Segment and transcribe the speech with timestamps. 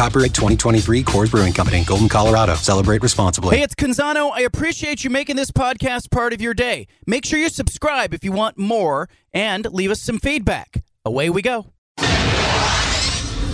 [0.00, 2.54] Copyright 2023 Coors Brewing Company, Golden, Colorado.
[2.54, 3.58] Celebrate responsibly.
[3.58, 4.30] Hey, it's Canzano.
[4.32, 6.86] I appreciate you making this podcast part of your day.
[7.06, 10.82] Make sure you subscribe if you want more and leave us some feedback.
[11.04, 11.66] Away we go.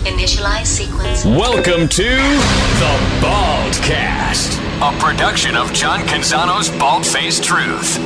[0.05, 1.25] Initialize sequence.
[1.25, 7.97] Welcome to the Baldcast, a production of John Canzano's Bald Faced Truth.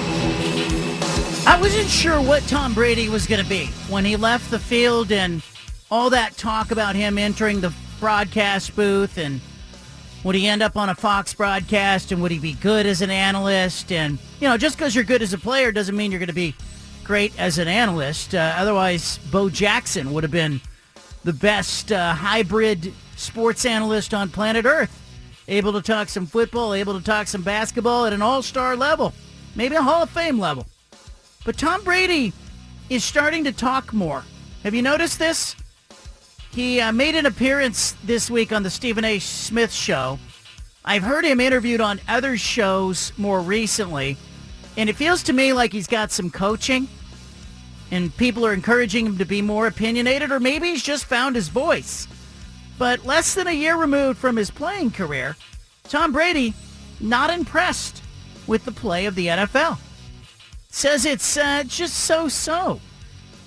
[1.48, 5.12] I wasn't sure what Tom Brady was going to be when he left the field
[5.12, 5.44] and
[5.92, 7.72] all that talk about him entering the
[8.02, 9.40] broadcast booth and
[10.26, 13.10] would he end up on a Fox broadcast and would he be good as an
[13.10, 13.92] analyst?
[13.92, 16.34] And, you know, just because you're good as a player doesn't mean you're going to
[16.34, 16.54] be
[17.04, 18.36] great as an analyst.
[18.36, 20.60] Uh, otherwise, Bo Jackson would have been
[21.24, 24.98] the best uh, hybrid sports analyst on planet Earth.
[25.48, 29.14] Able to talk some football, able to talk some basketball at an all-star level,
[29.56, 30.66] maybe a Hall of Fame level.
[31.46, 32.34] But Tom Brady
[32.90, 34.24] is starting to talk more.
[34.64, 35.56] Have you noticed this?
[36.52, 39.20] He uh, made an appearance this week on the Stephen A.
[39.20, 40.20] Smith show.
[40.84, 44.18] I've heard him interviewed on other shows more recently,
[44.76, 46.90] and it feels to me like he's got some coaching,
[47.90, 51.48] and people are encouraging him to be more opinionated, or maybe he's just found his
[51.48, 52.08] voice.
[52.78, 55.38] But less than a year removed from his playing career,
[55.84, 56.54] Tom Brady
[57.00, 58.02] not impressed
[58.46, 59.78] with the play of the NFL.
[60.70, 62.82] Says it's uh, just so-so.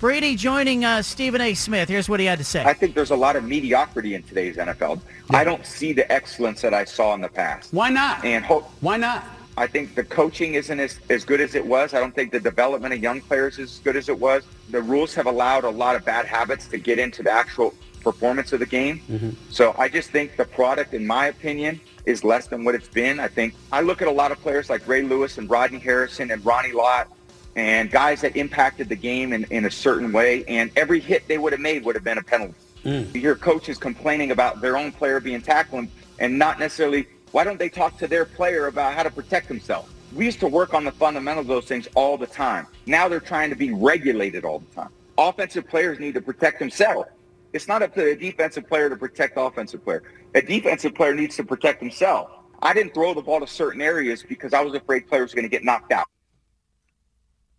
[0.05, 1.55] Brady joining uh, Stephen A.
[1.55, 1.89] Smith.
[1.89, 2.63] Here's what he had to say.
[2.63, 5.01] I think there's a lot of mediocrity in today's NFL.
[5.31, 7.73] I don't see the excellence that I saw in the past.
[7.73, 8.23] Why not?
[8.23, 9.23] And ho- Why not?
[9.57, 11.95] I think the coaching isn't as, as good as it was.
[11.95, 14.43] I don't think the development of young players is as good as it was.
[14.69, 18.53] The rules have allowed a lot of bad habits to get into the actual performance
[18.53, 19.35] of the game.
[19.49, 23.19] So I just think the product, in my opinion, is less than what it's been.
[23.19, 26.29] I think I look at a lot of players like Ray Lewis and Rodney Harrison
[26.29, 27.07] and Ronnie Lott
[27.55, 30.43] and guys that impacted the game in, in a certain way.
[30.45, 32.55] And every hit they would have made would have been a penalty.
[32.83, 33.13] Mm.
[33.15, 35.87] You hear coaches complaining about their own player being tackled
[36.19, 39.91] and not necessarily, why don't they talk to their player about how to protect himself?
[40.13, 42.67] We used to work on the fundamentals of those things all the time.
[42.85, 44.89] Now they're trying to be regulated all the time.
[45.17, 47.09] Offensive players need to protect themselves.
[47.53, 50.03] It's not up to a defensive player to protect the offensive player.
[50.35, 52.29] A defensive player needs to protect himself.
[52.61, 55.49] I didn't throw the ball to certain areas because I was afraid players were going
[55.49, 56.05] to get knocked out.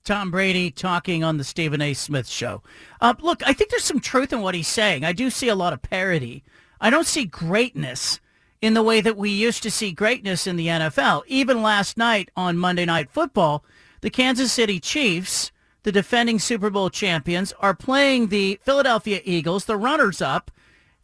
[0.06, 1.93] Tom Brady talking on the Stephen A.
[1.93, 2.62] Smith show.
[3.00, 5.05] Uh, look, I think there's some truth in what he's saying.
[5.05, 6.44] I do see a lot of parody.
[6.81, 8.21] I don't see greatness
[8.62, 11.25] in the way that we used to see greatness in the NFL.
[11.27, 13.65] Even last night on Monday Night Football,
[14.00, 15.50] the Kansas City Chiefs,
[15.83, 20.53] the defending Super Bowl champions, are playing the Philadelphia Eagles, the runners-up,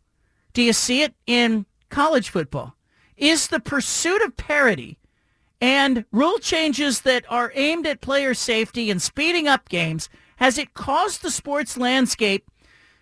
[0.52, 2.74] Do you see it in college football?
[3.16, 4.98] Is the pursuit of parity
[5.60, 10.74] and rule changes that are aimed at player safety and speeding up games, has it
[10.74, 12.50] caused the sports landscape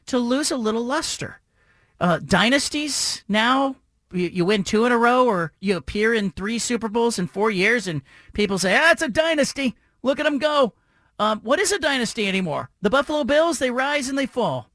[0.07, 1.41] to lose a little luster?
[2.01, 3.77] Uh, dynasties now,
[4.13, 7.29] you, you win two in a row or you appear in three Super Bowls in
[7.29, 8.03] four years and
[8.33, 9.77] people say, ah, it's a dynasty.
[10.03, 10.75] Look at them go.
[11.21, 12.71] Um, what is a dynasty anymore?
[12.83, 14.71] The Buffalo Bills, they rise and they fall.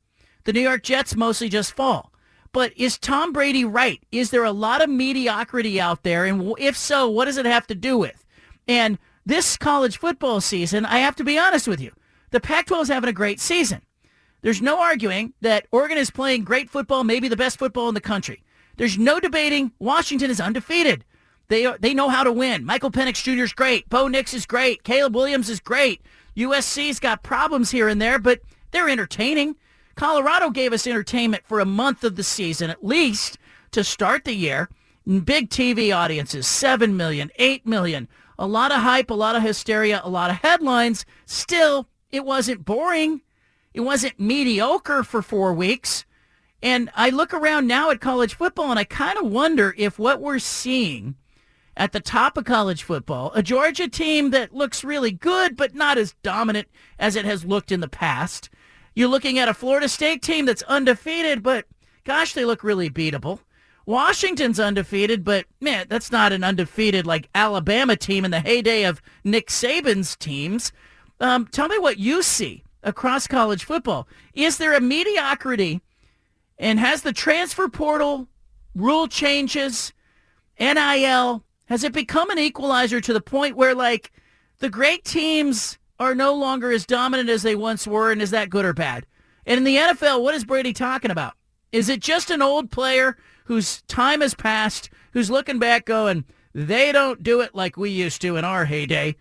[0.45, 2.12] The New York Jets mostly just fall.
[2.53, 4.01] But is Tom Brady right?
[4.11, 6.25] Is there a lot of mediocrity out there?
[6.25, 8.23] And if so, what does it have to do with?
[8.67, 11.91] And this college football season, I have to be honest with you,
[12.29, 13.81] the Pac-12 is having a great season.
[14.41, 18.01] There's no arguing that Oregon is playing great football, maybe the best football in the
[18.01, 18.43] country.
[18.77, 21.05] There's no debating Washington is undefeated.
[21.47, 22.65] They are, they know how to win.
[22.65, 23.43] Michael Penix Jr.
[23.43, 23.89] is great.
[23.89, 24.83] Bo Nix is great.
[24.83, 26.01] Caleb Williams is great.
[26.35, 28.41] USC's got problems here and there, but
[28.71, 29.55] they're entertaining.
[29.95, 33.37] Colorado gave us entertainment for a month of the season, at least
[33.71, 34.69] to start the year.
[35.05, 38.07] Big TV audiences, 7 million, 8 million.
[38.39, 41.05] A lot of hype, a lot of hysteria, a lot of headlines.
[41.25, 43.21] Still, it wasn't boring.
[43.73, 46.05] It wasn't mediocre for four weeks.
[46.61, 50.21] And I look around now at college football and I kind of wonder if what
[50.21, 51.15] we're seeing
[51.75, 55.97] at the top of college football, a Georgia team that looks really good but not
[55.97, 58.49] as dominant as it has looked in the past.
[58.95, 61.65] You're looking at a Florida State team that's undefeated, but
[62.03, 63.39] gosh, they look really beatable.
[63.85, 69.01] Washington's undefeated, but man, that's not an undefeated like Alabama team in the heyday of
[69.23, 70.71] Nick Saban's teams.
[71.19, 74.07] Um, tell me what you see across college football.
[74.33, 75.81] Is there a mediocrity
[76.57, 78.27] and has the transfer portal
[78.75, 79.91] rule changes,
[80.59, 84.11] NIL, has it become an equalizer to the point where like
[84.59, 88.49] the great teams are no longer as dominant as they once were and is that
[88.49, 89.05] good or bad?
[89.45, 91.33] And in the NFL, what is Brady talking about?
[91.71, 96.91] Is it just an old player whose time has passed, who's looking back going, they
[96.91, 99.15] don't do it like we used to in our heyday?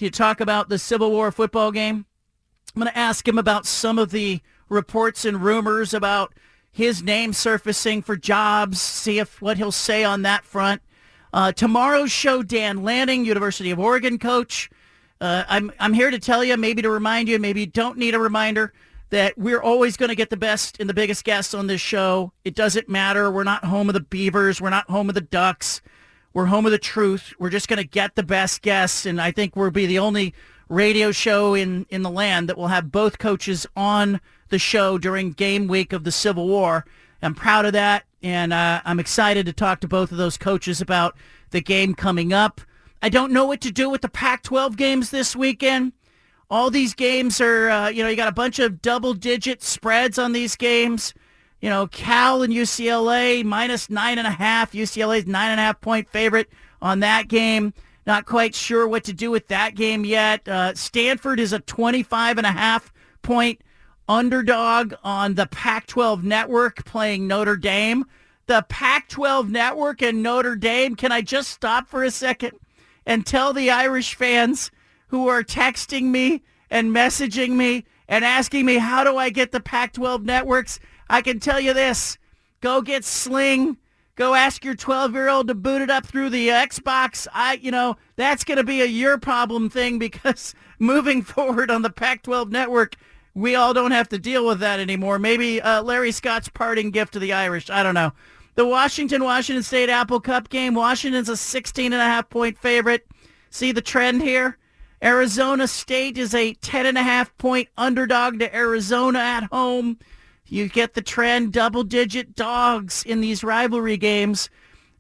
[0.06, 2.06] to talk about the Civil War football game.
[2.76, 6.34] I'm going to ask him about some of the reports and rumors about
[6.72, 10.82] his name surfacing for jobs, see if what he'll say on that front.
[11.34, 14.70] Uh, tomorrow's show, Dan Lanning, University of Oregon coach.
[15.22, 18.16] Uh, I'm I'm here to tell you, maybe to remind you, maybe you don't need
[18.16, 18.72] a reminder
[19.10, 22.32] that we're always going to get the best and the biggest guests on this show.
[22.46, 23.30] It doesn't matter.
[23.32, 24.62] We're not home of the Beavers.
[24.62, 25.82] We're not home of the Ducks.
[26.40, 27.34] We're home of the truth.
[27.38, 30.34] We're just going to get the best guests, and I think we'll be the only
[30.70, 35.34] radio show in in the land that will have both coaches on the show during
[35.34, 36.86] game week of the Civil War.
[37.22, 40.80] I'm proud of that, and uh, I'm excited to talk to both of those coaches
[40.80, 41.18] about
[41.50, 42.62] the game coming up.
[43.02, 45.92] I don't know what to do with the Pac-12 games this weekend.
[46.50, 50.32] All these games are, uh, you know, you got a bunch of double-digit spreads on
[50.32, 51.14] these games.
[51.62, 54.72] You know, Cal and UCLA minus nine and a half.
[54.72, 56.50] UCLA's nine and a half point favorite
[56.82, 57.74] on that game.
[58.08, 60.48] Not quite sure what to do with that game yet.
[60.48, 63.62] Uh, Stanford is a 25 and a half point
[64.08, 68.06] underdog on the Pac-12 network playing Notre Dame.
[68.48, 70.96] The Pac-12 network and Notre Dame.
[70.96, 72.54] Can I just stop for a second
[73.06, 74.72] and tell the Irish fans
[75.08, 76.42] who are texting me
[76.72, 80.80] and messaging me and asking me, how do I get the Pac-12 networks?
[81.10, 82.18] I can tell you this.
[82.62, 83.78] Go get Sling.
[84.16, 87.26] Go ask your 12-year-old to boot it up through the Xbox.
[87.34, 91.82] I, you know, that's going to be a your problem thing because moving forward on
[91.82, 92.96] the Pac-12 network,
[93.34, 95.20] we all don't have to deal with that anymore.
[95.20, 97.70] Maybe uh, Larry Scott's parting gift to the Irish.
[97.70, 98.12] I don't know.
[98.56, 100.74] The Washington-Washington State Apple Cup game.
[100.74, 103.08] Washington's a 16 and a half point favorite.
[103.52, 104.58] See the trend here?
[105.02, 109.98] Arizona State is a 10 and a half point underdog to Arizona at home.
[110.50, 114.50] You get the trend, double-digit dogs in these rivalry games.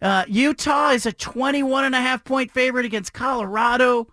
[0.01, 4.07] Uh, Utah is a 21 and a half point favorite against Colorado.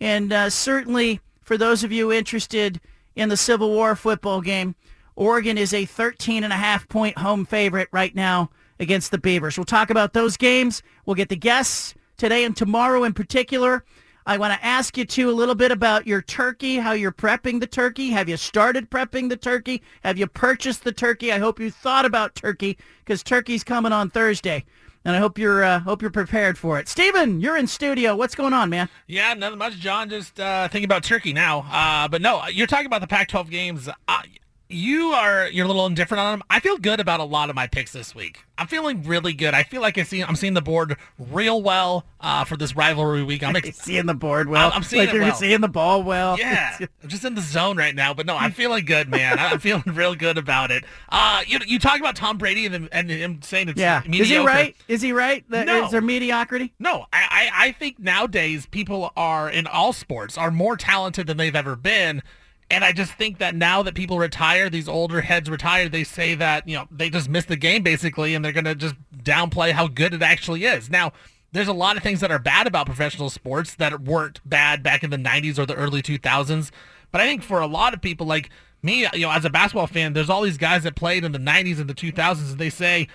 [0.00, 2.80] And uh, certainly for those of you interested
[3.14, 4.74] in the Civil War football game,
[5.16, 9.56] Oregon is a 13 and a half point home favorite right now against the Beavers.
[9.56, 10.82] We'll talk about those games.
[11.04, 13.84] We'll get the guests today and tomorrow in particular.
[14.28, 17.60] I want to ask you too a little bit about your turkey, how you're prepping
[17.60, 18.10] the turkey.
[18.10, 19.82] Have you started prepping the turkey?
[20.02, 21.32] Have you purchased the turkey?
[21.32, 24.64] I hope you thought about turkey because turkey's coming on Thursday.
[25.04, 26.88] And I hope you're uh, hope you're prepared for it.
[26.88, 28.16] Steven, you're in studio.
[28.16, 28.88] What's going on, man?
[29.06, 30.10] Yeah, nothing much, John.
[30.10, 31.64] Just uh, thinking about turkey now.
[31.70, 33.88] Uh, but no, you're talking about the Pac-12 games.
[34.08, 34.22] Uh,
[34.68, 36.42] you are you're a little indifferent on them.
[36.50, 38.44] I feel good about a lot of my picks this week.
[38.58, 39.54] I'm feeling really good.
[39.54, 43.22] I feel like I see I'm seeing the board real well uh, for this rivalry
[43.22, 43.42] week.
[43.44, 44.68] I'm ex- seeing the board well.
[44.68, 45.34] I'm, I'm seeing like you're well.
[45.34, 46.38] seeing the ball well.
[46.38, 48.12] Yeah, I'm just in the zone right now.
[48.14, 49.38] But no, I'm feeling good, man.
[49.38, 50.84] I'm feeling real good about it.
[51.08, 54.02] Uh, you you talk about Tom Brady and, and him saying it's yeah.
[54.04, 54.22] mediocre.
[54.22, 54.76] Is he right?
[54.88, 55.44] Is he right?
[55.50, 55.84] That, No.
[55.84, 56.72] Is there mediocrity?
[56.78, 61.36] No, I, I, I think nowadays people are in all sports are more talented than
[61.36, 62.22] they've ever been.
[62.70, 66.34] And I just think that now that people retire, these older heads retire, they say
[66.34, 69.70] that, you know, they just missed the game basically and they're going to just downplay
[69.70, 70.90] how good it actually is.
[70.90, 71.12] Now,
[71.52, 75.04] there's a lot of things that are bad about professional sports that weren't bad back
[75.04, 76.70] in the 90s or the early 2000s.
[77.12, 78.50] But I think for a lot of people like
[78.82, 81.38] me, you know, as a basketball fan, there's all these guys that played in the
[81.38, 83.06] 90s and the 2000s and they say,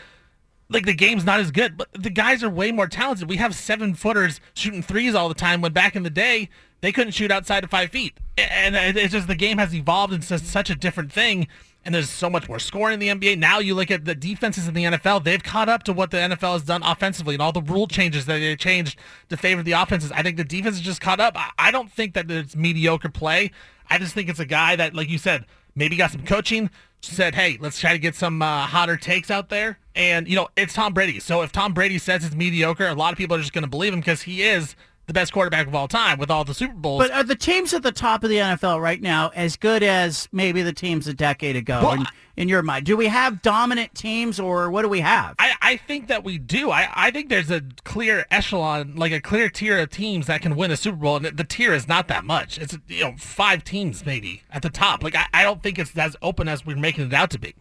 [0.69, 3.29] like the game's not as good, but the guys are way more talented.
[3.29, 5.59] We have seven footers shooting threes all the time.
[5.59, 6.49] When back in the day,
[6.81, 10.37] they couldn't shoot outside of five feet, and it's just the game has evolved into
[10.39, 11.47] such a different thing.
[11.83, 13.39] And there's so much more scoring in the NBA.
[13.39, 16.17] Now you look at the defenses in the NFL; they've caught up to what the
[16.17, 19.71] NFL has done offensively, and all the rule changes that they changed to favor the
[19.71, 20.11] offenses.
[20.11, 21.35] I think the defense has just caught up.
[21.57, 23.51] I don't think that it's mediocre play.
[23.89, 25.45] I just think it's a guy that, like you said,
[25.75, 26.69] maybe got some coaching,
[27.01, 29.79] said, hey, let's try to get some uh, hotter takes out there.
[29.95, 31.19] And, you know, it's Tom Brady.
[31.19, 33.69] So if Tom Brady says it's mediocre, a lot of people are just going to
[33.69, 34.75] believe him because he is
[35.07, 37.01] the best quarterback of all time with all the Super Bowls.
[37.03, 40.29] But are the teams at the top of the NFL right now as good as
[40.31, 42.85] maybe the teams a decade ago well, in, in, your mind?
[42.85, 45.35] Do we have dominant teams or what do we have?
[45.39, 46.71] I, I think that we do.
[46.71, 50.55] I, I think there's a clear echelon, like a clear tier of teams that can
[50.55, 51.17] win a Super Bowl.
[51.17, 52.57] And the tier is not that much.
[52.57, 55.03] It's, you know, five teams maybe at the top.
[55.03, 57.55] Like, I, I don't think it's as open as we're making it out to be.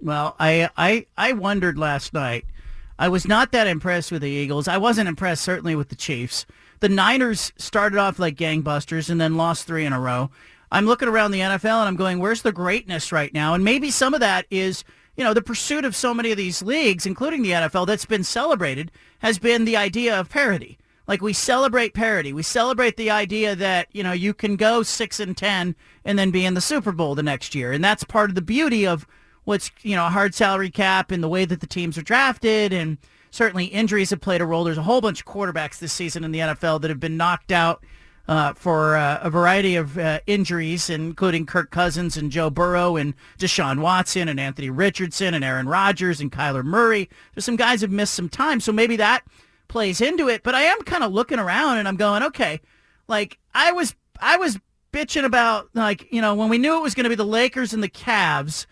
[0.00, 2.44] Well, I, I, I wondered last night–
[2.98, 4.66] I was not that impressed with the Eagles.
[4.66, 6.46] I wasn't impressed certainly with the Chiefs.
[6.80, 10.30] The Niners started off like gangbusters and then lost three in a row.
[10.70, 13.54] I'm looking around the NFL and I'm going, where's the greatness right now?
[13.54, 14.84] And maybe some of that is,
[15.16, 18.24] you know, the pursuit of so many of these leagues, including the NFL, that's been
[18.24, 20.78] celebrated, has been the idea of parity.
[21.06, 22.32] Like we celebrate parity.
[22.32, 25.74] We celebrate the idea that, you know, you can go six and ten
[26.04, 27.72] and then be in the Super Bowl the next year.
[27.72, 29.06] And that's part of the beauty of
[29.48, 32.70] what's you know a hard salary cap and the way that the teams are drafted
[32.70, 32.98] and
[33.30, 34.62] certainly injuries have played a role.
[34.62, 37.50] There's a whole bunch of quarterbacks this season in the NFL that have been knocked
[37.50, 37.82] out
[38.28, 43.14] uh, for uh, a variety of uh, injuries, including Kirk Cousins and Joe Burrow and
[43.38, 47.08] Deshaun Watson and Anthony Richardson and Aaron Rodgers and Kyler Murray.
[47.34, 49.22] There's some guys have missed some time, so maybe that
[49.66, 50.42] plays into it.
[50.42, 52.60] But I am kind of looking around and I'm going, okay,
[53.08, 54.58] like I was I was
[54.92, 57.72] bitching about like you know when we knew it was going to be the Lakers
[57.72, 58.66] and the Cavs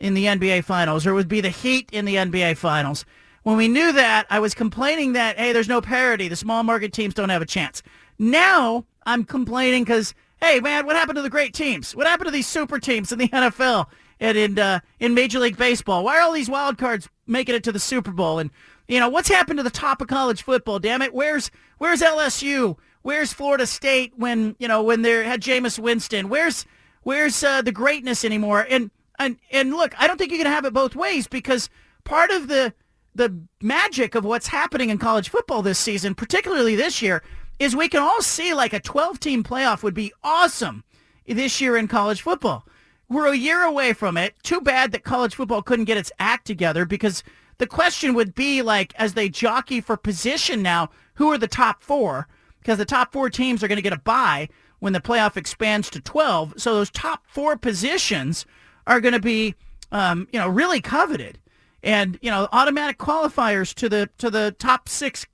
[0.00, 3.04] in the NBA Finals, or it would be the Heat in the NBA Finals.
[3.42, 6.28] When we knew that, I was complaining that, hey, there's no parity.
[6.28, 7.82] The small market teams don't have a chance.
[8.18, 11.94] Now I'm complaining because, hey, man, what happened to the great teams?
[11.94, 13.86] What happened to these super teams in the NFL
[14.18, 16.04] and in, uh, in Major League Baseball?
[16.04, 18.40] Why are all these wild cards making it to the Super Bowl?
[18.40, 18.50] And,
[18.88, 20.80] you know, what's happened to the top of college football?
[20.80, 21.14] Damn it.
[21.14, 22.76] Where's, where's LSU?
[23.02, 26.28] Where's Florida State when, you know, when they had Jameis Winston?
[26.28, 26.66] Where's,
[27.02, 28.66] where's uh, the greatness anymore?
[28.68, 31.68] And and and look, I don't think you can have it both ways because
[32.04, 32.74] part of the
[33.14, 37.22] the magic of what's happening in college football this season, particularly this year,
[37.58, 40.84] is we can all see like a 12 team playoff would be awesome
[41.26, 42.66] this year in college football.
[43.08, 44.34] We're a year away from it.
[44.42, 47.22] Too bad that college football couldn't get its act together because
[47.58, 51.82] the question would be like as they jockey for position now, who are the top
[51.82, 52.28] 4?
[52.60, 54.48] Because the top 4 teams are going to get a bye
[54.80, 56.54] when the playoff expands to 12.
[56.58, 58.44] So those top 4 positions
[58.86, 59.54] are going to be,
[59.92, 61.38] um, you know, really coveted,
[61.82, 65.26] and you know, automatic qualifiers to the to the top six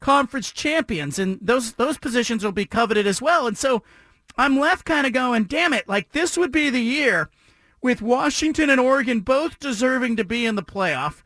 [0.00, 3.46] conference champions, and those those positions will be coveted as well.
[3.46, 3.82] And so,
[4.36, 7.30] I'm left kind of going, damn it, like this would be the year
[7.82, 11.22] with Washington and Oregon both deserving to be in the playoff,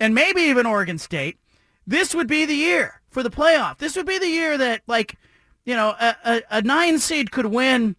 [0.00, 1.38] and maybe even Oregon State.
[1.86, 3.78] This would be the year for the playoff.
[3.78, 5.16] This would be the year that, like,
[5.64, 7.94] you know, a, a, a nine seed could win,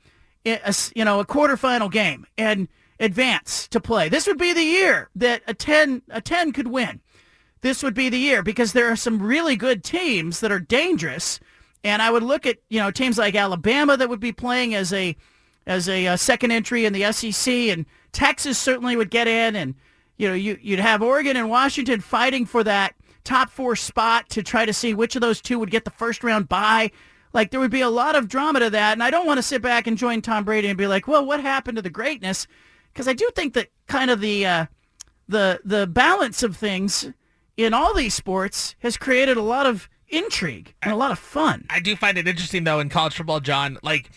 [0.45, 2.67] a, you know, a quarterfinal game, and
[2.99, 4.09] advance to play.
[4.09, 7.01] This would be the year that a 10 a 10 could win.
[7.61, 11.39] This would be the year because there are some really good teams that are dangerous
[11.83, 14.91] and I would look at, you know, teams like Alabama that would be playing as
[14.93, 15.15] a
[15.65, 19.75] as a, uh, second entry in the SEC and Texas certainly would get in and
[20.17, 24.41] you know, you you'd have Oregon and Washington fighting for that top 4 spot to
[24.41, 26.91] try to see which of those two would get the first round bye.
[27.33, 29.43] Like there would be a lot of drama to that and I don't want to
[29.43, 32.47] sit back and join Tom Brady and be like, "Well, what happened to the greatness?"
[32.97, 34.65] Because I do think that kind of the uh,
[35.29, 37.11] the the balance of things
[37.55, 41.67] in all these sports has created a lot of intrigue and a lot of fun.
[41.69, 43.77] I do find it interesting though in college football, John.
[43.83, 44.09] Like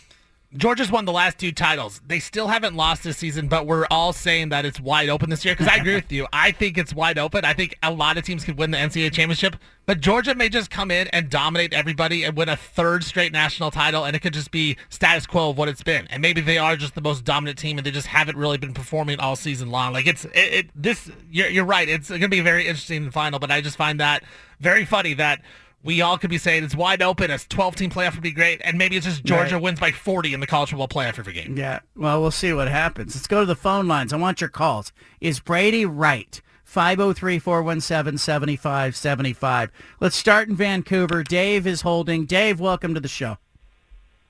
[0.56, 2.00] Georgia's won the last two titles.
[2.04, 5.44] They still haven't lost this season, but we're all saying that it's wide open this
[5.44, 6.26] year because I agree with you.
[6.32, 7.44] I think it's wide open.
[7.44, 9.54] I think a lot of teams could win the NCAA championship,
[9.86, 13.70] but Georgia may just come in and dominate everybody and win a third straight national
[13.70, 16.08] title, and it could just be status quo of what it's been.
[16.08, 18.74] And maybe they are just the most dominant team, and they just haven't really been
[18.74, 19.92] performing all season long.
[19.92, 21.12] Like it's it, it this.
[21.30, 21.88] You're, you're right.
[21.88, 24.24] It's going to be a very interesting final, but I just find that
[24.58, 25.42] very funny that
[25.82, 27.30] we all could be saying it's wide open.
[27.30, 28.60] A 12 team playoff would be great.
[28.64, 29.62] And maybe it's just Georgia right.
[29.62, 31.56] wins by 40 in the college football playoff every game.
[31.56, 31.80] Yeah.
[31.96, 33.14] Well, we'll see what happens.
[33.14, 34.12] Let's go to the phone lines.
[34.12, 34.92] I want your calls.
[35.20, 36.40] Is Brady right?
[36.70, 39.70] 503-417-7575.
[39.98, 41.24] Let's start in Vancouver.
[41.24, 42.26] Dave is holding.
[42.26, 43.38] Dave, welcome to the show.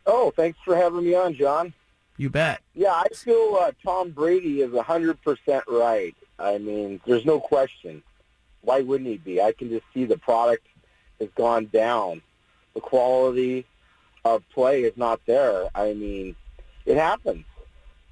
[0.06, 1.74] Oh, thanks for having me on, John.
[2.16, 2.62] You bet.
[2.74, 6.14] Yeah, I feel uh, Tom Brady is 100% right.
[6.38, 8.02] I mean, there's no question.
[8.62, 9.42] why wouldn't he be?
[9.42, 10.66] I can just see the product
[11.20, 12.22] has gone down.
[12.74, 13.66] The quality
[14.24, 15.68] of play is not there.
[15.74, 16.36] I mean,
[16.86, 17.44] it happens.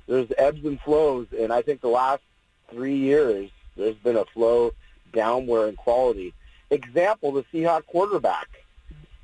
[0.07, 2.23] There's ebbs and flows, and I think the last
[2.71, 4.73] three years there's been a flow
[5.13, 6.35] downward in quality.
[6.71, 8.49] Example, the Seahawk quarterback.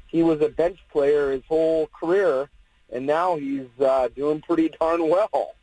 [0.07, 2.49] He was a bench player his whole career,
[2.93, 5.55] and now he's uh, doing pretty darn well.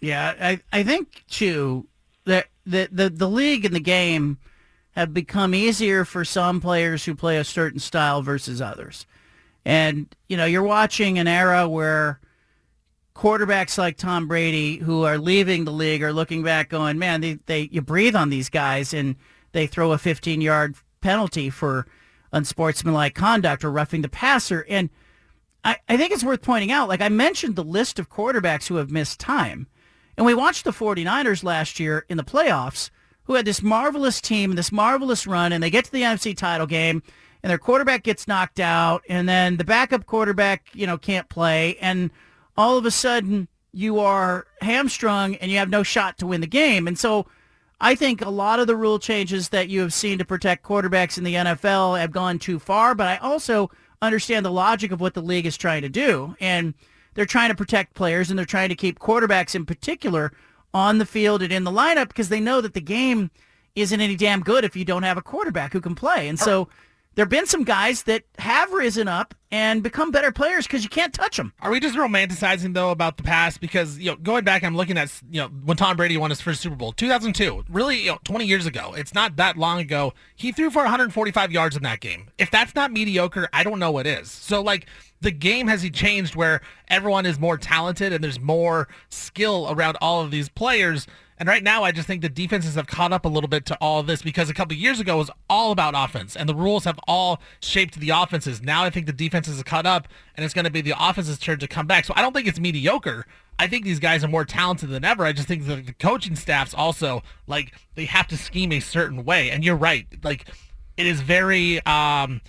[0.00, 1.86] Yeah, I, I think too
[2.24, 4.38] that the, the the league and the game
[4.94, 9.06] have become easier for some players who play a certain style versus others.
[9.64, 12.20] And you know, you're watching an era where
[13.14, 17.38] quarterbacks like Tom Brady who are leaving the league are looking back going, "Man, they,
[17.46, 19.16] they you breathe on these guys and
[19.52, 21.86] they throw a 15-yard penalty for
[22.32, 24.90] unsportsmanlike conduct or roughing the passer." And
[25.64, 28.76] I, I think it's worth pointing out, like I mentioned the list of quarterbacks who
[28.76, 29.66] have missed time.
[30.16, 32.90] And we watched the 49ers last year in the playoffs
[33.24, 36.36] who had this marvelous team and this marvelous run, and they get to the NFC
[36.36, 37.02] title game,
[37.42, 41.76] and their quarterback gets knocked out, and then the backup quarterback, you know, can't play,
[41.80, 42.10] and
[42.56, 46.46] all of a sudden you are hamstrung and you have no shot to win the
[46.46, 46.86] game.
[46.86, 47.26] And so
[47.80, 51.18] I think a lot of the rule changes that you have seen to protect quarterbacks
[51.18, 55.14] in the NFL have gone too far, but I also understand the logic of what
[55.14, 56.36] the league is trying to do.
[56.40, 56.74] And
[57.14, 60.32] they're trying to protect players and they're trying to keep quarterbacks in particular
[60.74, 63.30] on the field and in the lineup because they know that the game
[63.76, 66.28] isn't any damn good if you don't have a quarterback who can play.
[66.28, 66.68] And so
[67.14, 70.90] there have been some guys that have risen up and become better players because you
[70.90, 71.52] can't touch them.
[71.60, 73.60] Are we just romanticizing though about the past?
[73.60, 76.40] Because you know, going back, I'm looking at you know when Tom Brady won his
[76.40, 78.94] first Super Bowl, 2002, really you know, 20 years ago.
[78.96, 80.12] It's not that long ago.
[80.34, 82.30] He threw for 145 yards in that game.
[82.38, 84.30] If that's not mediocre, I don't know what is.
[84.30, 84.86] So like
[85.20, 90.22] the game has changed where everyone is more talented and there's more skill around all
[90.22, 91.06] of these players.
[91.44, 93.76] And right now, I just think the defenses have caught up a little bit to
[93.78, 96.98] all this because a couple years ago was all about offense, and the rules have
[97.06, 98.62] all shaped the offenses.
[98.62, 101.38] Now I think the defenses have caught up, and it's going to be the offense's
[101.38, 102.06] turn to come back.
[102.06, 103.26] So I don't think it's mediocre.
[103.58, 105.22] I think these guys are more talented than ever.
[105.22, 109.26] I just think the, the coaching staffs also like they have to scheme a certain
[109.26, 109.50] way.
[109.50, 110.48] And you're right, like
[110.96, 111.84] it is very.
[111.84, 112.40] um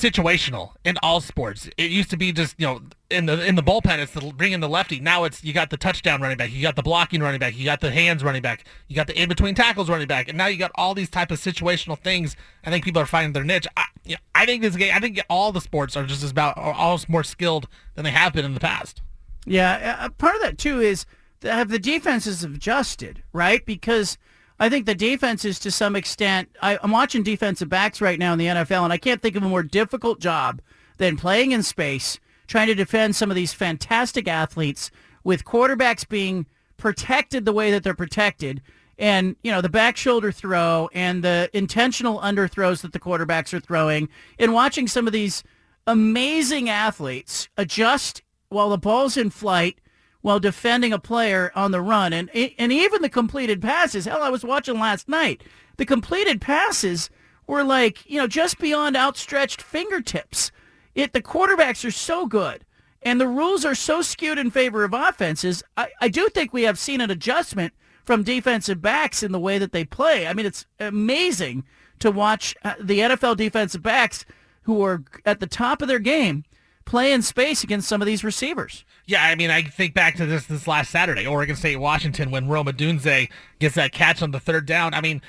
[0.00, 1.68] situational in all sports.
[1.76, 4.52] It used to be just you know in the in the bullpen it's the bring
[4.52, 5.00] in the lefty.
[5.00, 7.64] Now it's you got the touchdown running back, you got the blocking running back, you
[7.64, 10.46] got the hands running back, you got the in between tackles running back, and now
[10.46, 12.36] you got all these type of situational things.
[12.64, 13.66] I think people are finding their niche.
[13.76, 14.92] I, you know, I think this game.
[14.94, 18.32] I think all the sports are just about are almost more skilled than they have
[18.32, 19.02] been in the past.
[19.46, 21.06] Yeah, uh, part of that too is
[21.42, 24.18] have the defenses adjusted right because
[24.60, 26.50] I think the defense is to some extent.
[26.60, 29.42] I, I'm watching defensive backs right now in the NFL, and I can't think of
[29.42, 30.60] a more difficult job
[30.98, 34.90] than playing in space, trying to defend some of these fantastic athletes
[35.24, 36.44] with quarterbacks being
[36.76, 38.60] protected the way that they're protected.
[38.98, 43.60] And, you know, the back shoulder throw and the intentional underthrows that the quarterbacks are
[43.60, 45.42] throwing and watching some of these
[45.86, 48.20] amazing athletes adjust
[48.50, 49.80] while the ball's in flight
[50.22, 52.12] while defending a player on the run.
[52.12, 55.42] And, and even the completed passes, hell, I was watching last night.
[55.76, 57.10] The completed passes
[57.46, 60.52] were like, you know, just beyond outstretched fingertips.
[60.94, 62.64] It, the quarterbacks are so good
[63.02, 65.62] and the rules are so skewed in favor of offenses.
[65.76, 67.72] I, I do think we have seen an adjustment
[68.04, 70.26] from defensive backs in the way that they play.
[70.26, 71.64] I mean, it's amazing
[72.00, 74.24] to watch uh, the NFL defensive backs
[74.62, 76.44] who are at the top of their game
[76.84, 78.84] play in space against some of these receivers.
[79.06, 82.48] Yeah, I mean, I think back to this this last Saturday, Oregon State, Washington, when
[82.48, 84.94] Rome Odunze gets that catch on the third down.
[84.94, 85.20] I mean,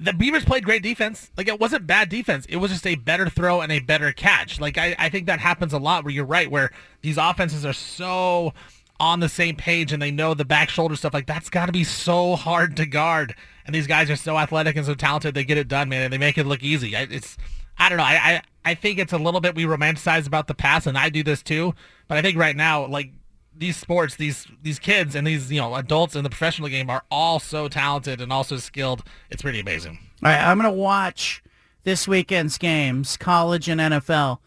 [0.00, 1.30] the Beavers played great defense.
[1.36, 2.46] Like, it wasn't bad defense.
[2.46, 4.58] It was just a better throw and a better catch.
[4.58, 6.70] Like, I, I think that happens a lot where you're right, where
[7.02, 8.54] these offenses are so
[8.98, 11.12] on the same page and they know the back shoulder stuff.
[11.12, 13.34] Like, that's got to be so hard to guard.
[13.66, 15.34] And these guys are so athletic and so talented.
[15.34, 16.94] They get it done, man, and they make it look easy.
[16.94, 17.36] It's,
[17.78, 18.04] I don't know.
[18.04, 21.08] I, I, I think it's a little bit we romanticize about the past, and I
[21.08, 21.74] do this too.
[22.08, 23.12] But I think right now, like
[23.56, 27.04] these sports, these these kids and these you know adults in the professional game are
[27.10, 29.02] all so talented and also skilled.
[29.30, 29.98] It's pretty amazing.
[30.22, 31.42] All right, I'm gonna watch
[31.84, 34.38] this weekend's games, college and NFL,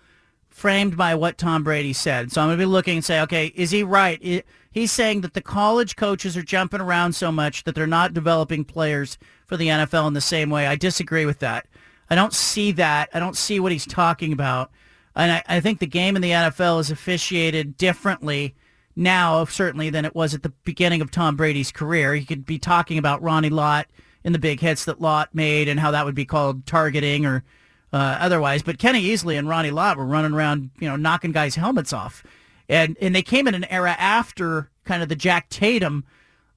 [0.50, 2.32] framed by what Tom Brady said.
[2.32, 4.44] So I'm gonna be looking and say, okay, is he right?
[4.72, 8.64] He's saying that the college coaches are jumping around so much that they're not developing
[8.64, 10.66] players for the NFL in the same way.
[10.66, 11.68] I disagree with that.
[12.10, 13.10] I don't see that.
[13.14, 14.72] I don't see what he's talking about.
[15.16, 18.56] And I, I think the game in the NFL is officiated differently
[18.96, 22.16] now, certainly, than it was at the beginning of Tom Brady's career.
[22.16, 23.88] He could be talking about Ronnie Lott
[24.24, 27.44] and the big hits that Lott made and how that would be called targeting or
[27.92, 28.64] uh, otherwise.
[28.64, 32.24] But Kenny Easley and Ronnie Lott were running around, you know, knocking guys' helmets off.
[32.70, 36.06] And, and they came in an era after kind of the Jack Tatum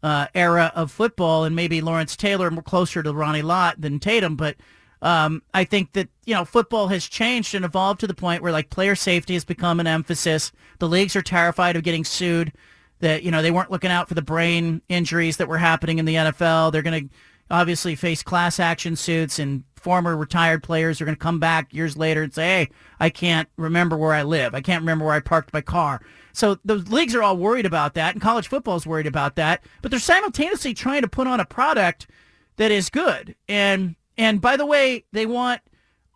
[0.02, 4.36] uh, era of football, and maybe Lawrence Taylor more closer to Ronnie Lott than Tatum,
[4.36, 4.56] but
[5.02, 8.52] um, I think that you know football has changed and evolved to the point where
[8.52, 10.52] like player safety has become an emphasis.
[10.78, 12.52] The leagues are terrified of getting sued.
[13.00, 16.06] That you know they weren't looking out for the brain injuries that were happening in
[16.06, 16.72] the NFL.
[16.72, 17.14] They're going to
[17.50, 21.96] obviously face class action suits, and former retired players are going to come back years
[21.98, 24.54] later and say, "Hey, I can't remember where I live.
[24.54, 26.00] I can't remember where I parked my car."
[26.32, 29.62] So the leagues are all worried about that, and college football is worried about that.
[29.82, 32.06] But they're simultaneously trying to put on a product
[32.56, 33.36] that is good.
[33.46, 35.60] And and by the way, they want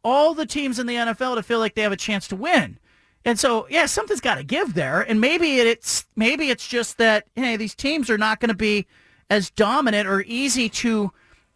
[0.02, 2.78] all the teams in the NFL to feel like they have a chance to win.
[3.24, 5.02] And so, yeah, something's got to give there.
[5.02, 8.86] And maybe it's maybe it's just that hey, these teams are not going to be
[9.28, 11.12] as dominant or easy to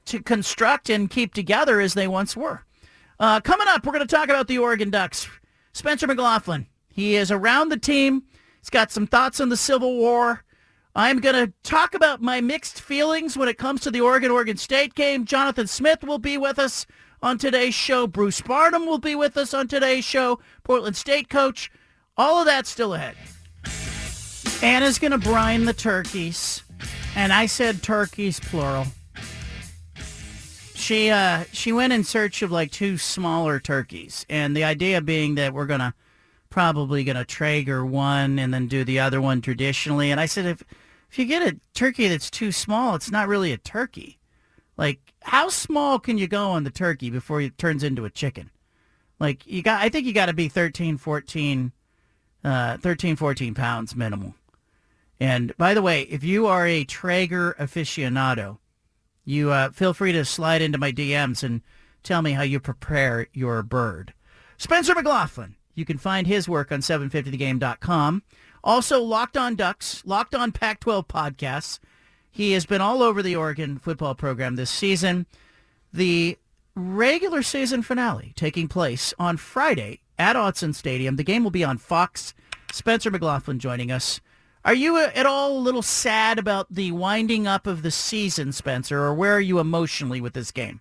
[0.07, 2.65] to construct and keep together as they once were.
[3.19, 5.29] Uh, coming up, we're going to talk about the Oregon Ducks.
[5.73, 6.67] Spencer McLaughlin.
[6.89, 8.25] He is around the team.
[8.61, 10.45] He's got some thoughts on the Civil War.
[10.97, 14.95] I'm going to talk about my mixed feelings when it comes to the Oregon-Oregon State
[14.95, 15.25] game.
[15.25, 16.87] Jonathan Smith will be with us
[17.21, 18.07] on today's show.
[18.07, 20.39] Bruce Barnum will be with us on today's show.
[20.63, 21.73] Portland State coach.
[22.17, 23.17] All of that still ahead.
[24.63, 26.63] Anna's going to brine the turkeys.
[27.17, 28.87] And I said turkeys plural.
[30.75, 34.27] She uh she went in search of like two smaller turkeys.
[34.29, 35.95] And the idea being that we're going to
[36.51, 40.11] probably going to Traeger one and then do the other one traditionally.
[40.11, 40.63] And I said if
[41.15, 44.19] if you get a turkey that's too small, it's not really a turkey.
[44.77, 48.51] Like how small can you go on the turkey before it turns into a chicken?
[49.21, 51.71] Like you got I think you got to be 13 14
[52.43, 54.35] uh 13 14 pounds minimal.
[55.21, 58.59] And by the way, if you are a Traeger aficionado,
[59.25, 61.63] you uh, feel free to slide into my DMs and
[62.03, 64.15] tell me how you prepare your bird.
[64.59, 68.25] Spencer McLaughlin, you can find his work on 750thegame.com.
[68.65, 71.79] Also, Locked on Ducks, Locked on Pac-12 podcasts.
[72.31, 75.27] He has been all over the Oregon football program this season.
[75.93, 76.39] The
[76.75, 81.17] regular season finale taking place on Friday at Autzen Stadium.
[81.17, 82.33] The game will be on Fox.
[82.73, 84.21] Spencer McLaughlin joining us.
[84.65, 88.51] Are you uh, at all a little sad about the winding up of the season,
[88.51, 90.81] Spencer, or where are you emotionally with this game?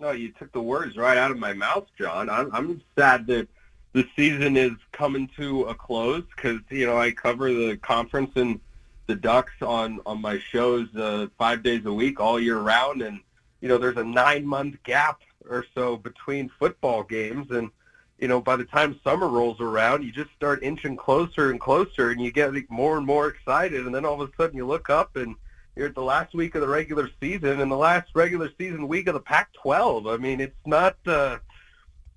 [0.00, 2.30] No, you took the words right out of my mouth, John.
[2.30, 3.46] I'm, I'm sad that
[3.92, 8.60] the season is coming to a close because you know I cover the conference and
[9.06, 13.20] the Ducks on on my shows uh, five days a week all year round, and
[13.60, 17.70] you know there's a nine month gap or so between football games, and
[18.18, 22.10] you know, by the time summer rolls around, you just start inching closer and closer,
[22.10, 23.86] and you get more and more excited.
[23.86, 25.36] And then all of a sudden, you look up and
[25.76, 29.06] you're at the last week of the regular season and the last regular season week
[29.06, 30.12] of the Pac-12.
[30.12, 30.96] I mean, it's not.
[31.06, 31.38] Uh,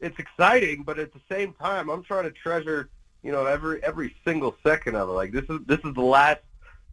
[0.02, 2.90] it's exciting, but at the same time, I'm trying to treasure,
[3.24, 5.14] you know, every every single second of it.
[5.14, 6.42] Like this is this is the last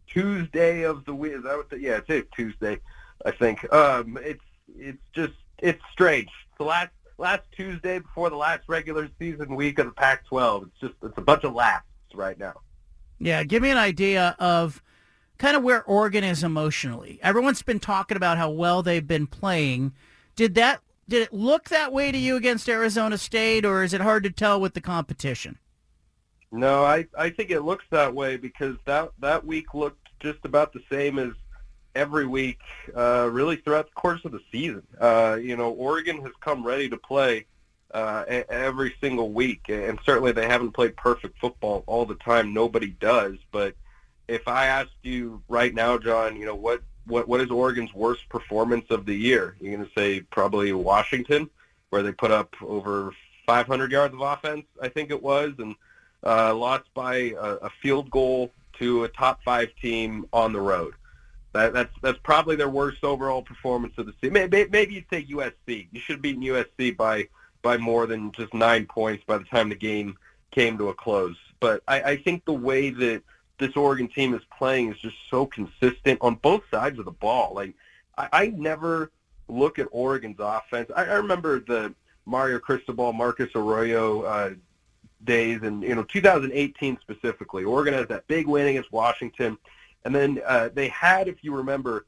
[0.07, 1.33] Tuesday of the week.
[1.33, 1.69] Is that what?
[1.69, 2.79] The, yeah, it's it, Tuesday,
[3.25, 3.71] I think.
[3.73, 4.43] Um, it's
[4.77, 6.29] it's just it's strange.
[6.57, 10.67] the last last Tuesday before the last regular season week of the Pac-12.
[10.67, 12.53] It's just it's a bunch of laughs right now.
[13.19, 14.81] Yeah, give me an idea of
[15.37, 17.19] kind of where Oregon is emotionally.
[17.21, 19.93] Everyone's been talking about how well they've been playing.
[20.35, 24.01] Did that did it look that way to you against Arizona State, or is it
[24.01, 25.57] hard to tell with the competition?
[26.51, 30.73] No, I I think it looks that way because that that week looked just about
[30.73, 31.31] the same as
[31.95, 32.59] every week,
[32.95, 34.83] uh, really throughout the course of the season.
[34.99, 37.45] Uh, you know, Oregon has come ready to play
[37.93, 42.53] uh, every single week, and certainly they haven't played perfect football all the time.
[42.53, 43.75] Nobody does, but
[44.27, 48.27] if I asked you right now, John, you know what what what is Oregon's worst
[48.29, 49.55] performance of the year?
[49.59, 51.49] You're going to say probably Washington,
[51.89, 53.11] where they put up over
[53.45, 55.75] 500 yards of offense, I think it was, and
[56.23, 60.93] uh, lost by a, a field goal to a top five team on the road.
[61.53, 64.33] That, that's that's probably their worst overall performance of the season.
[64.33, 65.87] Maybe, maybe you'd say USC.
[65.91, 67.27] You should have beaten USC by
[67.61, 70.15] by more than just nine points by the time the game
[70.51, 71.35] came to a close.
[71.59, 73.23] But I, I think the way that
[73.59, 77.53] this Oregon team is playing is just so consistent on both sides of the ball.
[77.53, 77.73] Like
[78.17, 79.11] I, I never
[79.47, 80.89] look at Oregon's offense.
[80.95, 81.93] I, I remember the
[82.25, 84.53] Mario Cristobal, Marcus Arroyo uh,
[85.23, 87.63] days, and you know 2018 specifically.
[87.63, 89.57] Oregon has that big win against Washington
[90.05, 92.05] and then uh, they had, if you remember,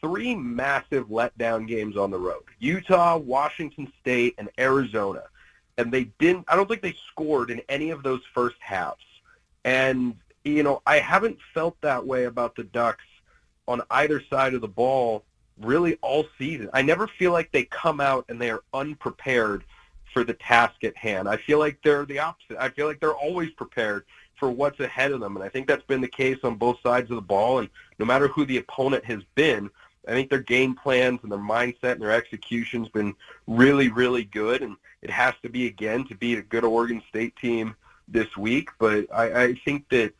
[0.00, 5.24] three massive letdown games on the road: Utah, Washington State, and Arizona.
[5.78, 6.44] And they didn't.
[6.48, 9.04] I don't think they scored in any of those first halves.
[9.64, 13.04] And you know, I haven't felt that way about the Ducks
[13.68, 15.24] on either side of the ball
[15.60, 16.68] really all season.
[16.72, 19.64] I never feel like they come out and they are unprepared
[20.12, 21.28] for the task at hand.
[21.28, 22.56] I feel like they're the opposite.
[22.58, 24.04] I feel like they're always prepared
[24.38, 27.10] for what's ahead of them, and I think that's been the case on both sides
[27.10, 27.60] of the ball.
[27.60, 29.70] And no matter who the opponent has been,
[30.06, 33.14] I think their game plans and their mindset and their execution's been
[33.46, 34.62] really, really good.
[34.62, 37.76] And it has to be again to beat a good Oregon State team
[38.08, 38.70] this week.
[38.80, 40.12] But I, I think that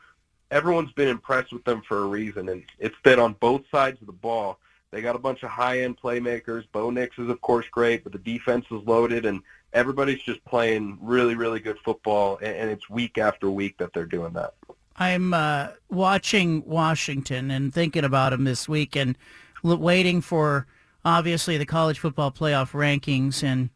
[0.53, 4.07] everyone's been impressed with them for a reason, and it's been on both sides of
[4.07, 4.59] the ball.
[4.91, 6.65] They got a bunch of high-end playmakers.
[6.71, 9.41] Bo Nix is, of course, great, but the defense is loaded, and
[9.73, 14.05] everybody's just playing really, really good football, and, and it's week after week that they're
[14.05, 14.53] doing that.
[14.97, 19.17] I'm uh, watching Washington and thinking about them this week, and
[19.63, 20.67] waiting for
[21.03, 23.71] obviously the college football playoff rankings and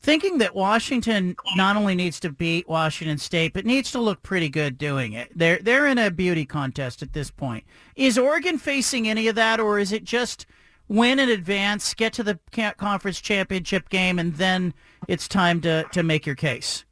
[0.00, 4.48] thinking that Washington not only needs to beat Washington State, but needs to look pretty
[4.48, 5.30] good doing it.
[5.34, 7.64] They're they're in a beauty contest at this point.
[7.96, 10.46] Is Oregon facing any of that, or is it just
[10.88, 12.38] win in advance, get to the
[12.76, 14.74] conference championship game, and then
[15.08, 16.84] it's time to to make your case?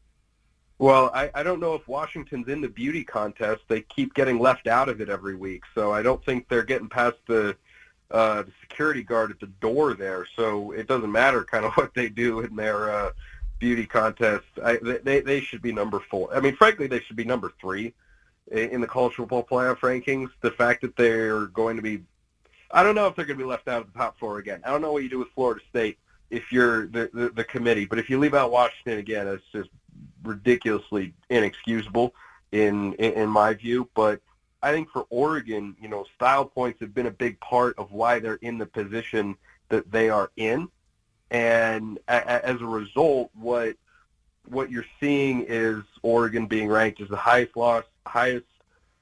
[0.80, 3.62] Well, I, I don't know if Washington's in the beauty contest.
[3.66, 6.88] They keep getting left out of it every week, so I don't think they're getting
[6.88, 7.56] past the
[8.10, 10.26] uh, the security guard at the door there.
[10.36, 13.10] So it doesn't matter kind of what they do in their uh,
[13.58, 14.46] beauty contest.
[14.64, 16.34] I, they they should be number four.
[16.34, 17.94] I mean, frankly, they should be number three
[18.50, 20.30] in the college football playoff rankings.
[20.40, 22.02] The fact that they're going to be,
[22.70, 24.62] I don't know if they're going to be left out of the top four again.
[24.64, 25.98] I don't know what you do with Florida State
[26.30, 29.70] if you're the, the, the committee, but if you leave out Washington again, it's just
[30.22, 32.14] ridiculously inexcusable
[32.52, 33.88] in, in in my view.
[33.94, 34.20] But
[34.62, 38.18] I think for Oregon, you know, style points have been a big part of why
[38.18, 39.36] they're in the position
[39.68, 40.68] that they are in,
[41.30, 43.76] and as a result, what
[44.48, 48.46] what you're seeing is Oregon being ranked as the highest loss, highest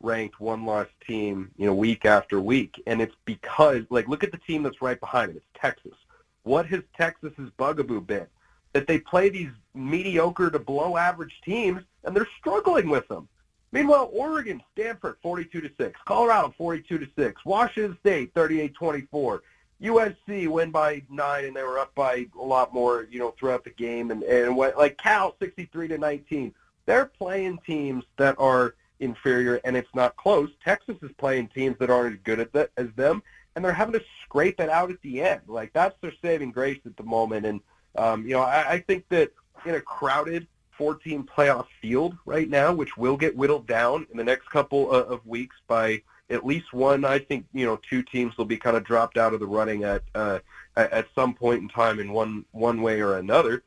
[0.02, 4.32] ranked one loss team, you know, week after week, and it's because like look at
[4.32, 5.36] the team that's right behind it.
[5.36, 5.94] It's Texas.
[6.42, 8.26] What has Texas's bugaboo been?
[8.72, 13.28] That they play these mediocre to below average teams, and they're struggling with them.
[13.72, 16.00] Meanwhile, Oregon, Stanford, 42 to 6.
[16.06, 17.44] Colorado, 42 to 6.
[17.44, 19.40] Washington State, 38-24.
[19.82, 23.64] USC win by nine, and they were up by a lot more, you know, throughout
[23.64, 24.10] the game.
[24.10, 26.54] And and what like Cal, 63 to 19.
[26.86, 30.50] They're playing teams that are inferior, and it's not close.
[30.64, 33.22] Texas is playing teams that aren't as good at that as them,
[33.54, 35.42] and they're having to scrape it out at the end.
[35.46, 37.44] Like that's their saving grace at the moment.
[37.44, 37.60] And
[37.98, 39.32] um, you know, I, I think that
[39.66, 40.46] in a crowded
[40.78, 45.24] 14 playoff field right now, which will get whittled down in the next couple of
[45.26, 47.04] weeks by at least one.
[47.04, 49.84] I think you know two teams will be kind of dropped out of the running
[49.84, 50.40] at uh,
[50.76, 53.62] at some point in time in one one way or another.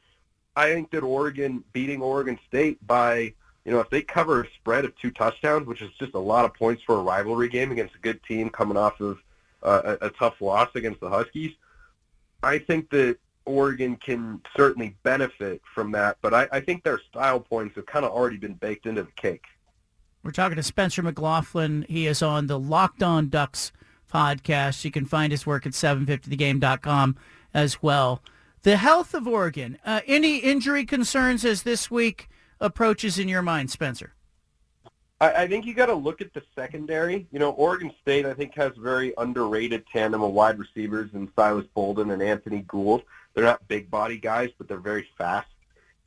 [0.56, 3.34] I think that Oregon beating Oregon State by
[3.65, 6.45] you know if they cover a spread of two touchdowns, which is just a lot
[6.45, 9.19] of points for a rivalry game against a good team coming off of
[9.63, 11.54] uh, a, a tough loss against the Huskies.
[12.41, 13.17] I think that
[13.49, 18.05] Oregon can certainly benefit from that, but I, I think their style points have kind
[18.05, 19.45] of already been baked into the cake.
[20.23, 21.85] We're talking to Spencer McLaughlin.
[21.89, 23.71] He is on the Locked On Ducks
[24.12, 24.85] podcast.
[24.85, 27.15] You can find his work at 750thegame.com
[27.53, 28.21] as well.
[28.62, 29.79] The health of Oregon.
[29.83, 34.13] Uh, any injury concerns as this week approaches in your mind, Spencer?
[35.19, 37.27] I, I think you got to look at the secondary.
[37.32, 41.65] You know, Oregon State, I think, has very underrated tandem of wide receivers in Silas
[41.73, 43.03] Bolden and Anthony Gould.
[43.34, 45.47] They're not big body guys, but they're very fast,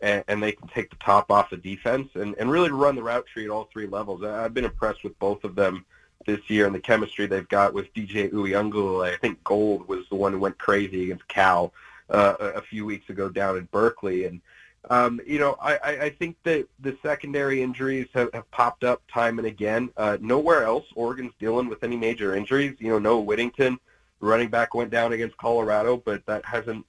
[0.00, 3.02] and, and they can take the top off the defense and, and really run the
[3.02, 4.22] route tree at all three levels.
[4.22, 5.84] I've been impressed with both of them
[6.26, 9.12] this year and the chemistry they've got with DJ Uiagalelei.
[9.12, 11.72] I think Gould was the one who went crazy against Cal
[12.10, 14.40] uh, a few weeks ago down in Berkeley, and
[14.90, 19.38] um, you know, I, I think that the secondary injuries have, have popped up time
[19.38, 19.90] and again.
[19.96, 22.76] Uh, nowhere else, Oregon's dealing with any major injuries.
[22.80, 23.78] You know, Noah Whittington,
[24.20, 26.84] running back, went down against Colorado, but that hasn't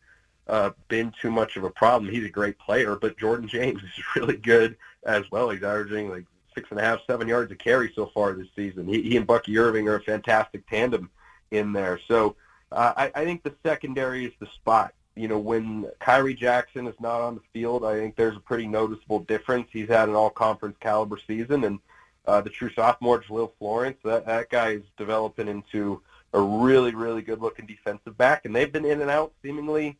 [0.47, 2.11] uh, been too much of a problem.
[2.11, 4.75] He's a great player, but Jordan James is really good
[5.05, 5.51] as well.
[5.51, 6.25] He's averaging like
[6.55, 8.87] six and a half, seven yards a carry so far this season.
[8.87, 11.11] He, he and Bucky Irving are a fantastic tandem
[11.51, 11.99] in there.
[12.07, 12.35] So
[12.71, 16.95] uh, I, I think the secondary is the spot you know, when Khyree Jackson is
[16.99, 19.67] not on the field, I think there's a pretty noticeable difference.
[19.71, 21.79] He's had an all-conference caliber season, and
[22.25, 26.01] uh, the true sophomore, Jahlil Florence, that, that guy is developing into
[26.33, 29.97] a really, really good-looking defensive back, and they've been in and out seemingly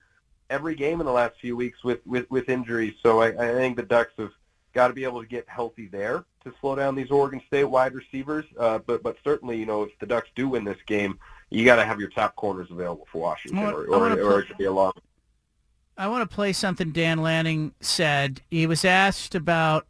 [0.50, 2.96] every game in the last few weeks with, with, with injuries.
[3.04, 4.32] So I, I think the Ducks have
[4.74, 7.94] got to be able to get healthy there to slow down these Oregon State wide
[7.94, 8.46] receivers.
[8.58, 11.20] Uh, but but certainly, you know, if the Ducks do win this game,
[11.54, 14.48] you got to have your top corners available for Washington, want, or, or, or it
[14.48, 14.92] could be a long.
[15.98, 18.42] I want to play something Dan Lanning said.
[18.50, 19.86] He was asked about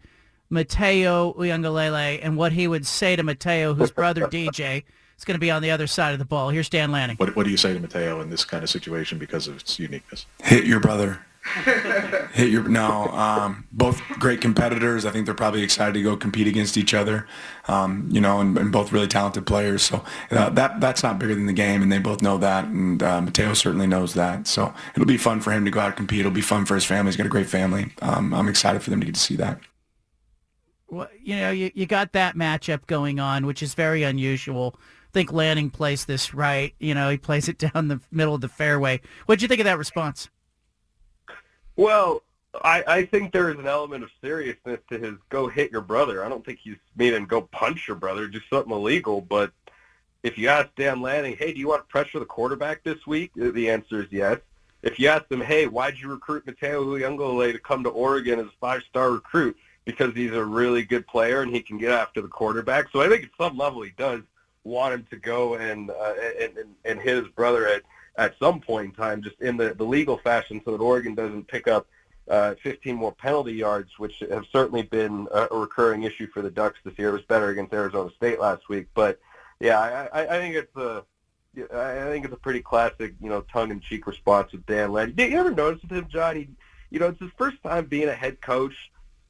[0.49, 4.84] Mateo Uiagalelei and what he would say to Mateo, whose brother DJ
[5.17, 6.49] is going to be on the other side of the ball.
[6.49, 7.15] Here's Dan Lanning.
[7.15, 9.80] What, what do you say to Mateo in this kind of situation because of its
[9.80, 10.26] uniqueness?
[10.43, 11.26] Hit your brother.
[12.34, 13.08] hit your no.
[13.10, 15.06] Um, both great competitors.
[15.06, 17.28] I think they're probably excited to go compete against each other.
[17.68, 19.84] Um, you know, and, and, both really talented players.
[19.84, 22.66] So uh, that that's not bigger than the game, and they both know that.
[22.66, 24.48] And uh, Mateo certainly knows that.
[24.48, 26.22] So it'll be fun for him to go out and compete.
[26.22, 27.12] It'll be fun for his family.
[27.12, 27.94] He's got a great family.
[28.02, 29.60] Um, I'm excited for them to get to see that.
[30.88, 34.76] Well, you know, you, you got that matchup going on, which is very unusual.
[34.78, 36.74] I think Lanning plays this right.
[36.80, 39.02] You know, he plays it down the middle of the fairway.
[39.26, 40.30] What'd you think of that response?
[41.76, 42.22] Well,
[42.62, 46.24] I, I think there is an element of seriousness to his go hit your brother.
[46.24, 49.22] I don't think he's meaning go punch your brother, do something illegal.
[49.22, 49.52] But
[50.22, 53.32] if you ask Dan Lanning, hey, do you want to pressure the quarterback this week?
[53.36, 54.40] The answer is yes.
[54.84, 58.48] If you ask him, hey, why'd you recruit Mateo Uiagalelei to come to Oregon as
[58.48, 59.58] a five-star recruit?
[59.86, 62.90] Because he's a really good player and he can get after the quarterback.
[62.92, 64.22] So I think at some level he does
[64.64, 66.52] want him to go and uh, and,
[66.86, 67.82] and hit his brother at
[68.17, 71.47] at some point in time, just in the, the legal fashion, so that Oregon doesn't
[71.47, 71.88] pick up
[72.30, 76.52] uh, 15 more penalty yards, which have certainly been a, a recurring issue for the
[76.52, 77.10] Ducks this year.
[77.10, 79.19] It was better against Arizona State last week, but
[79.60, 81.04] yeah, I, I think it's a
[81.56, 85.13] I think it's a pretty classic, you know, tongue-in-cheek response with Dan Lanning.
[85.15, 86.36] Did you ever notice with him, John?
[86.36, 86.49] He,
[86.89, 88.73] you know, it's his first time being a head coach.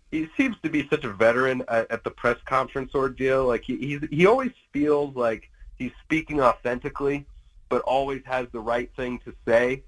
[0.09, 3.45] He seems to be such a veteran at, at the press conference ordeal.
[3.45, 7.25] Like he he's, he always feels like he's speaking authentically
[7.73, 9.83] but always has the right thing to say.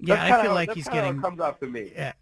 [0.00, 1.92] Yeah, I feel like he's getting comes off to me.
[1.94, 2.12] Yeah.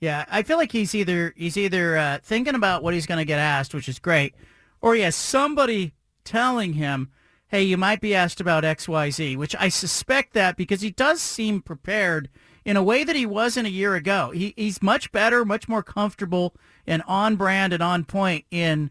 [0.00, 3.24] Yeah, I feel like he's either he's either uh, thinking about what he's going to
[3.24, 4.34] get asked, which is great,
[4.82, 5.94] or he has somebody
[6.24, 7.10] telling him,
[7.46, 10.90] "Hey, you might be asked about X, Y, Z," which I suspect that because he
[10.90, 12.28] does seem prepared
[12.66, 14.30] in a way that he wasn't a year ago.
[14.34, 16.54] He, he's much better, much more comfortable,
[16.86, 18.90] and on brand and on point in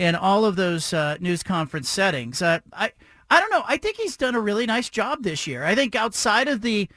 [0.00, 2.40] in all of those uh, news conference settings.
[2.40, 2.92] Uh, I
[3.30, 3.62] I don't know.
[3.66, 5.64] I think he's done a really nice job this year.
[5.64, 6.88] I think outside of the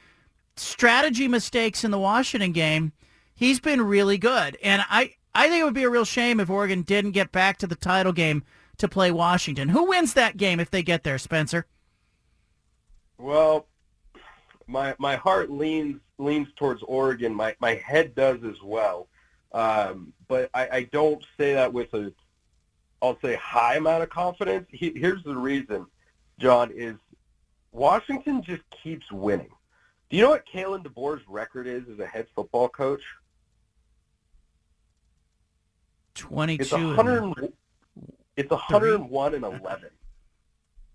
[0.56, 2.92] strategy mistakes in the Washington game,
[3.36, 4.58] he's been really good.
[4.64, 7.58] And I, I think it would be a real shame if Oregon didn't get back
[7.60, 8.44] to the title game
[8.78, 9.70] to play Washington.
[9.70, 11.68] Who wins that game if they get there, Spencer?
[13.18, 13.68] Well,
[14.68, 17.34] my my heart leans leans towards Oregon.
[17.34, 19.08] My my head does as well.
[19.52, 22.12] Um, but I, I don't say that with a
[23.02, 24.68] I'll say high amount of confidence.
[24.72, 25.86] He, here's the reason.
[26.44, 26.96] John, is
[27.72, 29.50] Washington just keeps winning.
[30.10, 33.02] Do you know what Kalen DeBoer's record is as a head football coach?
[36.16, 36.62] 22.
[36.62, 37.54] It's 100.
[38.36, 39.90] It's 101 and 11.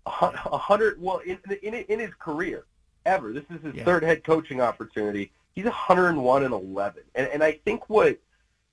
[0.03, 1.01] 100.
[1.01, 2.65] Well, in, in in his career,
[3.07, 3.33] ever.
[3.33, 3.85] This is his yeah.
[3.85, 5.31] third head coaching opportunity.
[5.55, 8.19] He's 101 and 11, and and I think what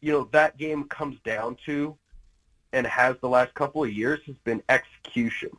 [0.03, 1.97] you know that game comes down to,
[2.75, 5.51] and has the last couple of years, has been execution.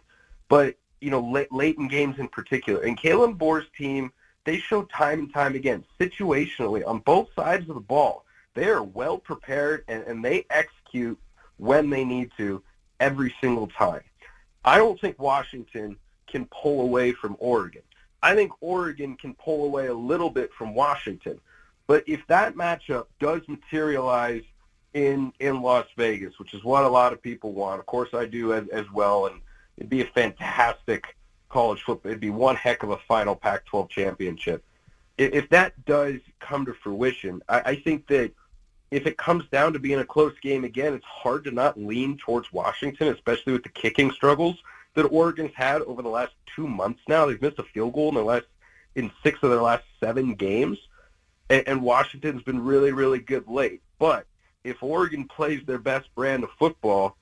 [0.47, 2.81] But you know, late, late in games in particular.
[2.81, 4.12] And Kalen DeBoer's team,
[4.45, 8.83] they show time and time again, situationally, on both sides of the ball, they are
[8.83, 11.19] well prepared and, and they execute
[11.57, 12.63] when they need to
[12.99, 14.01] every single time.
[14.65, 17.83] I don't think Washington can pull away from Oregon.
[18.21, 21.39] I think Oregon can pull away a little bit from Washington.
[21.86, 24.43] But if that matchup does materialize
[24.93, 28.25] in in Las Vegas, which is what a lot of people want, of course I
[28.25, 29.39] do as, as well, and
[29.77, 31.15] It'd be a fantastic
[31.49, 32.11] college football.
[32.11, 34.63] It'd be one heck of a final Pac-12 championship.
[35.17, 38.31] If that does come to fruition, I, I think that
[38.91, 42.17] if it comes down to being a close game again, it's hard to not lean
[42.17, 44.57] towards Washington, especially with the kicking struggles
[44.93, 47.25] that Oregon's had over the last two months now.
[47.25, 48.45] They've missed a field goal in the last
[48.95, 50.79] in six of their last seven games,
[51.49, 53.81] and, and Washington's been really, really good late.
[53.99, 54.25] But
[54.63, 57.15] if Oregon plays their best brand of football,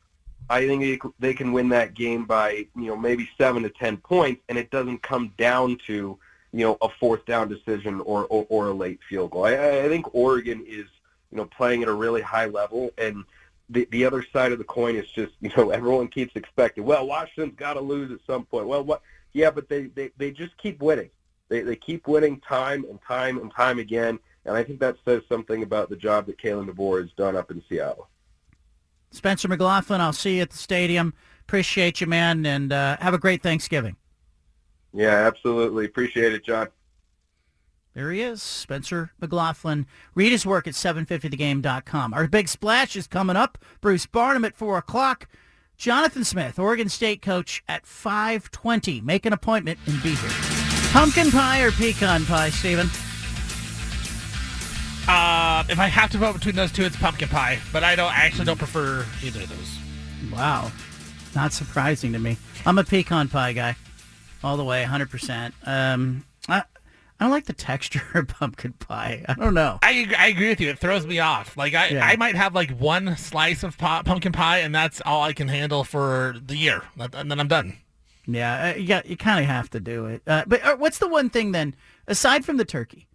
[0.49, 3.97] I think they, they can win that game by you know maybe seven to ten
[3.97, 6.19] points, and it doesn't come down to
[6.51, 9.45] you know a fourth down decision or or, or a late field goal.
[9.45, 10.85] I, I think Oregon is
[11.31, 13.23] you know playing at a really high level, and
[13.69, 16.85] the the other side of the coin is just you know everyone keeps expecting.
[16.85, 18.67] Well, Washington's got to lose at some point.
[18.67, 19.01] Well, what?
[19.33, 21.09] Yeah, but they they they just keep winning.
[21.49, 25.23] They they keep winning time and time and time again, and I think that says
[25.27, 28.07] something about the job that Kalen DeBoer has done up in Seattle.
[29.15, 31.13] Spencer McLaughlin, I'll see you at the stadium.
[31.41, 33.95] Appreciate you, man, and uh, have a great Thanksgiving.
[34.93, 35.85] Yeah, absolutely.
[35.85, 36.67] Appreciate it, John.
[37.93, 39.85] There he is, Spencer McLaughlin.
[40.15, 42.13] Read his work at 750thegame.com.
[42.13, 43.57] Our big splash is coming up.
[43.79, 45.29] Bruce Barnum at 4 o'clock.
[45.77, 49.01] Jonathan Smith, Oregon State coach at 520.
[49.01, 50.29] Make an appointment and be here.
[50.91, 52.89] Pumpkin pie or pecan pie, Stephen?
[55.07, 57.59] Uh, if I have to vote between those two, it's pumpkin pie.
[57.71, 59.77] But I don't I actually don't prefer either of those.
[60.31, 60.71] Wow,
[61.35, 62.37] not surprising to me.
[62.65, 63.75] I'm a pecan pie guy,
[64.43, 65.03] all the way, 100.
[65.03, 66.63] Um, percent I
[67.19, 69.23] I don't like the texture of pumpkin pie.
[69.27, 69.79] I don't know.
[69.83, 70.69] I, I agree with you.
[70.69, 71.55] It throws me off.
[71.55, 72.05] Like I, Yeah.
[72.05, 75.47] I might have like one slice of pu- pumpkin pie, and that's all I can
[75.47, 77.77] handle for the year, and then I'm done.
[78.27, 80.23] Yeah, uh, you got you kind of have to do it.
[80.25, 81.75] Uh, but uh, what's the one thing then,
[82.07, 83.07] aside from the turkey?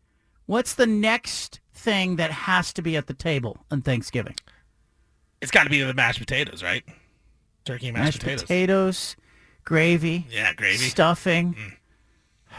[0.47, 4.35] What's the next thing that has to be at the table on Thanksgiving?
[5.41, 6.85] It's got to be the mashed potatoes, right?
[7.64, 8.43] Turkey and mashed, potatoes.
[8.43, 9.16] potatoes,
[9.64, 10.76] gravy, Yeah, gravy.
[10.78, 11.57] stuffing.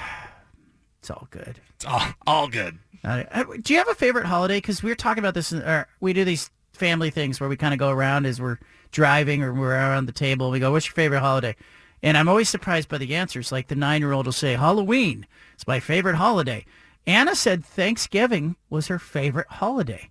[0.99, 1.59] It's all good.
[1.75, 2.77] It's all all good.
[3.03, 4.57] Uh, uh, do you have a favorite holiday?
[4.57, 5.51] Because we are talking about this.
[5.51, 8.59] In, or we do these family things where we kind of go around as we're
[8.91, 10.45] driving or we're around the table.
[10.45, 11.55] And We go, "What's your favorite holiday?"
[12.03, 13.51] And I'm always surprised by the answers.
[13.51, 15.25] Like the nine-year-old will say, "Halloween
[15.57, 16.65] is my favorite holiday."
[17.07, 20.09] Anna said Thanksgiving was her favorite holiday.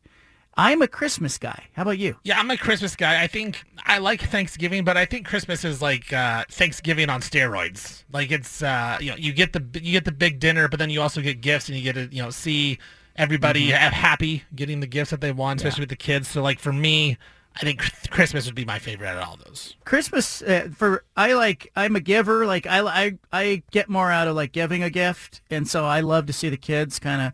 [0.56, 1.64] I'm a Christmas guy.
[1.74, 2.16] How about you?
[2.24, 3.22] Yeah, I'm a Christmas guy.
[3.22, 8.04] I think I like Thanksgiving, but I think Christmas is like uh, Thanksgiving on steroids.
[8.12, 10.90] Like it's uh, you know you get the you get the big dinner, but then
[10.90, 12.78] you also get gifts, and you get to you know see
[13.16, 13.92] everybody Mhm.
[13.92, 16.28] happy getting the gifts that they want, especially with the kids.
[16.28, 17.16] So like for me,
[17.56, 17.80] I think
[18.10, 19.74] Christmas would be my favorite out of all those.
[19.84, 22.46] Christmas uh, for I like I'm a giver.
[22.46, 26.00] Like I I I get more out of like giving a gift, and so I
[26.00, 27.32] love to see the kids kind of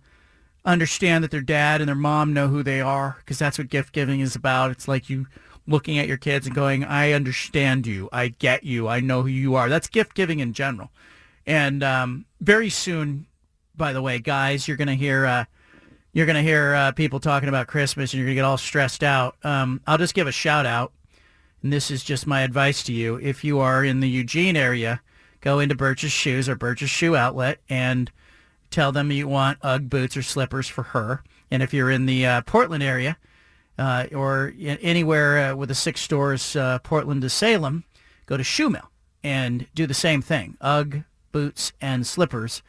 [0.64, 3.92] understand that their dad and their mom know who they are because that's what gift
[3.92, 4.70] giving is about.
[4.70, 5.26] It's like you
[5.66, 8.08] looking at your kids and going, "I understand you.
[8.12, 8.88] I get you.
[8.88, 10.90] I know who you are." That's gift giving in general.
[11.46, 13.26] And um, very soon,
[13.76, 15.26] by the way, guys, you're gonna hear.
[15.26, 15.44] Uh,
[16.16, 18.56] you're going to hear uh, people talking about Christmas and you're going to get all
[18.56, 19.36] stressed out.
[19.44, 20.94] Um, I'll just give a shout out.
[21.62, 23.16] And this is just my advice to you.
[23.16, 25.02] If you are in the Eugene area,
[25.42, 28.10] go into Burch's Shoes or Burch's Shoe Outlet and
[28.70, 31.22] tell them you want Ugg boots or slippers for her.
[31.50, 33.18] And if you're in the uh, Portland area
[33.78, 37.84] uh, or anywhere uh, with the six stores, uh, Portland to Salem,
[38.24, 38.90] go to Shoe Mill
[39.22, 40.56] and do the same thing.
[40.62, 42.62] Ugg boots and slippers.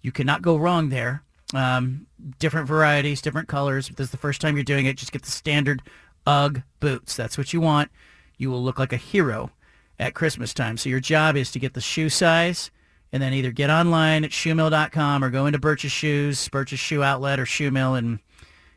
[0.00, 1.22] You cannot go wrong there.
[1.52, 2.06] Um,
[2.38, 3.88] different varieties, different colors.
[3.88, 5.82] If this is the first time you're doing it, just get the standard
[6.26, 7.16] Ugg boots.
[7.16, 7.90] That's what you want.
[8.38, 9.50] You will look like a hero
[9.98, 10.76] at Christmas time.
[10.76, 12.70] So your job is to get the shoe size
[13.12, 17.38] and then either get online at shoemill.com or go into Burch's Shoes, Burch's Shoe Outlet
[17.38, 18.18] or Shoe Mill and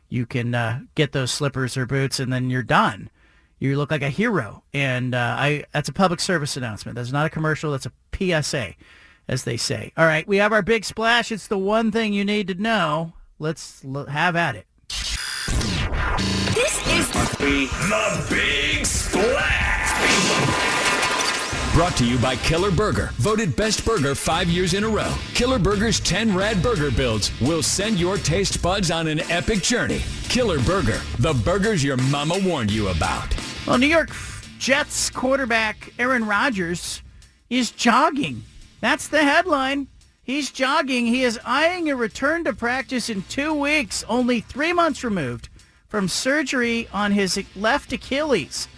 [0.08, 3.10] you can uh, get those slippers or boots and then you're done.
[3.58, 4.62] You look like a hero.
[4.72, 6.96] And uh, I that's a public service announcement.
[6.96, 7.72] That's not a commercial.
[7.72, 8.74] That's a PSA,
[9.28, 9.92] as they say.
[9.96, 11.30] All right, we have our big splash.
[11.30, 13.12] It's the one thing you need to know.
[13.38, 14.66] Let's l- have at it.
[16.54, 17.08] This is
[17.38, 19.68] the Big Splash.
[21.74, 25.14] Brought to you by Killer Burger, voted best burger five years in a row.
[25.34, 30.02] Killer Burger's 10 rad burger builds will send your taste buds on an epic journey.
[30.24, 33.32] Killer Burger, the burgers your mama warned you about.
[33.64, 34.10] Well, New York
[34.58, 37.02] Jets quarterback Aaron Rodgers
[37.48, 38.42] is jogging.
[38.80, 39.88] That's the headline.
[40.22, 41.06] He's jogging.
[41.06, 45.48] He is eyeing a return to practice in two weeks, only three months removed
[45.88, 48.68] from surgery on his left Achilles.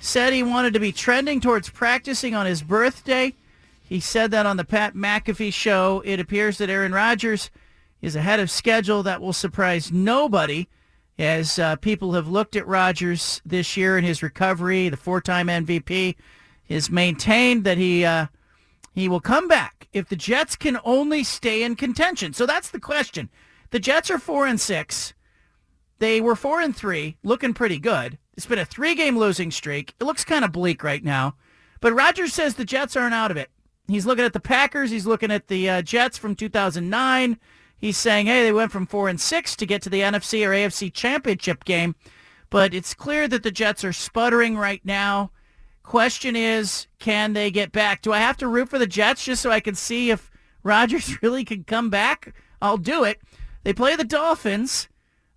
[0.00, 3.34] Said he wanted to be trending towards practicing on his birthday.
[3.88, 6.02] He said that on the Pat McAfee show.
[6.04, 7.50] It appears that Aaron Rodgers
[8.00, 9.02] is ahead of schedule.
[9.02, 10.68] That will surprise nobody
[11.18, 14.88] as uh, people have looked at Rodgers this year in his recovery.
[14.88, 16.14] The four-time MVP
[16.68, 18.26] has maintained that he uh,
[18.92, 22.32] he will come back if the Jets can only stay in contention.
[22.32, 23.30] So that's the question.
[23.70, 25.14] The Jets are four and six.
[25.98, 28.18] They were four and three, looking pretty good.
[28.36, 29.94] It's been a three-game losing streak.
[30.00, 31.36] It looks kind of bleak right now,
[31.80, 33.50] but Rodgers says the Jets aren't out of it.
[33.86, 34.90] He's looking at the Packers.
[34.90, 37.38] He's looking at the uh, Jets from 2009.
[37.76, 40.50] He's saying, hey, they went from four and six to get to the NFC or
[40.50, 41.94] AFC championship game,
[42.50, 45.32] but it's clear that the Jets are sputtering right now.
[45.90, 48.00] Question is, can they get back?
[48.00, 50.30] Do I have to root for the Jets just so I can see if
[50.62, 52.32] Rodgers really can come back?
[52.62, 53.20] I'll do it.
[53.64, 54.86] They play the Dolphins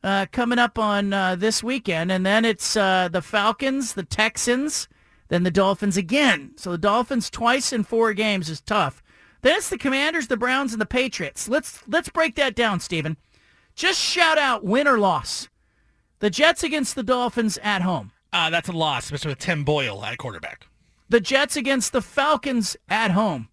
[0.04, 4.88] uh, coming up on uh, this weekend, and then it's uh, the Falcons, the Texans,
[5.30, 6.52] then the Dolphins again.
[6.56, 9.02] So the Dolphins twice in four games is tough.
[9.42, 11.50] Then it's the Commanders, the Browns, and the Patriots.
[11.50, 13.18] Let's let's break that down, Stephen.
[13.74, 15.50] Just shout out win or loss.
[16.20, 18.13] The Jets against the Dolphins at home.
[18.34, 20.68] Uh, that's a loss, especially with Tim Boyle at quarterback.
[21.10, 23.48] The Jets against the Falcons at home.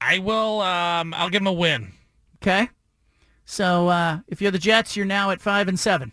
[0.00, 0.60] I will.
[0.60, 1.92] Um, I'll give them a win.
[2.42, 2.68] Okay.
[3.44, 6.12] So uh, if you're the Jets, you're now at five and seven.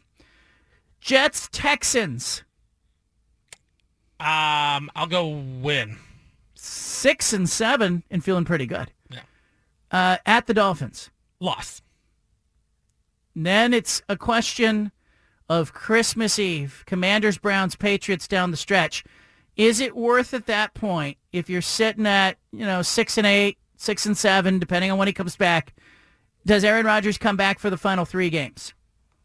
[1.01, 2.43] Jets Texans
[4.19, 5.97] Um, I'll go win.
[6.55, 8.91] six and seven and feeling pretty good.
[9.09, 9.21] Yeah.
[9.91, 11.09] Uh, at the Dolphins.
[11.39, 11.81] Loss.
[13.35, 14.91] Then it's a question
[15.49, 16.83] of Christmas Eve.
[16.85, 19.03] Commanders, Browns, Patriots down the stretch.
[19.57, 23.57] Is it worth at that point if you're sitting at, you know, six and eight,
[23.75, 25.73] six and seven, depending on when he comes back?
[26.45, 28.73] does Aaron Rodgers come back for the final three games?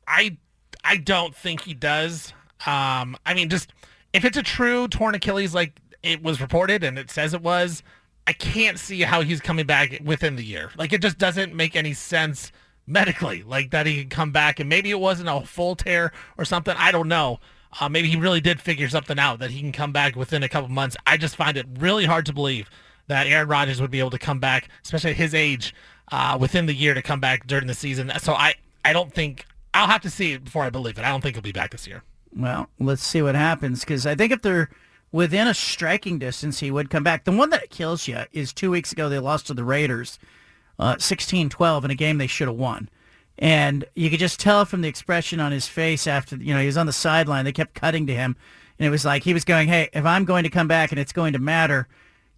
[0.06, 0.36] I
[0.84, 2.32] I don't think he does.
[2.66, 3.72] Um, I mean, just
[4.12, 7.82] if it's a true torn Achilles like it was reported and it says it was,
[8.26, 10.70] I can't see how he's coming back within the year.
[10.76, 12.52] Like it just doesn't make any sense
[12.86, 16.44] medically, like that he can come back and maybe it wasn't a full tear or
[16.44, 16.74] something.
[16.78, 17.40] I don't know.
[17.80, 20.48] Uh, maybe he really did figure something out that he can come back within a
[20.48, 20.96] couple months.
[21.06, 22.70] I just find it really hard to believe
[23.08, 25.74] that Aaron Rodgers would be able to come back, especially at his age,
[26.12, 28.12] uh, within the year to come back during the season.
[28.20, 28.54] So I,
[28.84, 31.04] I don't think I'll have to see it before I believe it.
[31.04, 32.02] I don't think he'll be back this year.
[32.34, 34.70] Well, let's see what happens because I think if they're
[35.12, 37.24] within a striking distance, he would come back.
[37.24, 40.18] The one that kills you is two weeks ago they lost to the Raiders,
[40.78, 42.88] uh, 16-12 in a game they should have won.
[43.38, 46.66] And you could just tell from the expression on his face after, you know, he
[46.66, 47.44] was on the sideline.
[47.44, 48.36] They kept cutting to him.
[48.78, 51.00] And it was like he was going, hey, if I'm going to come back and
[51.00, 51.88] it's going to matter,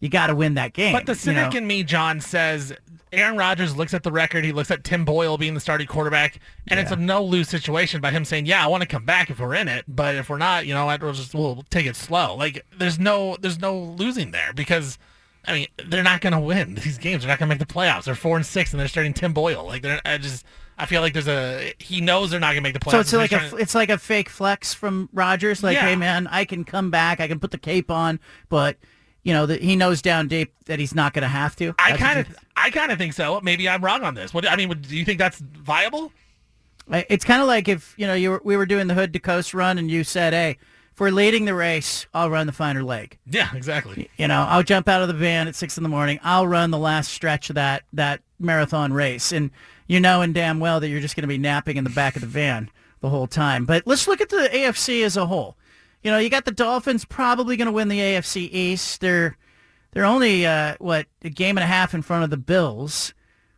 [0.01, 0.93] you got to win that game.
[0.93, 1.65] But the cynic you know?
[1.65, 2.75] in me, John, says
[3.13, 4.45] Aaron Rodgers looks at the record.
[4.45, 6.83] He looks at Tim Boyle being the starting quarterback, and yeah.
[6.83, 9.41] it's a no lose situation by him saying, "Yeah, I want to come back if
[9.41, 12.35] we're in it, but if we're not, you know, we'll just we'll take it slow."
[12.35, 14.99] Like there's no there's no losing there because.
[15.47, 17.23] I mean, they're not going to win these games.
[17.23, 18.05] They're not going to make the playoffs.
[18.05, 19.65] They're four and six, and they're starting Tim Boyle.
[19.65, 20.45] Like they're I just,
[20.79, 23.07] I feel like there's a he knows they're not going to make the playoffs.
[23.07, 23.57] So it's like a to...
[23.57, 25.63] it's like a fake flex from Rodgers.
[25.63, 25.87] Like, yeah.
[25.87, 27.21] hey man, I can come back.
[27.21, 28.77] I can put the cape on, but
[29.23, 31.75] you know that he knows down deep that he's not going to have to.
[31.79, 33.41] I kind of, I kind of think so.
[33.41, 34.33] Maybe I'm wrong on this.
[34.33, 36.13] What I mean, do you think that's viable?
[36.89, 39.19] It's kind of like if you know you were, we were doing the hood to
[39.19, 40.59] coast run, and you said, "Hey,
[41.01, 44.11] we're leading the race, I'll run the finer leg." Yeah, exactly.
[44.17, 46.19] You know, I'll jump out of the van at six in the morning.
[46.23, 49.51] I'll run the last stretch of that that marathon race, and
[49.87, 52.17] you know, and damn well that you're just going to be napping in the back
[52.17, 52.71] of the van
[53.01, 53.65] the whole time.
[53.65, 55.57] But let's look at the AFC as a whole
[56.07, 59.01] you know, you got the Dolphins probably going to win the AFC East.
[59.01, 59.37] They're
[59.91, 63.13] they're only uh, what a game and a half in front of the Bills,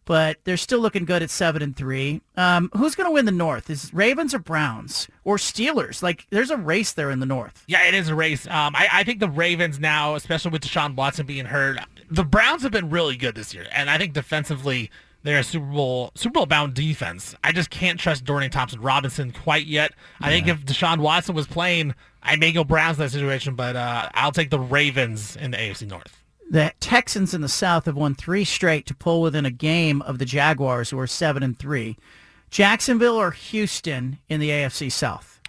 [0.08, 2.22] but they're still looking good at seven and three.
[2.34, 3.68] Um, who's going to win the North?
[3.68, 6.02] Is Ravens or Browns or Steelers?
[6.02, 7.62] Like, there's a race there in the North.
[7.68, 8.46] Yeah, it is a race.
[8.46, 11.78] Um, I, I think the Ravens now, especially with Deshaun Watson being hurt,
[12.10, 14.90] the Browns have been really good this year, and I think defensively
[15.24, 17.34] they're a Super Bowl Super Bowl bound defense.
[17.44, 19.92] I just can't trust Dorian Thompson Robinson quite yet.
[20.22, 23.76] I think if Deshaun Watson was playing, I may go Browns in that situation, but
[23.76, 26.17] uh, I'll take the Ravens in the AFC North.
[26.50, 30.18] The Texans in the South have won three straight to pull within a game of
[30.18, 31.98] the Jaguars, who are seven and three.
[32.50, 35.40] Jacksonville or Houston in the AFC South?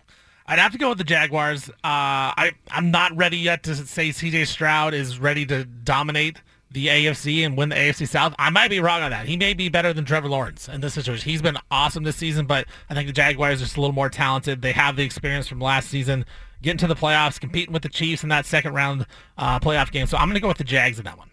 [0.46, 1.70] I'd have to go with the Jaguars.
[1.70, 4.46] Uh, I I'm not ready yet to say C.J.
[4.46, 6.42] Stroud is ready to dominate
[6.72, 8.36] the AFC and win the AFC South.
[8.38, 9.28] I might be wrong on that.
[9.28, 11.30] He may be better than Trevor Lawrence in this situation.
[11.30, 14.10] He's been awesome this season, but I think the Jaguars are just a little more
[14.10, 14.62] talented.
[14.62, 16.26] They have the experience from last season,
[16.62, 19.06] getting to the playoffs, competing with the Chiefs in that second round
[19.38, 20.08] uh, playoff game.
[20.08, 21.30] So I'm going to go with the Jags in that one.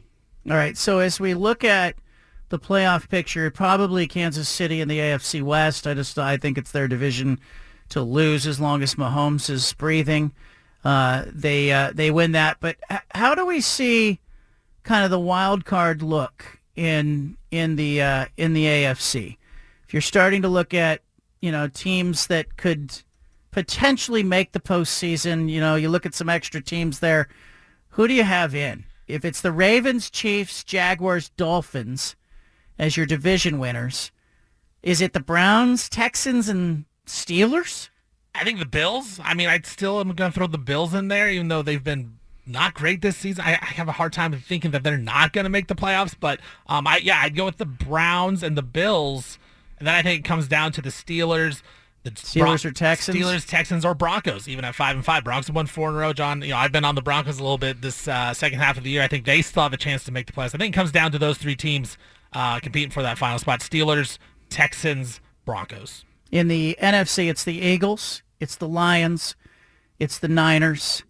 [0.50, 0.76] All right.
[0.76, 1.96] So as we look at
[2.48, 5.86] the playoff picture, probably Kansas City in the AFC West.
[5.86, 7.40] I just I think it's their division
[7.88, 10.32] to lose as long as Mahomes is breathing.
[10.84, 12.58] Uh, they uh, they win that.
[12.60, 12.76] But
[13.12, 14.20] how do we see?
[14.86, 19.36] kind of the wild card look in in the uh, in the AFC.
[19.86, 21.02] If you're starting to look at
[21.40, 23.02] you know teams that could
[23.56, 27.26] potentially make the postseason, you know you look at some extra teams there.
[27.88, 28.84] Who do you have in?
[29.08, 32.16] If it's the Ravens, Chiefs, Jaguars, Dolphins
[32.78, 34.10] as your division winners,
[34.82, 37.88] is it the Browns, Texans, and Steelers?
[38.34, 39.18] I think the Bills.
[39.24, 41.82] I mean, I still am going to throw the Bills in there, even though they've
[41.82, 43.42] been not great this season.
[43.42, 46.14] I, I have a hard time thinking that they're not going to make the playoffs,
[46.20, 49.38] but um, I yeah, I'd go with the Browns and the Bills,
[49.78, 51.62] and then I think it comes down to the Steelers.
[52.06, 53.16] The Steelers Bron- or Texans?
[53.16, 55.24] Steelers, Texans, or Broncos, even at five and five.
[55.24, 56.12] Broncos have won four in a row.
[56.12, 58.78] John, you know, I've been on the Broncos a little bit this uh, second half
[58.78, 59.02] of the year.
[59.02, 60.54] I think they still have a chance to make the playoffs.
[60.54, 61.98] I think it comes down to those three teams
[62.32, 64.18] uh, competing for that final spot: Steelers,
[64.50, 66.04] Texans, Broncos.
[66.30, 69.34] In the NFC, it's the Eagles, it's the Lions,
[69.98, 71.02] it's the Niners,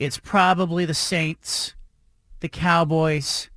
[0.00, 1.76] it's probably the Saints,
[2.40, 3.50] the Cowboys,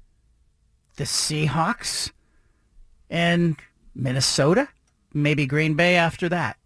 [0.97, 2.11] the Seahawks,
[3.09, 3.57] and
[3.95, 4.69] Minnesota,
[5.13, 6.57] maybe Green Bay after that.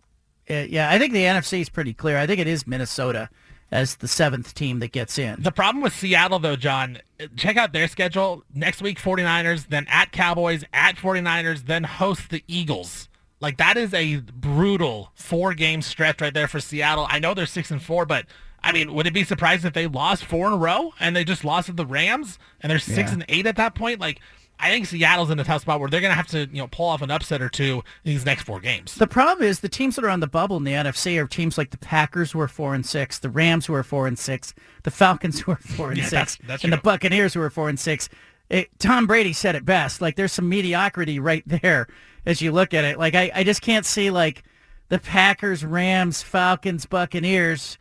[0.50, 2.18] Uh, yeah, I think the NFC is pretty clear.
[2.18, 3.30] I think it is Minnesota
[3.72, 5.42] as the seventh team that gets in.
[5.42, 7.00] The problem with Seattle, though, John,
[7.36, 8.44] check out their schedule.
[8.54, 13.10] Next week, 49ers, then at Cowboys, at 49ers, then host the Eagles.
[13.42, 17.08] Like, that is a brutal four-game stretch right there for Seattle.
[17.10, 18.26] I know they're 6 and four, but
[18.66, 21.24] I mean, would it be surprised if they lost four in a row and they
[21.24, 23.14] just lost to the Rams and they're six yeah.
[23.14, 24.00] and eight at that point?
[24.00, 24.20] Like,
[24.60, 26.68] I think Seattle's in a tough spot where they're going to have to, you know,
[26.68, 28.96] pull off an upset or two in these next four games.
[28.96, 31.58] The problem is the teams that are on the bubble in the NFC are teams
[31.58, 34.54] like the Packers who are four and six, the Rams who are four and six,
[34.84, 37.50] the Falcons who are four and yeah, six, that's, that's and the Buccaneers who are
[37.50, 38.10] four and six.
[38.50, 40.02] It, Tom Brady said it best.
[40.02, 41.88] Like there's some mediocrity right there
[42.26, 42.98] as you look at it.
[42.98, 44.44] Like I, I just can't see like
[44.90, 47.78] the Packers, Rams, Falcons, Buccaneers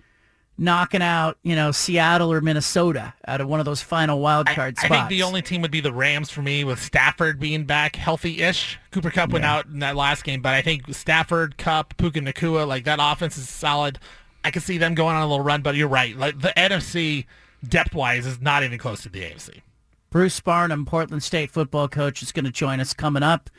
[0.57, 4.77] knocking out, you know, Seattle or Minnesota out of one of those final wild card
[4.79, 4.93] I spots.
[4.93, 7.97] I think the only team would be the Rams for me, with Stafford being back
[7.97, 8.79] healthy-ish.
[8.93, 9.55] Cooper Kupp went Yeah.
[9.55, 13.37] out in that last game, but I think Stafford, Kupp, Puka Nacua, like that offense
[13.37, 13.99] is solid.
[14.45, 16.17] I can see them going on a little run, but you're right.
[16.17, 17.27] Like the NFC
[17.67, 19.63] depth-wise is not even close to the AFC.
[20.11, 23.51] Bruce Barnum, Portland State football coach, is going to join us coming up.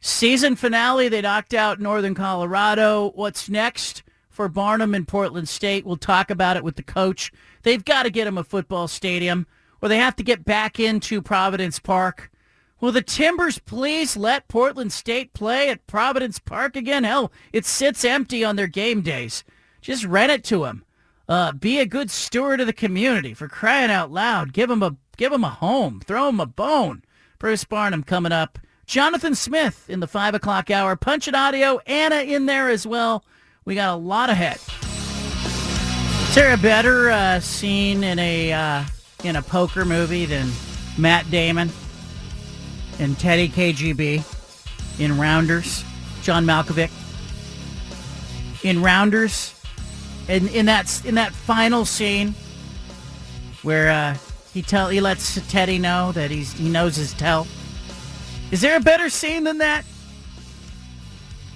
[0.00, 3.10] Season finale, they knocked out Northern Colorado.
[3.16, 4.02] What's next
[4.34, 5.86] for Barnum and Portland State?
[5.86, 7.32] We'll talk about it with the coach.
[7.62, 9.46] They've got to get him a football stadium,
[9.80, 12.30] or they have to get back into Providence Park.
[12.80, 17.04] Will the Timbers please let Portland State play at Providence Park again?
[17.04, 19.44] Hell, it sits empty on their game days.
[19.80, 20.84] Just rent it to them.
[21.28, 24.52] Uh, be a good steward of the community for crying out loud.
[24.52, 26.00] Give them a give them a home.
[26.04, 27.02] Throw them a bone.
[27.38, 28.58] Bruce Barnum coming up.
[28.86, 30.96] Jonathan Smith in the five o'clock hour.
[30.96, 31.78] Punch it audio.
[31.86, 33.24] Anna in there as well.
[33.64, 34.58] We got a lot ahead.
[36.28, 38.84] Is there a better uh, scene in a uh,
[39.22, 40.50] in a poker movie than
[40.98, 41.70] Matt Damon
[42.98, 44.22] and Teddy KGB
[45.00, 45.84] in Rounders?
[46.22, 46.90] John Malkovich
[48.64, 49.54] in Rounders,
[50.26, 52.34] in in that in that final scene
[53.62, 54.16] where uh,
[54.52, 57.46] he tell he lets Teddy know that he's he knows his tell.
[58.50, 59.84] Is there a better scene than that?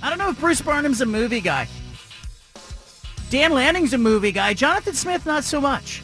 [0.03, 1.69] I don't know if Bruce Barnum's a movie guy.
[3.31, 4.55] Dan Lanning's a movie guy.
[4.55, 6.03] Jonathan Smith, not so much.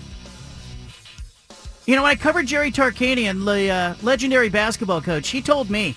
[1.86, 5.96] You know, when I covered Jerry Tarkanian, the uh, legendary basketball coach, he told me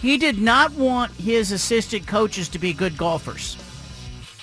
[0.00, 3.56] he did not want his assistant coaches to be good golfers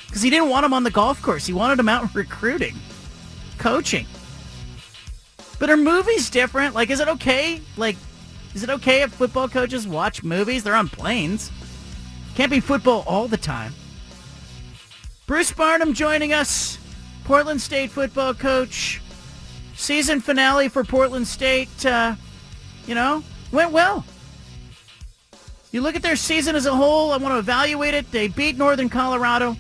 [0.05, 1.45] because he didn't want them on the golf course.
[1.45, 2.75] He wanted them out recruiting,
[3.57, 4.05] coaching.
[5.59, 6.75] But are movies different?
[6.75, 7.61] Like, is it okay?
[7.75, 7.95] Like,
[8.53, 10.63] is it okay if football coaches watch movies?
[10.63, 11.51] They're on planes.
[12.35, 13.73] Can't be football all the time.
[15.27, 16.77] Bruce Barnum joining us,
[17.25, 19.01] Portland State football coach.
[19.75, 22.15] Season finale for Portland State, uh,
[22.87, 23.21] you know,
[23.51, 24.05] went well.
[25.73, 28.09] You look at their season as a whole, I want to evaluate it.
[28.09, 29.57] They beat Northern Colorado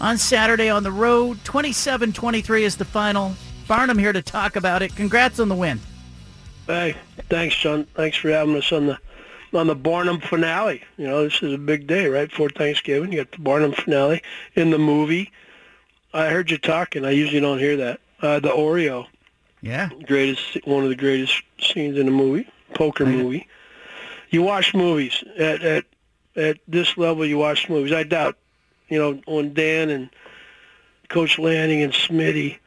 [0.00, 1.36] on Saturday on the road.
[1.44, 3.34] 27-23 is the final.
[3.68, 4.96] Barnum here to talk about it.
[4.96, 5.78] Congrats on the win.
[6.66, 6.96] Hey,
[7.28, 7.84] thanks, John.
[7.94, 8.98] Thanks for having us on the
[9.54, 10.82] on the Barnum finale.
[10.96, 12.30] You know, this is a big day, right?
[12.30, 14.22] For Thanksgiving, you got the Barnum finale
[14.54, 15.30] in the movie.
[16.12, 17.04] I heard you talking.
[17.04, 18.00] I usually don't hear that.
[18.20, 19.06] Uh, the Oreo,
[19.62, 19.90] Yeah.
[20.06, 23.46] greatest, one of the greatest scenes in a movie, poker movie.
[24.30, 25.84] You watch movies at at
[26.36, 27.24] at this level.
[27.24, 27.92] You watch movies.
[27.92, 28.36] I doubt,
[28.88, 30.10] you know, when Dan and
[31.08, 32.58] Coach Lanning and Smitty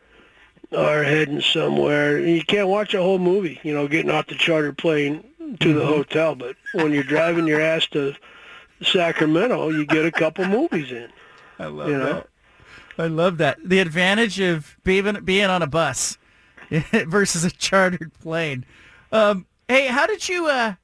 [0.76, 2.20] are heading somewhere.
[2.20, 5.24] You can't watch a whole movie, you know, getting off the charter plane
[5.60, 6.36] to the hotel.
[6.36, 8.16] But when you're driving your ass to
[8.82, 11.10] Sacramento, you get a couple movies in.
[11.60, 12.24] I love you know?
[12.98, 13.58] I love that.
[13.64, 16.18] The advantage of being being on a bus
[16.92, 18.66] versus a chartered plane.
[19.12, 20.76] Um, hey, how did you uh,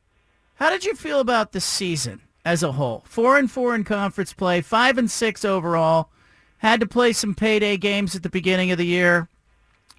[0.55, 3.03] how did you feel about the season as a whole?
[3.05, 6.09] Four and four in conference play, five and six overall.
[6.59, 9.27] Had to play some payday games at the beginning of the year.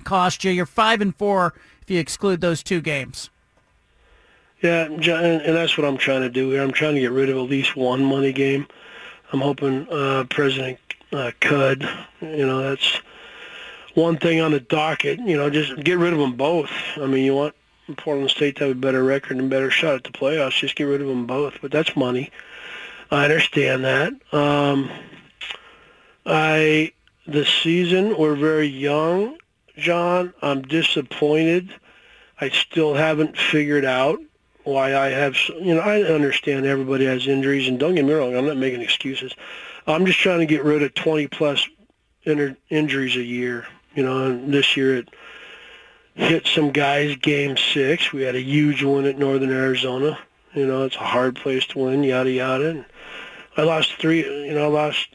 [0.05, 0.51] Cost you.
[0.51, 1.53] You're five and four
[1.83, 3.29] if you exclude those two games.
[4.65, 6.63] Yeah, and that's what I'm trying to do here.
[6.63, 8.67] I'm trying to get rid of at least one money game.
[9.31, 10.79] I'm hoping uh, President
[11.13, 11.87] uh, Cudd,
[12.23, 13.03] you know, that's
[13.93, 15.19] one thing on the docket.
[15.19, 16.71] You know, just get rid of them both.
[16.97, 17.55] I mean, you want
[17.99, 20.59] Portland State to have a better record and better shot at the playoffs.
[20.59, 21.59] Just get rid of them both.
[21.61, 22.31] But that's money.
[23.11, 24.15] I understand that.
[24.33, 24.91] Um,
[26.25, 26.93] I
[27.27, 29.37] the season we're very young,
[29.77, 30.33] John.
[30.41, 31.69] I'm disappointed.
[32.41, 34.21] I still haven't figured out
[34.65, 35.37] why I have.
[35.61, 38.37] You know, I understand everybody has injuries, and don't get me wrong.
[38.37, 39.35] I'm not making excuses.
[39.87, 41.69] I'm just trying to get rid of 20 plus
[42.23, 43.67] inter- injuries a year.
[43.95, 45.09] You know, and this year it
[46.15, 48.13] hit some guys game six.
[48.13, 50.19] We had a huge win at Northern Arizona.
[50.55, 52.71] You know, it's a hard place to win, yada yada.
[52.71, 52.85] And
[53.57, 54.25] I lost three.
[54.47, 55.09] You know, I lost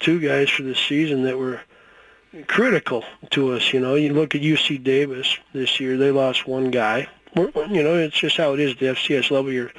[0.00, 1.60] two guys for the season that were
[2.46, 3.72] critical to us.
[3.72, 7.08] You know, you look at UC Davis this year; they lost one guy.
[7.34, 8.72] You know, it's just how it is.
[8.72, 9.70] at The FCS level, your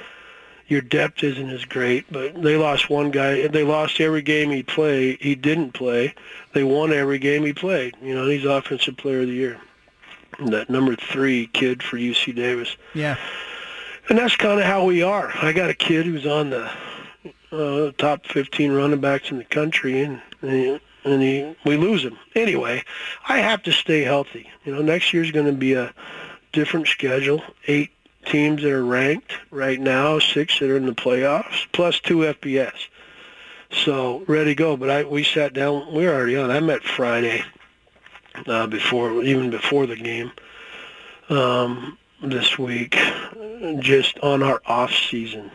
[0.68, 3.48] your depth isn't as great, but they lost one guy.
[3.48, 5.18] They lost every game he played.
[5.20, 6.14] He didn't play.
[6.52, 7.96] They won every game he played.
[8.02, 9.58] You know, he's offensive player of the year.
[10.38, 12.76] That number three kid for UC Davis.
[12.94, 13.16] Yeah.
[14.08, 15.32] And that's kind of how we are.
[15.42, 16.70] I got a kid who's on the
[17.50, 22.18] uh, top 15 running backs in the country, and and, and he, we lose him.
[22.34, 22.84] Anyway,
[23.28, 24.48] I have to stay healthy.
[24.64, 25.92] You know, next year's going to be a
[26.52, 27.42] different schedule.
[27.66, 27.90] Eight
[28.26, 32.88] teams that are ranked right now, six that are in the playoffs, plus two FBS.
[33.70, 34.76] So ready to go.
[34.76, 35.92] But I we sat down.
[35.92, 36.50] We were already on.
[36.50, 37.42] I met Friday
[38.46, 40.32] uh, before even before the game
[41.28, 42.98] um, this week,
[43.78, 45.50] just on our off season.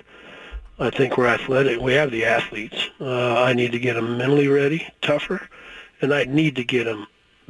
[0.80, 1.80] I think we're athletic.
[1.80, 2.90] We have the athletes.
[3.00, 5.48] Uh, I need to get them mentally ready, tougher,
[6.02, 7.06] and I need to get them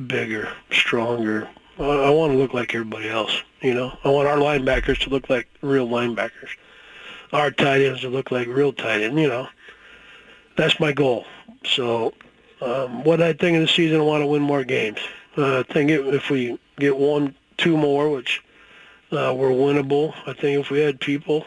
[0.07, 1.47] bigger, stronger.
[1.79, 3.41] I, want to look like everybody else.
[3.61, 6.49] You know, I want our linebackers to look like real linebackers.
[7.31, 9.19] Our tight ends to look like real tight ends.
[9.19, 9.47] You know,
[10.55, 11.25] that's my goal.
[11.65, 12.13] So,
[12.61, 14.99] um, what I think of the season, I want to win more games.
[15.35, 18.43] Uh, I think if we get one, two more, which
[19.11, 21.45] uh, were winnable, I think if we had people,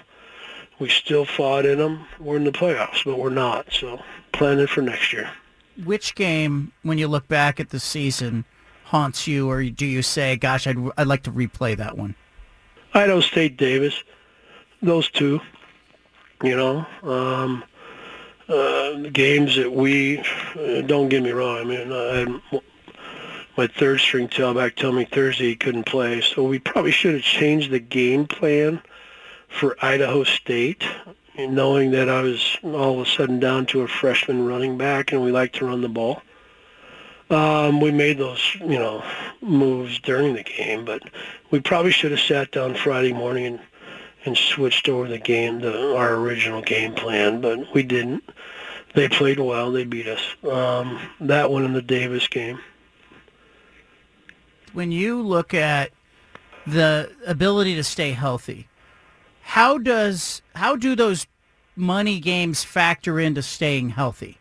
[0.81, 2.05] we still fought in them.
[2.19, 3.73] We're in the playoffs, but we're not.
[3.73, 4.03] So,
[4.33, 5.31] planning for next year.
[5.85, 8.45] Which game, when you look back at the season,
[8.87, 12.15] haunts you, or do you say, "Gosh, I'd I'd like to replay that one"?
[12.95, 14.03] Idaho State, Davis,
[14.83, 15.41] those two.
[16.43, 17.65] You know, um,
[18.49, 21.59] uh, games that we uh, don't get me wrong.
[21.59, 22.61] I mean, I
[23.57, 27.23] my third string tailback tell me Thursday he couldn't play, so we probably should have
[27.23, 28.83] changed the game plan
[29.49, 30.85] for Idaho State,
[31.39, 35.23] knowing that I was all of a sudden down to a freshman running back, and
[35.23, 36.21] we like to run the ball.
[37.29, 39.05] Um, we made those, you know,
[39.41, 41.03] moves during the game, but
[41.51, 43.61] we probably should have sat down Friday morning and
[44.27, 48.25] and switched over the game, the, our original game plan, but we didn't.
[48.95, 49.71] They played well.
[49.71, 50.21] They beat us.
[50.51, 52.59] Um, that one in the Davis game.
[54.73, 55.93] When you look at
[56.67, 58.69] the ability to stay healthy,
[59.43, 61.27] how does how do those
[61.77, 64.39] money games factor into staying healthy?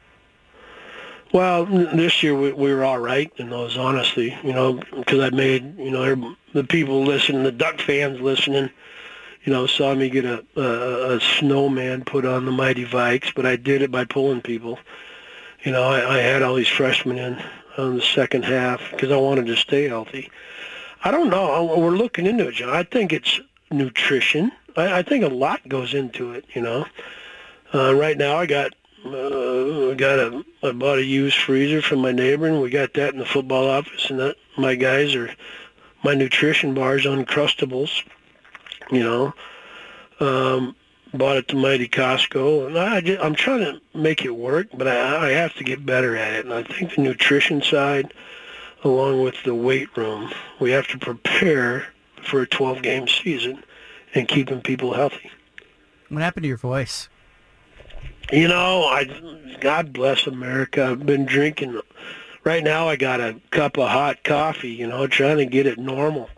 [1.36, 5.32] Well, this year we, we were all right in those, honestly, you know, because I
[5.32, 8.70] made, you know, the people listening, the Duck fans listening,
[9.44, 13.46] you know, saw me get a, a, a snowman put on the Mighty Vikes, but
[13.46, 14.80] I did it by pulling people.
[15.66, 17.44] You know, I, I had all these freshmen in
[17.78, 20.32] on the second half because I wanted to stay healthy.
[21.04, 21.66] I don't know.
[21.78, 22.70] We're looking into it, John.
[22.70, 24.54] I think it's nutrition.
[24.78, 26.46] I, I think a lot goes into it.
[26.54, 26.86] You know,
[27.74, 28.74] uh, right now I got
[29.06, 32.94] uh, I got a I bought a used freezer from my neighbor, and we got
[32.96, 34.10] that in the football office.
[34.10, 35.34] And that my guys are
[36.04, 38.04] my nutrition bars, Uncrustables.
[38.92, 39.34] You know,
[40.20, 40.76] um,
[41.14, 44.88] bought it to Mighty Costco, and I just, I'm trying to make it work, but
[44.88, 46.46] I, I have to get better at it.
[46.46, 48.14] And I think the nutrition side,
[48.84, 51.88] along with the weight room, we have to prepare
[52.24, 53.64] for a 12 game season
[54.14, 55.32] and keeping people healthy.
[56.10, 57.10] What happened to your voice?
[58.32, 59.06] You know, I
[59.60, 60.86] God bless America.
[60.86, 61.80] I've been drinking.
[62.44, 64.70] Right now, I got a cup of hot coffee.
[64.70, 66.30] You know, trying to get it normal.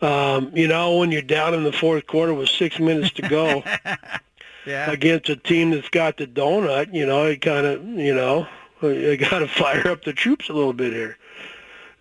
[0.00, 3.62] Um, you know, when you're down in the fourth quarter with six minutes to go
[4.66, 4.90] yeah.
[4.90, 8.46] against a team that's got the donut, you know, you kind of, you know,
[8.80, 11.18] I got to fire up the troops a little bit here.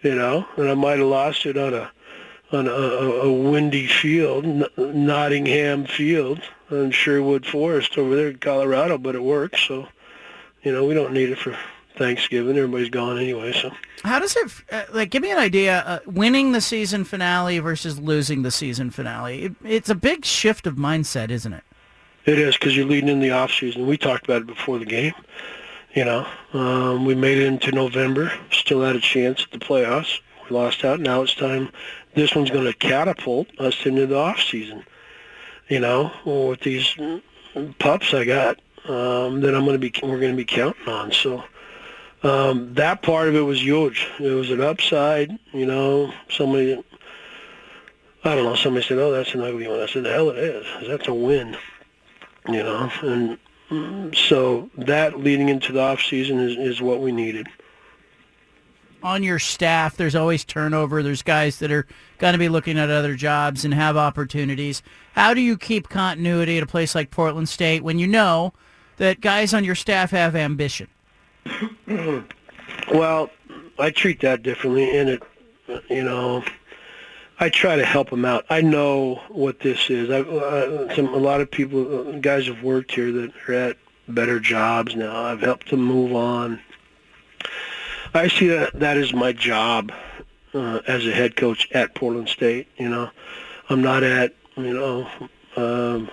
[0.01, 1.91] You know, and I might have lost it on a
[2.51, 4.45] on a, a windy field,
[4.77, 6.41] Nottingham Field,
[6.71, 9.61] on Sherwood Forest over there in Colorado, but it works.
[9.61, 9.87] So,
[10.63, 11.55] you know, we don't need it for
[11.97, 12.57] Thanksgiving.
[12.57, 13.53] Everybody's gone anyway.
[13.53, 13.71] So,
[14.03, 15.11] how does it uh, like?
[15.11, 15.79] Give me an idea.
[15.79, 19.43] Uh, winning the season finale versus losing the season finale.
[19.43, 21.63] It, it's a big shift of mindset, isn't it?
[22.25, 23.87] It is because you're leading in the off season.
[23.87, 25.13] We talked about it before the game.
[25.95, 28.31] You know, um, we made it into November.
[28.51, 30.19] Still had a chance at the playoffs.
[30.47, 30.99] We lost out.
[30.99, 31.71] Now it's time.
[32.19, 34.83] This one's going to catapult us into the off season.
[35.69, 36.93] You know, with these
[37.79, 38.59] pups I got
[38.89, 41.13] um, that I'm going to be we're going to be counting on.
[41.13, 41.45] So
[42.21, 44.05] um, that part of it was huge.
[44.19, 45.31] It was an upside.
[45.53, 46.83] You know, somebody.
[48.25, 48.55] I don't know.
[48.55, 50.65] Somebody said, "Oh, that's an ugly one." I said, "The hell it is.
[50.89, 51.55] That's a win."
[52.49, 57.47] You know, and so that leading into the off season is, is what we needed.
[59.03, 61.01] On your staff, there's always turnover.
[61.01, 61.87] There's guys that are
[62.19, 64.83] going to be looking at other jobs and have opportunities.
[65.13, 68.53] How do you keep continuity at a place like Portland State when you know
[68.97, 70.87] that guys on your staff have ambition?
[72.93, 73.29] well,
[73.79, 75.23] I treat that differently, and it,
[75.89, 76.43] you know,
[77.39, 78.45] I try to help them out.
[78.49, 80.09] I know what this is.
[80.09, 83.77] I, uh, some, a lot of people, guys have worked here that are at
[84.09, 85.23] better jobs now.
[85.23, 86.59] I've helped them move on.
[88.13, 89.91] I see that that is my job
[90.53, 92.67] uh, as a head coach at Portland State.
[92.77, 93.09] You know,
[93.69, 95.07] I'm not at you know
[95.55, 96.09] um,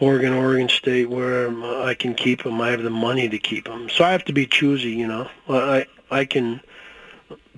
[0.00, 2.60] Oregon, Oregon State, where um, I can keep them.
[2.60, 4.90] I have the money to keep them, so I have to be choosy.
[4.90, 6.60] You know, I I can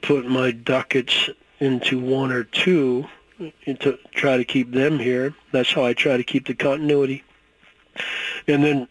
[0.03, 3.07] put my ducats into one or two
[3.67, 5.35] to try to keep them here.
[5.53, 7.25] That's how I try to keep the continuity.
[8.47, 8.89] And then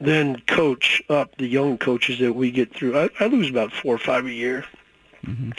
[0.00, 2.98] then coach up the young coaches that we get through.
[2.98, 4.64] I, I lose about four or five a year.
[5.24, 5.52] Mm-hmm.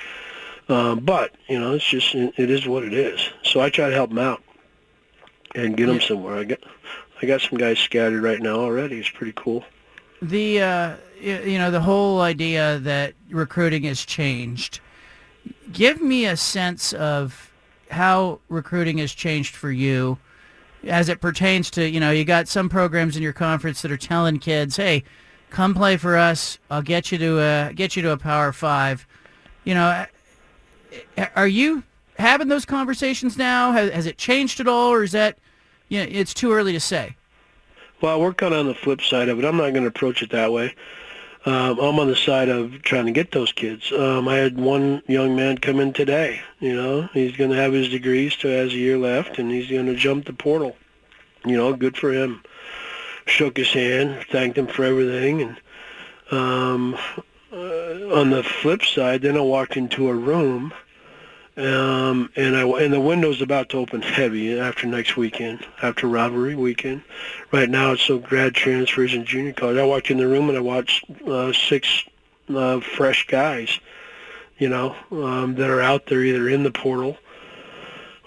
[0.67, 3.29] Uh, but, you know, it's just, it is what it is.
[3.43, 4.41] So I try to help them out
[5.53, 6.37] and get them somewhere.
[6.37, 6.59] I got,
[7.21, 8.99] I got some guys scattered right now already.
[8.99, 9.63] It's pretty cool.
[10.21, 14.79] The, uh, you know, the whole idea that recruiting has changed.
[15.71, 17.51] Give me a sense of
[17.91, 20.17] how recruiting has changed for you
[20.83, 23.97] as it pertains to, you know, you got some programs in your conference that are
[23.97, 25.03] telling kids, hey,
[25.51, 26.59] come play for us.
[26.69, 29.07] I'll get you to a, get you to a power five.
[29.63, 30.05] You know,
[31.35, 31.83] are you
[32.17, 33.71] having those conversations now?
[33.71, 35.37] Has, has it changed at all, or is that,
[35.89, 37.15] you know, it's too early to say?
[38.01, 39.45] Well, we're kind of on the flip side of it.
[39.45, 40.75] I'm not going to approach it that way.
[41.45, 43.91] Um, I'm on the side of trying to get those kids.
[43.91, 46.41] Um, I had one young man come in today.
[46.59, 49.69] You know, he's going to have his degrees, still has a year left, and he's
[49.69, 50.75] going to jump the portal.
[51.45, 52.41] You know, good for him.
[53.27, 55.57] Shook his hand, thanked him for everything, and
[56.31, 56.95] um,
[57.51, 60.73] uh, on the flip side, then I walked into a room
[61.57, 66.55] um, and I and the window's about to open heavy after next weekend, after rivalry
[66.55, 67.03] weekend.
[67.51, 69.77] Right now, it's so grad transfers and junior college.
[69.77, 72.03] I walked in the room and I watched uh, six
[72.53, 73.79] uh, fresh guys,
[74.57, 77.17] you know, um, that are out there either in the portal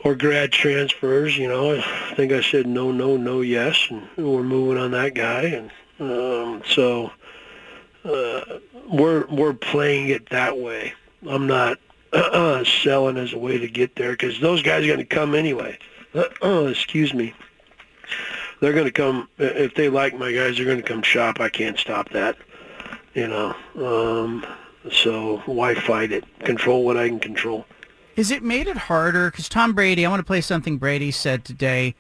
[0.05, 1.37] or grad transfers.
[1.37, 5.15] You know, I think I said no, no, no, yes, and we're moving on that
[5.15, 5.71] guy, and
[6.01, 7.11] um, so
[8.05, 8.59] uh,
[8.89, 10.95] we're we're playing it that way.
[11.29, 11.79] I'm not
[12.65, 15.79] selling as a way to get there because those guys are going to come anyway.
[16.43, 17.35] Excuse me.
[18.61, 20.57] They're going to come if they like my guys.
[20.57, 21.41] They're going to come shop.
[21.41, 22.37] I can't stop that.
[23.15, 23.55] You know.
[23.77, 24.47] Um,
[24.91, 26.25] so why fight it?
[26.41, 27.67] Control what I can control.
[28.17, 29.31] Is it made it harder?
[29.31, 31.95] Because Tom Brady, I want to play something Brady said today,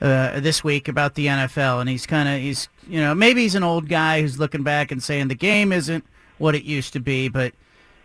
[0.00, 3.54] uh, this week about the NFL, and he's kind of he's you know maybe he's
[3.54, 6.04] an old guy who's looking back and saying the game isn't
[6.36, 7.54] what it used to be, but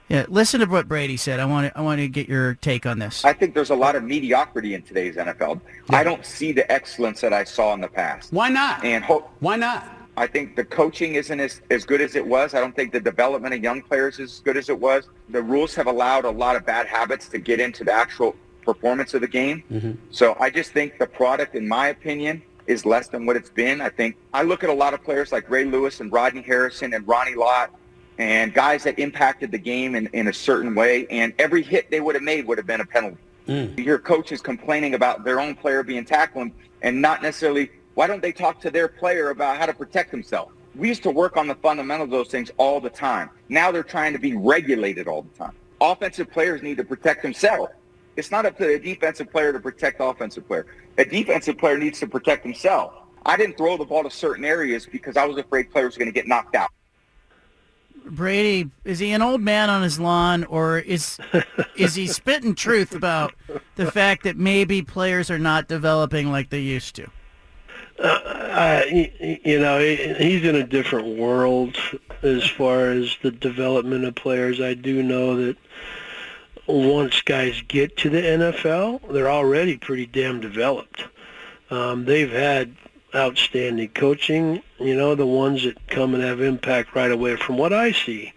[0.09, 1.39] yeah, listen to what Brady said.
[1.39, 3.23] I want to, I want to get your take on this.
[3.23, 5.61] I think there's a lot of mediocrity in today's NFL.
[5.89, 5.97] Yeah.
[5.97, 8.33] I don't see the excellence that I saw in the past.
[8.33, 8.83] Why not?
[8.83, 9.87] And ho- why not?
[10.17, 12.53] I think the coaching isn't as, as good as it was.
[12.53, 15.07] I don't think the development of young players is as good as it was.
[15.29, 19.13] The rules have allowed a lot of bad habits to get into the actual performance
[19.13, 19.63] of the game.
[19.71, 19.91] Mm-hmm.
[20.09, 23.79] So I just think the product, in my opinion, is less than what it's been.
[23.79, 26.93] I think I look at a lot of players like Ray Lewis and Rodney Harrison
[26.93, 27.71] and Ronnie Lott
[28.19, 31.07] and guys that impacted the game in, in a certain way.
[31.09, 33.17] And every hit they would have made would have been a penalty.
[33.47, 33.77] Mm.
[33.77, 36.51] You hear coaches complaining about their own player being tackled
[36.81, 40.51] and not necessarily, why don't they talk to their player about how to protect himself?
[40.75, 43.29] We used to work on the fundamentals of those things all the time.
[43.47, 45.53] Now they're trying to be regulated all the time.
[45.81, 47.71] Offensive players need to protect themselves.
[48.17, 50.67] It's not up to a defensive player to protect the offensive player.
[50.97, 52.93] A defensive player needs to protect himself.
[53.25, 56.13] I didn't throw the ball to certain areas because I was afraid players were going
[56.13, 56.69] to get knocked out.
[58.11, 61.19] Brady, is he an old man on his lawn, or is
[61.75, 63.33] is he spitting truth about
[63.75, 67.09] the fact that maybe players are not developing like they used to?
[68.01, 68.19] Uh,
[68.51, 71.77] I, you know, he's in a different world
[72.21, 74.61] as far as the development of players.
[74.61, 75.57] I do know that
[76.65, 81.03] once guys get to the NFL, they're already pretty damn developed.
[81.69, 82.75] Um, they've had
[83.13, 87.73] outstanding coaching, you know, the ones that come and have impact right away from what
[87.73, 88.33] I see.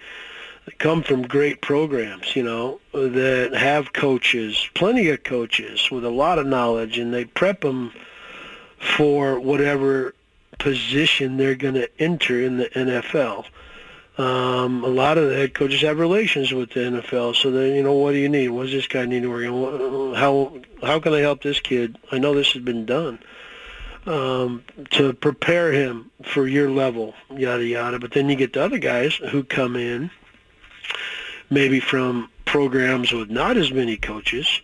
[0.79, 6.39] Come from great programs, you know, that have coaches, plenty of coaches with a lot
[6.39, 7.93] of knowledge, and they prep them
[8.79, 10.15] for whatever
[10.59, 13.47] position they're going to enter in the NFL.
[14.19, 17.83] Um, a lot of the head coaches have relations with the NFL, so they, you
[17.83, 18.49] know, what do you need?
[18.49, 20.15] What does this guy need to work on?
[20.15, 20.53] How
[20.83, 21.99] how can I help this kid?
[22.13, 23.19] I know this has been done
[24.07, 27.99] um, to prepare him for your level, yada yada.
[27.99, 30.11] But then you get the other guys who come in,
[31.51, 34.61] maybe from programs with not as many coaches,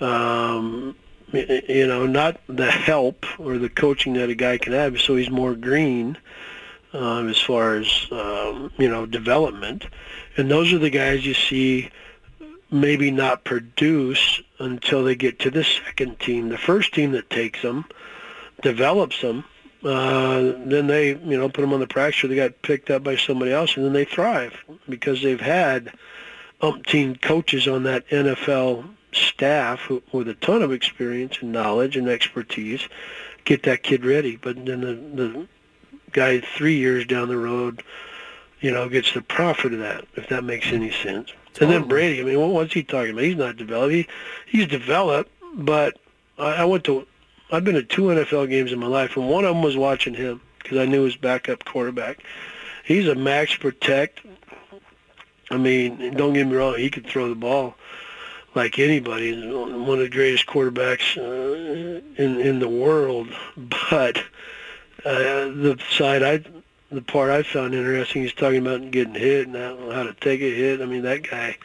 [0.00, 0.96] um,
[1.32, 5.30] you know, not the help or the coaching that a guy can have, so he's
[5.30, 6.16] more green
[6.92, 9.86] um, as far as um, you know development.
[10.36, 11.90] And those are the guys you see
[12.70, 16.48] maybe not produce until they get to the second team.
[16.48, 17.84] The first team that takes them
[18.66, 19.44] develops them,
[19.84, 22.28] uh, then they, you know, put them on the practice.
[22.28, 24.54] They got picked up by somebody else, and then they thrive
[24.88, 25.92] because they've had
[26.60, 32.08] umpteen coaches on that NFL staff who, with a ton of experience and knowledge and
[32.08, 32.88] expertise
[33.44, 34.36] get that kid ready.
[34.36, 35.48] But then the, the
[36.12, 37.84] guy three years down the road,
[38.60, 41.32] you know, gets the profit of that, if that makes any sense.
[41.60, 43.24] And then Brady, I mean, what's he talking about?
[43.24, 43.92] He's not developed.
[43.92, 44.08] He,
[44.46, 45.98] he's developed, but
[46.38, 47.06] I, I went to.
[47.50, 50.14] I've been to two NFL games in my life, and one of them was watching
[50.14, 52.22] him because I knew his backup quarterback.
[52.84, 54.20] He's a max protect.
[55.50, 57.76] I mean, don't get me wrong, he could throw the ball
[58.56, 59.34] like anybody.
[59.34, 63.28] He's One of the greatest quarterbacks uh, in in the world.
[63.90, 64.18] But
[65.04, 66.42] uh, the side I,
[66.90, 69.56] the part I found interesting, he's talking about getting hit and
[69.92, 70.80] how to take a hit.
[70.80, 71.58] I mean, that guy.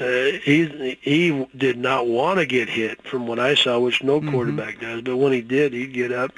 [0.00, 4.20] Uh, he he did not want to get hit from what I saw, which no
[4.20, 5.02] quarterback does.
[5.02, 6.32] But when he did, he'd get up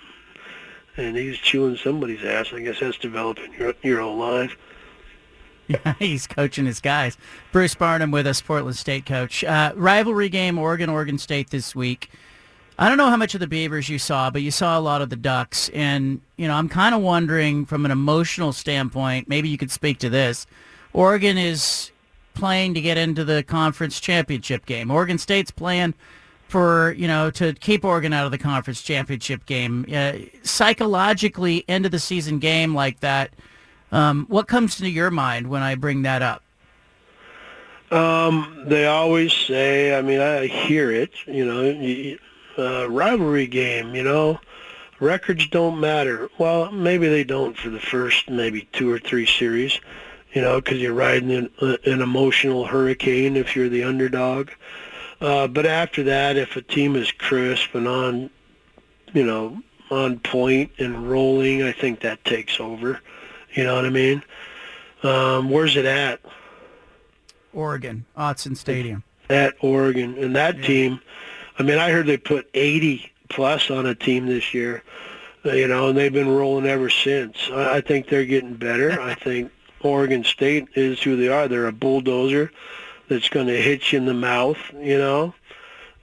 [0.96, 2.52] and he's chewing somebody's ass.
[2.52, 4.56] I guess that's developing your your whole life.
[5.68, 7.16] Yeah, he's coaching his guys.
[7.50, 9.42] Bruce Barnum with us, Portland State coach.
[9.42, 12.10] Uh, rivalry game, Oregon, Oregon State this week.
[12.78, 15.00] I don't know how much of the Beavers you saw, but you saw a lot
[15.00, 15.70] of the Ducks.
[15.70, 19.98] And, you know, I'm kind of wondering from an emotional standpoint, maybe you could speak
[20.00, 20.46] to this.
[20.92, 21.90] Oregon is
[22.36, 24.90] playing to get into the conference championship game.
[24.90, 25.94] Oregon State's playing
[26.48, 29.84] for, you know, to keep Oregon out of the conference championship game.
[29.92, 30.12] Uh,
[30.42, 33.32] psychologically, end of the season game like that,
[33.90, 36.42] um, what comes to your mind when I bring that up?
[37.90, 42.16] Um, they always say, I mean, I hear it, you know,
[42.58, 44.40] uh, rivalry game, you know,
[44.98, 46.28] records don't matter.
[46.38, 49.80] Well, maybe they don't for the first maybe two or three series,
[50.32, 51.50] you know, because you're riding an,
[51.84, 54.50] an emotional hurricane if you're the underdog.
[55.20, 58.30] Uh, but after that, if a team is crisp and on,
[59.14, 59.60] you know,
[59.90, 63.00] on point and rolling, I think that takes over.
[63.54, 64.22] You know what I mean?
[65.02, 66.20] Um, where's it at?
[67.52, 69.02] Oregon, Autzen Stadium.
[69.30, 71.00] At Oregon, and that team.
[71.58, 74.82] I mean, I heard they put 80 plus on a team this year.
[75.44, 77.48] uh, You know, and they've been rolling ever since.
[77.50, 79.00] I, I think they're getting better.
[79.00, 79.50] I think
[79.86, 81.48] Oregon State is who they are.
[81.48, 82.50] They're a bulldozer
[83.08, 84.58] that's going to hit you in the mouth.
[84.74, 85.34] You know,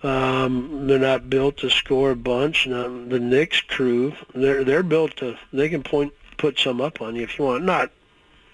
[0.03, 2.67] um, they're not built to score a bunch.
[2.67, 5.37] No, the Nix crew, they're they're built to.
[5.51, 7.63] They can point put some up on you if you want.
[7.63, 7.91] Not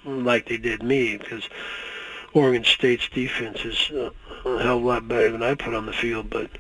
[0.06, 1.50] like they did me because
[2.34, 4.12] Oregon State's defense is a
[4.44, 6.30] hell of a lot better than I put on the field.
[6.30, 6.52] But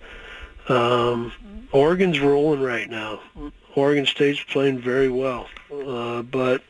[0.69, 1.31] um,
[1.71, 3.19] Oregon's rolling right now.
[3.75, 6.63] Oregon State's playing very well, uh, but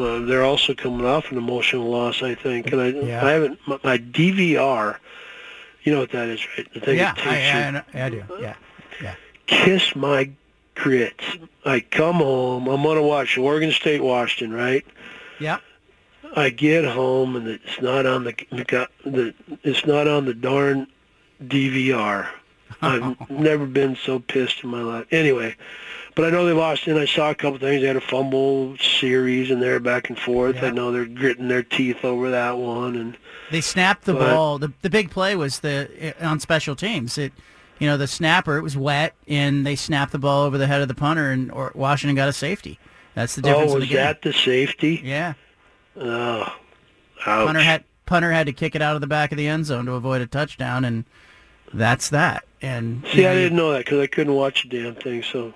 [0.00, 2.72] uh, they're also coming off an emotional loss, I think.
[2.72, 3.24] And I, Yeah.
[3.26, 4.96] I haven't my, my DVR.
[5.82, 6.72] You know what that is, right?
[6.74, 8.22] The thing yeah, I, I, know- I do.
[8.40, 8.54] Yeah,
[9.02, 9.14] yeah.
[9.46, 10.30] kiss my
[10.74, 11.24] grits.
[11.64, 12.68] I come home.
[12.68, 14.84] I'm gonna watch Oregon State Washington, right?
[15.38, 15.58] Yeah.
[16.36, 18.34] I get home and it's not on the,
[19.04, 19.34] the
[19.64, 20.86] it's not on the darn
[21.42, 22.28] DVR.
[22.82, 25.06] I've never been so pissed in my life.
[25.10, 25.56] Anyway,
[26.14, 27.80] but I know they lost, and I saw a couple things.
[27.80, 30.62] They had a fumble series, and they're back and forth.
[30.62, 33.16] I know they're gritting their teeth over that one, and
[33.50, 34.58] They snapped the But- ball.
[34.58, 37.18] The, the big play was the on special teams.
[37.18, 37.32] It,
[37.78, 40.82] you know, the snapper it was wet, and they snapped the ball over the head
[40.82, 42.78] of the punter, and or Washington got a safety.
[43.14, 44.04] That's the difference oh, in was the game.
[44.04, 45.00] that the safety?
[45.02, 45.32] Yeah.
[45.96, 46.42] Oh,
[47.26, 47.46] ouch.
[47.46, 49.86] Punter had punter had to kick it out of the back of the end zone
[49.86, 51.04] to avoid a touchdown, and
[51.72, 52.44] that's that.
[52.62, 55.22] And See, I didn't know that because I couldn't watch the damn thing.
[55.22, 55.54] So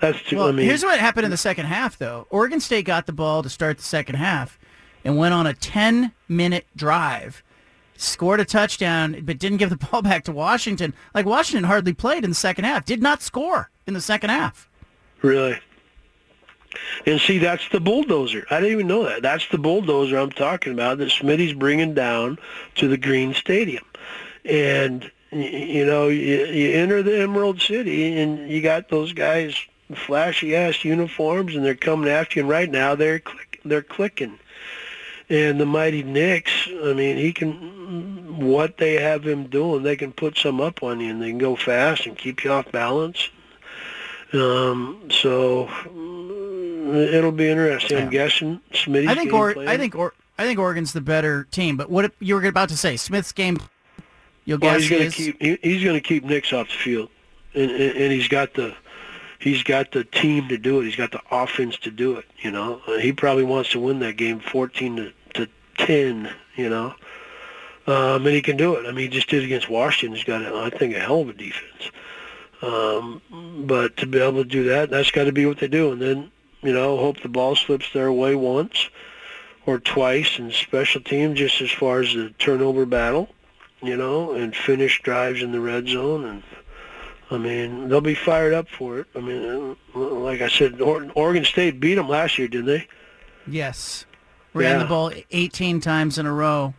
[0.00, 0.36] that's too.
[0.36, 2.26] Well, I mean, here's what happened in the second half, though.
[2.30, 4.58] Oregon State got the ball to start the second half
[5.04, 7.42] and went on a 10-minute drive,
[7.96, 10.94] scored a touchdown, but didn't give the ball back to Washington.
[11.14, 14.68] Like, Washington hardly played in the second half, did not score in the second half.
[15.22, 15.58] Really?
[17.06, 18.46] And see, that's the bulldozer.
[18.50, 19.22] I didn't even know that.
[19.22, 22.38] That's the bulldozer I'm talking about that Smitty's bringing down
[22.76, 23.84] to the Green Stadium.
[24.44, 29.56] And, you know, you, you enter the Emerald City and you got those guys
[29.94, 32.42] flashy-ass uniforms and they're coming after you.
[32.42, 34.38] And right now they're, click, they're clicking.
[35.30, 36.50] And the mighty Nix,
[36.84, 41.00] I mean, he can, what they have him doing, they can put some up on
[41.00, 43.28] you and they can go fast and keep you off balance.
[44.32, 45.68] Um, so
[47.12, 47.98] it'll be interesting.
[47.98, 51.44] I'm guessing Smitty's I think or, plan- I think or, I think Oregon's the better
[51.50, 51.76] team.
[51.76, 52.96] But what you were about to say?
[52.96, 53.58] Smith's game.
[54.44, 56.74] You'll well, guess he's going to keep he, he's going to keep Nix off the
[56.74, 57.10] field,
[57.54, 58.74] and, and and he's got the
[59.38, 60.84] he's got the team to do it.
[60.84, 62.26] He's got the offense to do it.
[62.38, 66.30] You know, Uh, he probably wants to win that game 14 to, to 10.
[66.56, 66.94] You know,
[67.86, 68.86] um, and he can do it.
[68.86, 70.16] I mean, he just did against Washington.
[70.16, 71.90] He's got, I think, a hell of a defense.
[72.60, 73.22] Um,
[73.66, 75.92] but to be able to do that, that's got to be what they do.
[75.92, 76.30] And then,
[76.62, 78.90] you know, hope the ball slips their way once
[79.64, 83.28] or twice in special team, just as far as the turnover battle,
[83.80, 86.24] you know, and finish drives in the red zone.
[86.24, 86.42] And
[87.30, 89.06] I mean, they'll be fired up for it.
[89.14, 92.86] I mean, uh, like I said, Oregon State beat them last year, didn't they?
[93.46, 94.04] yes,
[94.54, 94.78] ran Yeah.
[94.82, 96.74] the ball 18 times in a row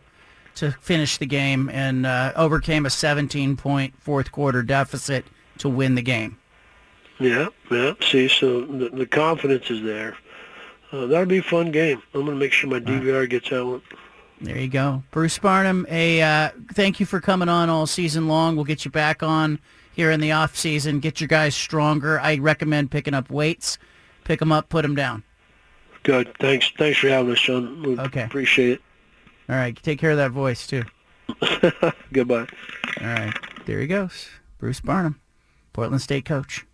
[0.56, 5.24] to finish the game and uh, overcame a 17 point fourth quarter deficit
[5.58, 6.36] to win the game.
[7.18, 7.92] Yeah, yeah.
[8.02, 10.16] See, so the, the confidence is there.
[10.92, 12.02] Uh, that'll be a fun game.
[12.14, 13.82] I'm going to make sure my DVR gets that one.
[14.40, 15.02] There you go.
[15.10, 18.56] Bruce Barnum, a uh, thank you for coming on all season long.
[18.56, 19.58] We'll get you back on
[20.00, 20.98] here in the off season.
[20.98, 22.18] Get your guys stronger.
[22.18, 23.76] I recommend picking up weights.
[24.24, 25.22] Pick them up, put them down.
[26.04, 26.34] Good.
[26.38, 26.72] Thanks.
[26.78, 27.82] Thanks for having us, Sean.
[27.82, 28.22] We Okay.
[28.22, 28.80] Appreciate it.
[29.50, 29.76] All right.
[29.82, 30.84] Take care of that voice too.
[32.14, 32.46] Goodbye.
[33.02, 33.34] All right.
[33.66, 34.30] There he goes.
[34.56, 35.20] Bruce Barnum,
[35.74, 36.64] Portland State coach.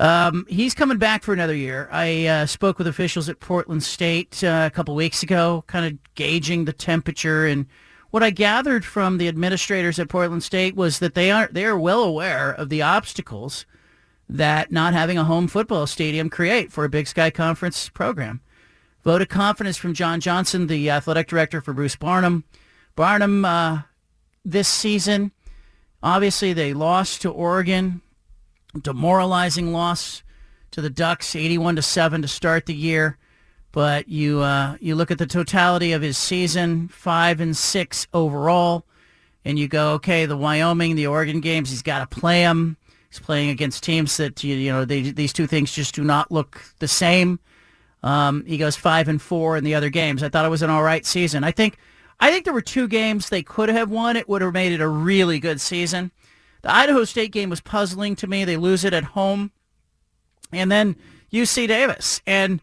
[0.00, 1.88] Um, he's coming back for another year.
[1.92, 6.14] I uh, spoke with officials at Portland State uh, a couple weeks ago, kind of
[6.16, 7.46] gauging the temperature.
[7.46, 7.66] And
[8.14, 11.76] what I gathered from the administrators at Portland State was that they are they are
[11.76, 13.66] well aware of the obstacles
[14.28, 18.40] that not having a home football stadium create for a Big Sky Conference program.
[19.02, 22.44] Vote of confidence from John Johnson, the athletic director for Bruce Barnum.
[22.94, 23.82] Barnum, uh,
[24.44, 25.32] this season,
[26.00, 28.00] obviously they lost to Oregon,
[28.80, 30.22] demoralizing loss
[30.70, 33.18] to the Ducks, 81 to 7 to start the year.
[33.74, 38.86] But you uh, you look at the totality of his season, five and six overall,
[39.44, 42.76] and you go, okay, the Wyoming, the Oregon games, he's got to play them.
[43.10, 46.30] He's playing against teams that you, you know they, these two things just do not
[46.30, 47.40] look the same.
[48.04, 50.22] Um, he goes five and four in the other games.
[50.22, 51.42] I thought it was an all right season.
[51.42, 51.76] I think
[52.20, 54.16] I think there were two games they could have won.
[54.16, 56.12] It would have made it a really good season.
[56.62, 58.44] The Idaho State game was puzzling to me.
[58.44, 59.50] They lose it at home,
[60.52, 60.94] and then
[61.32, 62.22] UC Davis.
[62.24, 62.60] And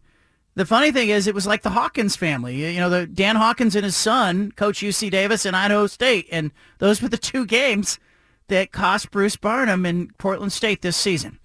[0.55, 2.73] the funny thing is, it was like the Hawkins family.
[2.73, 6.51] You know, the Dan Hawkins and his son coach UC Davis and Idaho State, and
[6.79, 7.99] those were the two games
[8.47, 11.39] that cost Bruce Barnum in Portland State this season.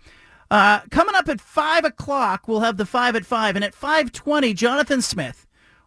[0.50, 3.56] Uh, coming up at 5 o'clock, we'll have the 5 at 5.
[3.56, 5.45] And at 5.20, Jonathan Smith,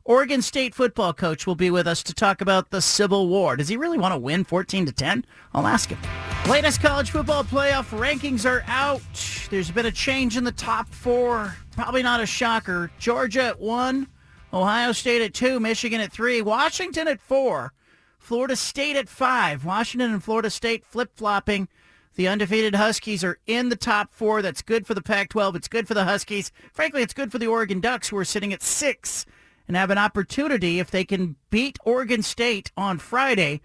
[0.09, 3.55] Oregon State football coach, will be with us to talk about the Civil War.
[3.55, 5.23] Does he really want to win 14 to 10?
[5.53, 5.99] I'll ask him.
[6.49, 9.03] Latest college football playoff rankings are out.
[9.51, 11.55] There's been a change in the top four.
[11.73, 12.89] Probably not a shocker.
[12.97, 14.07] Georgia at 1,
[14.51, 17.71] Ohio State at 2, Michigan at 3, Washington at 4,
[18.17, 19.63] Florida State at 5.
[19.63, 21.67] Washington and Florida State flip-flopping.
[22.15, 24.41] The undefeated Huskies are in the top four.
[24.41, 25.55] That's good for the Pac-12.
[25.55, 26.51] It's good for the Huskies.
[26.73, 29.27] Frankly, it's good for the Oregon Ducks, who are sitting at six
[29.69, 33.61] and have an opportunity if they can beat Oregon State on Friday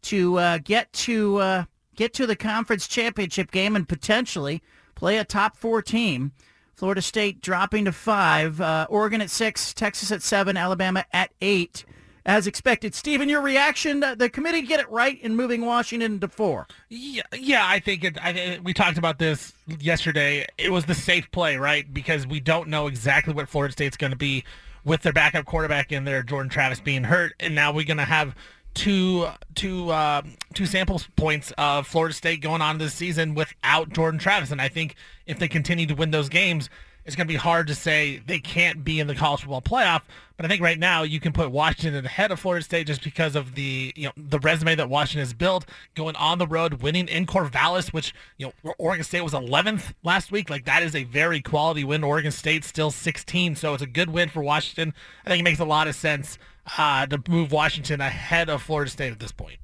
[0.00, 4.62] to uh, get to uh, get to the conference championship game and potentially
[4.96, 6.32] play a top four team.
[6.74, 11.84] Florida State dropping to five, uh, Oregon at six, Texas at seven, Alabama at eight,
[12.24, 12.94] as expected.
[12.94, 14.00] Stephen, your reaction?
[14.00, 16.66] The committee get it right in moving Washington to four.
[16.88, 18.16] Yeah, yeah, I think it.
[18.20, 20.46] I, we talked about this yesterday.
[20.56, 21.92] It was the safe play, right?
[21.92, 24.44] Because we don't know exactly what Florida State's going to be
[24.84, 28.04] with their backup quarterback in there, Jordan Travis being hurt, and now we're going to
[28.04, 28.34] have
[28.74, 30.22] two two uh,
[30.54, 34.68] two sample points of Florida State going on this season without Jordan Travis, and I
[34.68, 36.68] think if they continue to win those games.
[37.04, 40.02] It's going to be hard to say they can't be in the college football playoff,
[40.36, 43.34] but I think right now you can put Washington ahead of Florida State just because
[43.34, 47.08] of the you know the resume that Washington has built, going on the road, winning
[47.08, 50.48] in Corvallis, which you know Oregon State was 11th last week.
[50.48, 52.04] Like that is a very quality win.
[52.04, 54.94] Oregon State still 16, so it's a good win for Washington.
[55.26, 56.38] I think it makes a lot of sense
[56.78, 59.58] uh, to move Washington ahead of Florida State at this point.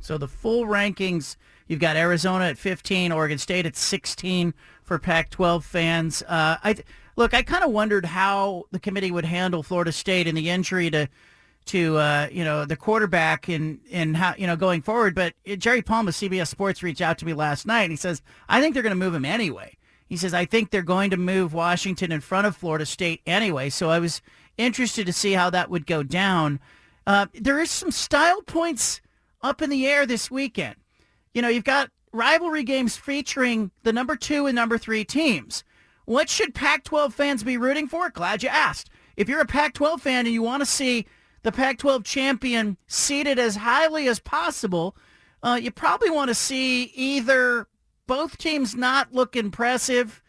[0.00, 1.36] So the full rankings,
[1.68, 4.54] you've got Arizona at 15, Oregon State at 16
[4.90, 6.20] for Pac-12 fans.
[6.22, 6.74] Uh, I
[7.14, 10.90] look, I kind of wondered how the committee would handle Florida State and the injury
[10.90, 11.06] to
[11.66, 15.14] to uh, you know the quarterback and and how you know going forward.
[15.14, 17.82] But Jerry Palm of CBS Sports reached out to me last night.
[17.82, 19.76] and He says I think they're going to move him anyway.
[20.08, 23.70] He says I think they're going to move Washington in front of Florida State anyway.
[23.70, 24.20] So I was
[24.58, 26.58] interested to see how that would go down.
[27.06, 29.00] Uh, there is some style points
[29.40, 30.74] up in the air this weekend.
[31.32, 35.64] You know, you've got rivalry games featuring the number two and number three teams.
[36.04, 38.10] What should Pac-12 fans be rooting for?
[38.10, 38.90] Glad you asked.
[39.16, 41.06] If you're a Pac-12 fan and you want to see
[41.42, 44.96] the Pac-12 champion seated as highly as possible,
[45.42, 47.66] uh, you probably want to see either
[48.06, 50.22] both teams not look impressive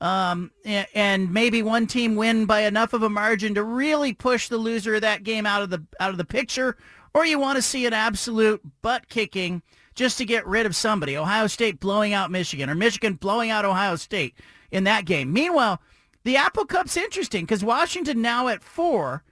[0.00, 4.56] um, and maybe one team win by enough of a margin to really push the
[4.56, 6.76] loser of that game out of the out of the picture,
[7.14, 9.62] or you want to see an absolute butt kicking
[9.98, 11.16] just to get rid of somebody.
[11.16, 14.34] Ohio State blowing out Michigan, or Michigan blowing out Ohio State
[14.70, 15.32] in that game.
[15.32, 15.82] Meanwhile,
[16.22, 19.24] the Apple Cup's interesting because Washington now at four.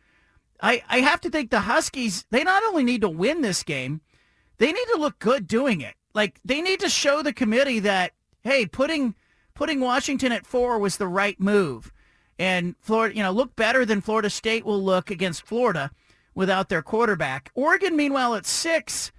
[0.60, 4.00] I, I have to think the Huskies, they not only need to win this game,
[4.58, 5.94] they need to look good doing it.
[6.14, 8.12] Like they need to show the committee that,
[8.42, 9.14] hey, putting
[9.54, 11.92] putting Washington at four was the right move.
[12.40, 15.92] And Florida, you know, look better than Florida State will look against Florida
[16.34, 17.52] without their quarterback.
[17.54, 19.12] Oregon, meanwhile, at six,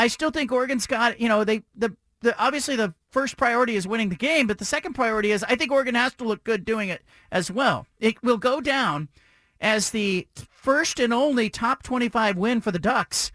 [0.00, 3.86] I still think Oregon's got, you know, they the, the obviously the first priority is
[3.86, 6.64] winning the game, but the second priority is I think Oregon has to look good
[6.64, 7.86] doing it as well.
[7.98, 9.08] It will go down
[9.60, 13.30] as the first and only top 25 win for the Ducks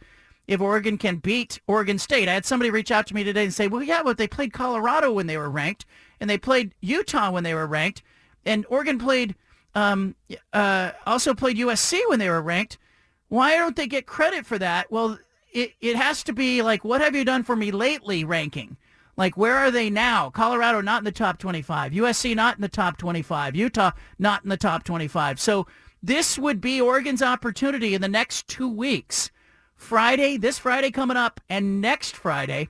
[0.47, 2.27] if Oregon can beat Oregon State.
[2.27, 4.51] I had somebody reach out to me today and say, well, yeah, but they played
[4.51, 5.85] Colorado when they were ranked,
[6.19, 8.01] and they played Utah when they were ranked,
[8.43, 9.35] and Oregon played
[9.75, 10.15] um,
[10.51, 12.79] uh, also played USC when they were ranked.
[13.27, 14.91] Why don't they get credit for that?
[14.91, 15.19] Well,
[15.55, 18.75] it, it has to be like, what have you done for me lately ranking?
[19.15, 20.29] Like, where are they now?
[20.29, 21.93] Colorado not in the top 25.
[21.93, 23.55] USC not in the top 25.
[23.55, 25.39] Utah not in the top 25.
[25.39, 25.65] So
[26.03, 29.31] this would be Oregon's opportunity in the next two weeks.
[29.77, 32.67] Friday, this Friday coming up, and next Friday,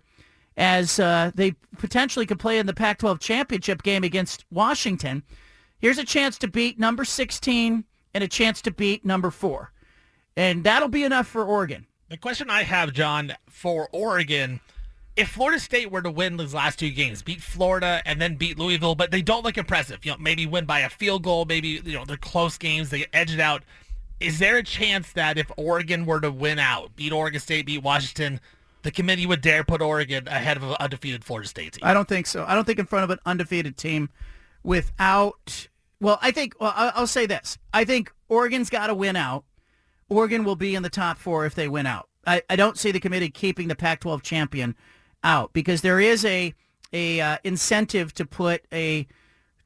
[0.56, 5.24] as uh, they potentially could play in the Pac-12 championship game against Washington.
[5.80, 7.84] Here's a chance to beat number 16
[8.14, 9.72] and a chance to beat number four.
[10.38, 11.88] And that'll be enough for Oregon.
[12.10, 14.60] The question I have, John, for Oregon,
[15.16, 18.60] if Florida State were to win these last two games, beat Florida and then beat
[18.60, 21.82] Louisville, but they don't look impressive, you know, maybe win by a field goal, maybe,
[21.84, 23.64] you know, they're close games, they edge it out.
[24.20, 27.82] Is there a chance that if Oregon were to win out, beat Oregon State, beat
[27.82, 28.40] Washington,
[28.84, 31.82] the committee would dare put Oregon ahead of an undefeated Florida State team?
[31.84, 32.46] I don't think so.
[32.48, 34.10] I don't think in front of an undefeated team
[34.64, 35.68] without,
[36.00, 37.58] well, I think, well, I'll say this.
[37.74, 39.44] I think Oregon's got to win out.
[40.10, 42.10] Oregon will be in the top four if they win out.
[42.28, 44.76] I, I don't see the committee keeping the Pac-12 champion
[45.24, 46.54] out because there is a
[46.94, 49.08] a uh, incentive to put a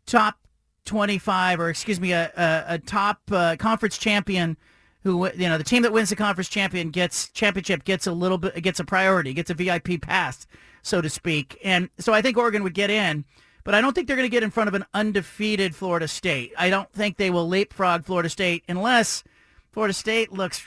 [0.06, 0.40] top
[0.86, 4.58] 25 or excuse me a, a, a top uh, conference champion
[5.04, 8.38] who you know the team that wins the conference champion gets championship gets a little
[8.38, 10.48] bit gets a priority gets a VIP pass
[10.82, 13.26] so to speak and so I think Oregon would get in
[13.64, 16.54] but I don't think they're going to get in front of an undefeated Florida State
[16.58, 19.24] I don't think they will leapfrog Florida State unless
[19.72, 20.64] Florida State looks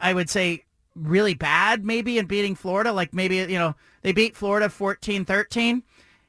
[0.00, 0.64] I would say
[0.94, 2.92] really bad maybe in beating Florida.
[2.92, 5.82] Like maybe, you know, they beat Florida 14-13.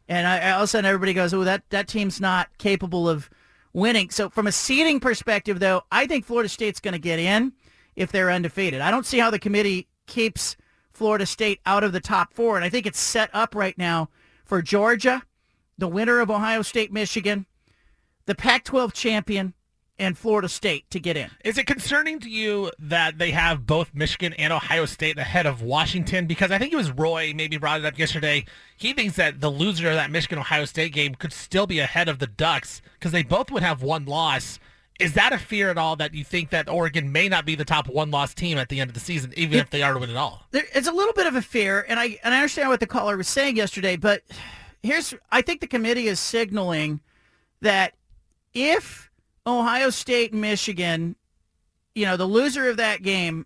[0.08, 3.30] And I, all of a sudden everybody goes, oh, that, that team's not capable of
[3.74, 4.10] winning.
[4.10, 7.54] So from a seeding perspective, though, I think Florida State's going to get in
[7.96, 8.82] if they're undefeated.
[8.82, 10.58] I don't see how the committee keeps
[10.94, 12.56] Florida State out of the top four.
[12.56, 14.10] And I think it's set up right now
[14.46, 15.22] for Georgia,
[15.78, 17.46] the winner of Ohio State, Michigan,
[18.26, 19.54] the Pac-12 champion,
[20.00, 21.30] and Florida State to get in.
[21.44, 25.62] Is it concerning to you that they have both Michigan and Ohio State ahead of
[25.62, 26.26] Washington?
[26.26, 28.46] Because I think it was Roy maybe brought it up yesterday.
[28.78, 32.08] He thinks that the loser of that Michigan Ohio State game could still be ahead
[32.08, 34.60] of the Ducks because they both would have one loss.
[35.00, 37.66] Is that a fear at all that you think that Oregon may not be the
[37.66, 39.94] top one loss team at the end of the season, even it, if they are
[39.94, 40.46] to win it all?
[40.52, 42.88] There, it's a little bit of a fear, and I and I understand what the
[42.88, 44.24] caller was saying yesterday, but
[44.84, 47.02] here's I think the committee is signaling
[47.62, 47.94] that
[48.54, 49.09] if
[49.45, 51.16] Ohio State, Michigan,
[51.95, 53.45] you know, the loser of that game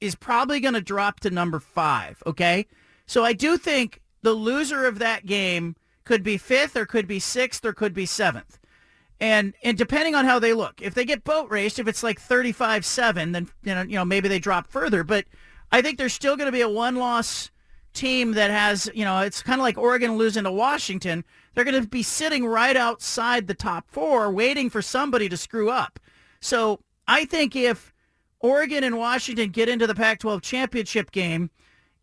[0.00, 2.22] is probably going to drop to number five.
[2.26, 2.66] Okay.
[3.06, 7.18] So I do think the loser of that game could be fifth or could be
[7.18, 8.58] sixth or could be seventh.
[9.20, 12.20] And and depending on how they look, if they get boat raced, if it's like
[12.20, 15.04] 35-7, then you know, you know, maybe they drop further.
[15.04, 15.26] But
[15.70, 17.50] I think there's still going to be a one-loss
[17.92, 21.24] team that has, you know, it's kind of like Oregon losing to Washington.
[21.54, 25.70] They're going to be sitting right outside the top four waiting for somebody to screw
[25.70, 25.98] up.
[26.40, 27.92] So I think if
[28.40, 31.50] Oregon and Washington get into the Pac-12 championship game,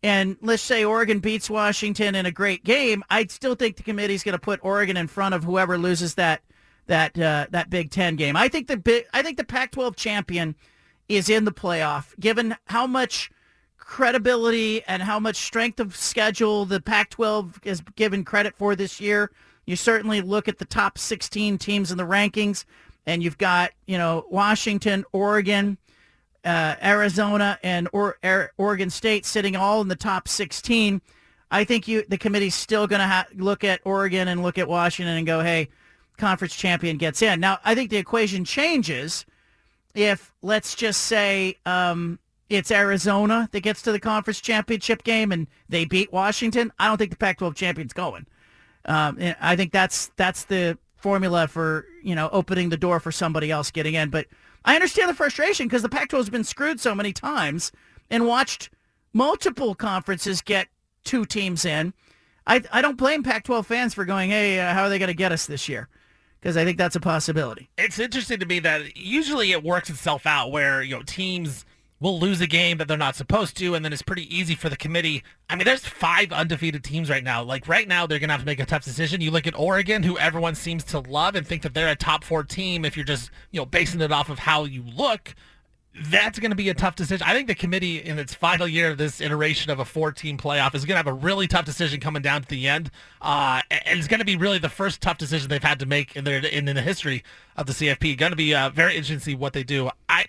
[0.02, 4.22] and let's say Oregon beats Washington in a great game, I'd still think the committee's
[4.22, 6.42] going to put Oregon in front of whoever loses that
[6.86, 8.36] that uh, that Big Ten game.
[8.36, 10.54] I think the I think the Pac-12 champion
[11.08, 13.30] is in the playoff, given how much
[13.88, 19.30] credibility and how much strength of schedule the Pac-12 is given credit for this year.
[19.64, 22.66] You certainly look at the top 16 teams in the rankings,
[23.06, 25.78] and you've got you know Washington, Oregon,
[26.44, 28.18] uh, Arizona, and or-
[28.58, 31.00] Oregon State sitting all in the top 16.
[31.50, 34.68] I think you the committee's still going to ha- look at Oregon and look at
[34.68, 35.70] Washington and go, hey,
[36.18, 37.40] conference champion gets in.
[37.40, 39.24] Now I think the equation changes
[39.94, 42.18] if let's just say um,
[42.48, 46.96] it's Arizona that gets to the conference championship game and they beat Washington, I don't
[46.96, 48.26] think the Pac-12 champion's going.
[48.84, 53.50] Um, I think that's that's the formula for you know opening the door for somebody
[53.50, 54.08] else getting in.
[54.08, 54.26] But
[54.64, 57.70] I understand the frustration because the Pac-12 has been screwed so many times
[58.10, 58.70] and watched
[59.12, 60.68] multiple conferences get
[61.04, 61.92] two teams in.
[62.46, 65.14] I I don't blame Pac-12 fans for going, hey, uh, how are they going to
[65.14, 65.88] get us this year?
[66.40, 67.68] Because I think that's a possibility.
[67.76, 71.66] It's interesting to me that usually it works itself out where you know teams
[72.00, 74.68] will lose a game that they're not supposed to, and then it's pretty easy for
[74.68, 75.22] the committee.
[75.50, 77.42] I mean, there's five undefeated teams right now.
[77.42, 79.20] Like right now, they're gonna have to make a tough decision.
[79.20, 82.24] You look at Oregon, who everyone seems to love and think that they're a top
[82.24, 82.84] four team.
[82.84, 85.34] If you're just you know basing it off of how you look,
[86.04, 87.26] that's going to be a tough decision.
[87.26, 90.74] I think the committee in its final year of this iteration of a four-team playoff
[90.74, 93.98] is going to have a really tough decision coming down to the end, uh, and
[93.98, 96.38] it's going to be really the first tough decision they've had to make in their
[96.38, 97.24] in, in the history
[97.56, 98.16] of the CFP.
[98.16, 99.90] Going to be uh, very interesting to see what they do.
[100.08, 100.26] I.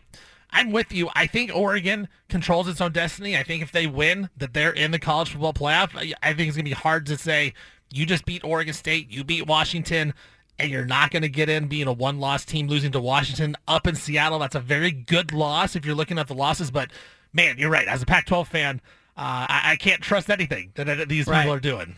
[0.51, 1.09] I'm with you.
[1.13, 3.37] I think Oregon controls its own destiny.
[3.37, 5.95] I think if they win, that they're in the college football playoff.
[5.95, 7.53] I think it's going to be hard to say
[7.91, 10.13] you just beat Oregon State, you beat Washington,
[10.57, 13.87] and you're not going to get in being a one-loss team losing to Washington up
[13.87, 14.39] in Seattle.
[14.39, 16.71] That's a very good loss if you're looking at the losses.
[16.71, 16.91] But
[17.31, 17.87] man, you're right.
[17.87, 18.81] As a Pac-12 fan,
[19.17, 21.41] uh, I, I, can't trust anything that, that these right.
[21.41, 21.95] people are doing.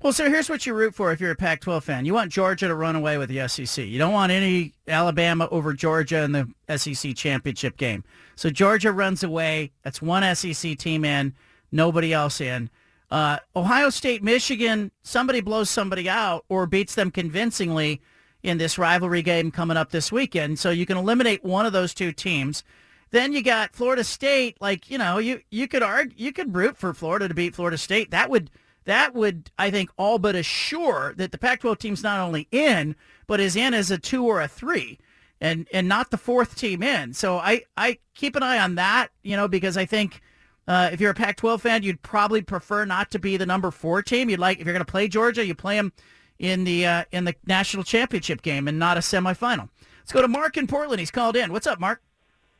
[0.00, 2.04] Well, so here's what you root for if you're a Pac-12 fan.
[2.04, 3.84] You want Georgia to run away with the SEC.
[3.84, 8.04] You don't want any Alabama over Georgia in the SEC championship game.
[8.36, 9.72] So Georgia runs away.
[9.82, 11.34] That's one SEC team in,
[11.72, 12.70] nobody else in.
[13.10, 18.00] Uh, Ohio State, Michigan, somebody blows somebody out or beats them convincingly
[18.44, 20.60] in this rivalry game coming up this weekend.
[20.60, 22.62] So you can eliminate one of those two teams.
[23.10, 24.58] Then you got Florida State.
[24.60, 27.78] Like you know, you you could argue, you could root for Florida to beat Florida
[27.78, 28.10] State.
[28.10, 28.50] That would
[28.88, 32.96] that would, I think, all but assure that the Pac-12 team's not only in,
[33.26, 34.98] but is in as a two or a three,
[35.42, 37.12] and and not the fourth team in.
[37.12, 40.22] So I I keep an eye on that, you know, because I think
[40.66, 44.02] uh, if you're a Pac-12 fan, you'd probably prefer not to be the number four
[44.02, 44.30] team.
[44.30, 45.92] You'd like if you're going to play Georgia, you play them
[46.38, 49.68] in the uh, in the national championship game and not a semifinal.
[50.00, 50.98] Let's go to Mark in Portland.
[50.98, 51.52] He's called in.
[51.52, 52.00] What's up, Mark?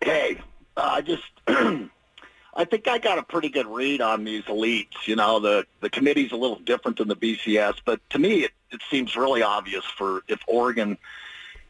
[0.03, 0.39] Hey,
[0.77, 1.25] uh, I just
[2.59, 5.07] I think I got a pretty good read on these elites.
[5.07, 8.51] You know, the the committee's a little different than the BCS, but to me, it,
[8.73, 10.99] it seems really obvious for if Oregon,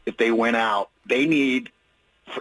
[0.07, 1.71] if they went out, they need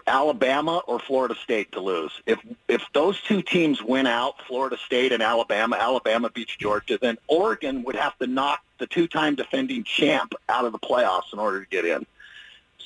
[0.08, 2.22] Alabama or Florida State to lose.
[2.26, 7.18] If if those two teams win out, Florida State and Alabama, Alabama beats Georgia, then
[7.28, 11.66] Oregon would have to knock the two-time defending champ out of the playoffs in order
[11.66, 12.06] to get in.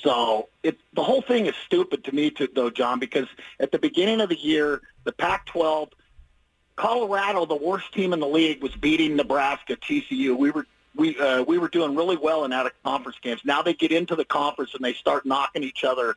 [0.02, 3.28] So it, the whole thing is stupid to me, to, though, John, because
[3.60, 5.90] at the beginning of the year, the Pac-12,
[6.76, 10.36] Colorado, the worst team in the league, was beating Nebraska, TCU.
[10.36, 13.40] We were we uh, we were doing really well in out of conference games.
[13.44, 16.16] Now they get into the conference and they start knocking each other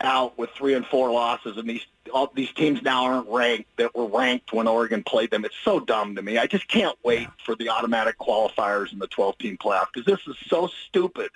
[0.00, 3.94] out with three and four losses, and these all these teams now aren't ranked that
[3.94, 5.44] were ranked when Oregon played them.
[5.44, 6.38] It's so dumb to me.
[6.38, 10.36] I just can't wait for the automatic qualifiers in the 12-team playoff because this is
[10.48, 11.30] so stupid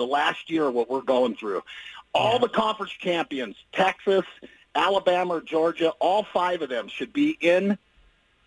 [0.00, 1.62] the last year what we're going through.
[2.12, 4.24] All the conference champions, Texas,
[4.74, 7.78] Alabama, or Georgia, all five of them should be in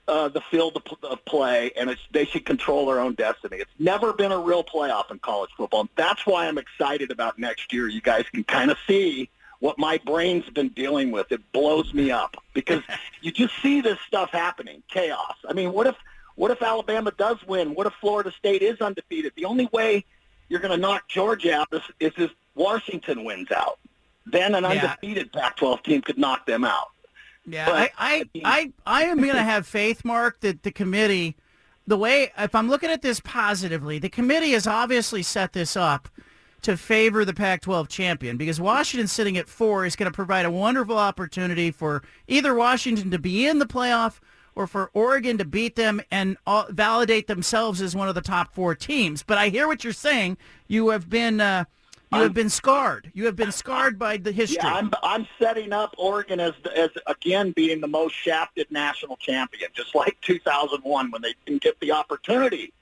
[0.08, 3.58] uh, the field of, of play, and it's, they should control their own destiny.
[3.58, 7.40] It's never been a real playoff in college football, and that's why I'm excited about
[7.40, 7.88] next year.
[7.88, 11.32] You guys can kind of see what my brain's been dealing with.
[11.32, 12.82] It blows me up because
[13.22, 15.36] you just see this stuff happening, chaos.
[15.48, 15.96] I mean, what if
[16.36, 17.76] what if Alabama does win?
[17.76, 19.34] What if Florida State is undefeated?
[19.36, 20.04] The only way
[20.54, 21.68] you're going to knock Georgia out
[22.00, 23.80] is if Washington wins out.
[24.28, 25.34] Then an undefeated.
[25.34, 26.90] Pac-12 team could knock them out.
[27.48, 31.36] Yeah, but, I, I, I, I am going to have faith, Mark, that the committee,
[31.88, 36.08] the way, if I'm looking at this positively, the committee has obviously set this up
[36.62, 40.52] to favor the Pac-12 champion because Washington sitting at four is going to provide a
[40.52, 44.20] wonderful opportunity for either Washington to be in the playoff
[44.56, 48.54] or for Oregon to beat them and uh, validate themselves as one of the top
[48.54, 49.24] four teams.
[49.24, 50.38] But I hear what you're saying.
[50.68, 51.66] You have been uh,
[52.14, 53.12] you have been scarred.
[53.14, 54.60] You have been scarred by the history.
[54.62, 59.70] Yeah, I'm I'm setting up Oregon as as again being the most shafted national champion,
[59.74, 62.74] just like 2001 when they didn't get the opportunity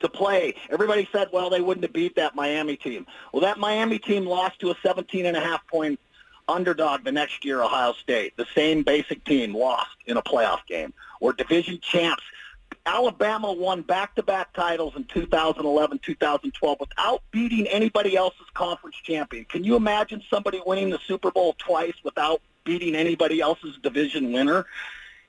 [0.00, 0.54] to play.
[0.70, 3.06] Everybody said, well, they wouldn't have beat that Miami team.
[3.32, 6.00] Well, that Miami team lost to a 17 and a half point
[6.50, 8.36] underdog the next year, Ohio State.
[8.36, 10.92] The same basic team lost in a playoff game.
[11.20, 12.22] Or division champs.
[12.86, 19.44] Alabama won back-to-back titles in 2011, 2012 without beating anybody else's conference champion.
[19.44, 24.66] Can you imagine somebody winning the Super Bowl twice without beating anybody else's division winner?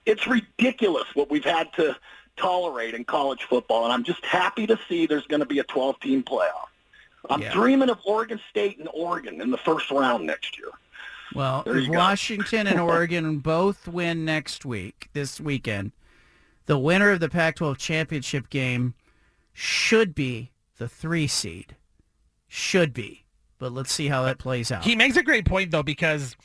[0.06, 1.98] It's ridiculous what we've had to
[2.38, 5.64] tolerate in college football, and I'm just happy to see there's going to be a
[5.66, 6.70] 12-team playoff.
[7.30, 7.54] I'm yeah.
[7.54, 10.70] dreaming of Oregon State and Oregon in the first round next year.
[11.34, 15.92] Well, Washington and Oregon both win next week, this weekend,
[16.66, 18.94] the winner of the Pac-12 championship game
[19.54, 21.76] should be the three seed.
[22.48, 23.26] Should be.
[23.60, 24.84] But let's see how that plays out.
[24.84, 26.36] He makes a great point, though, because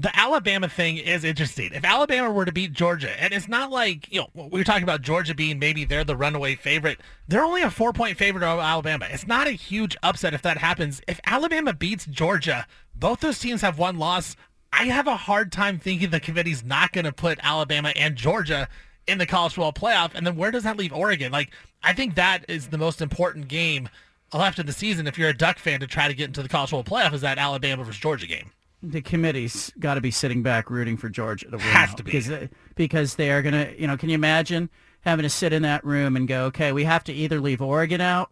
[0.00, 1.72] the Alabama thing is interesting.
[1.72, 4.84] If Alabama were to beat Georgia, and it's not like, you know, we were talking
[4.84, 7.00] about Georgia being maybe they're the runaway favorite.
[7.26, 9.08] They're only a four point favorite of Alabama.
[9.10, 11.02] It's not a huge upset if that happens.
[11.08, 12.64] If Alabama beats Georgia,
[12.94, 14.36] both those teams have one loss.
[14.72, 18.68] I have a hard time thinking the committee's not going to put Alabama and Georgia
[19.08, 20.12] in the college football playoff.
[20.14, 21.32] And then where does that leave Oregon?
[21.32, 21.50] Like,
[21.82, 23.88] I think that is the most important game
[24.32, 26.48] left in the season if you're a Duck fan to try to get into the
[26.48, 28.52] college football playoff is that Alabama versus Georgia game.
[28.82, 31.60] The committee's got to be sitting back rooting for Georgia to win.
[31.60, 32.12] Has to be.
[32.12, 33.72] because they, uh, because they are gonna.
[33.78, 34.70] You know, can you imagine
[35.02, 38.00] having to sit in that room and go, okay, we have to either leave Oregon
[38.00, 38.30] out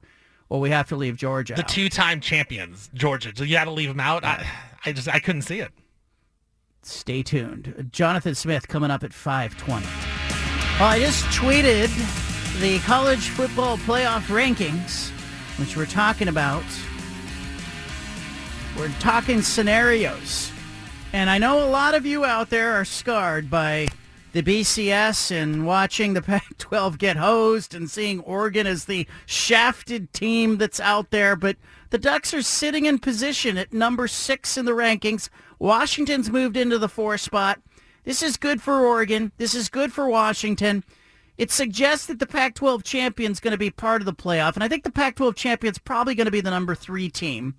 [0.48, 1.68] or we have to leave Georgia The out.
[1.68, 3.32] two-time champions, Georgia.
[3.34, 4.24] So you got to leave them out.
[4.24, 4.46] I,
[4.84, 5.70] I just I couldn't see it.
[6.82, 7.88] Stay tuned.
[7.90, 9.84] Jonathan Smith coming up at 520.
[10.78, 11.88] Well, I just tweeted
[12.60, 15.10] the college football playoff rankings,
[15.58, 16.62] which we're talking about.
[18.76, 20.52] We're talking scenarios.
[21.14, 23.88] And I know a lot of you out there are scarred by
[24.32, 30.58] the BCS and watching the Pac-12 get hosed and seeing Oregon as the shafted team
[30.58, 31.36] that's out there.
[31.36, 31.56] But
[31.88, 35.30] the Ducks are sitting in position at number six in the rankings.
[35.58, 37.62] Washington's moved into the four spot.
[38.04, 39.32] This is good for Oregon.
[39.38, 40.84] This is good for Washington.
[41.38, 44.68] It suggests that the Pac-12 champion's going to be part of the playoff, and I
[44.68, 47.54] think the Pac-12 champion's probably going to be the number three team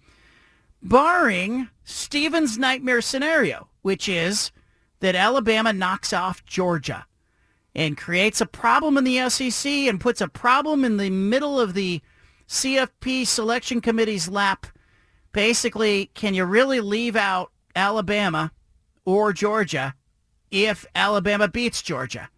[0.88, 4.52] barring Steven's nightmare scenario, which is
[5.00, 7.06] that Alabama knocks off Georgia
[7.76, 11.74] and creates a problem in the SEC and puts a problem in the middle of
[11.74, 12.02] the
[12.48, 14.66] CFP selection committee's lap.
[15.34, 18.52] Basically, can you really leave out Alabama
[19.06, 19.94] or Georgia
[20.50, 22.30] if Alabama beats Georgia?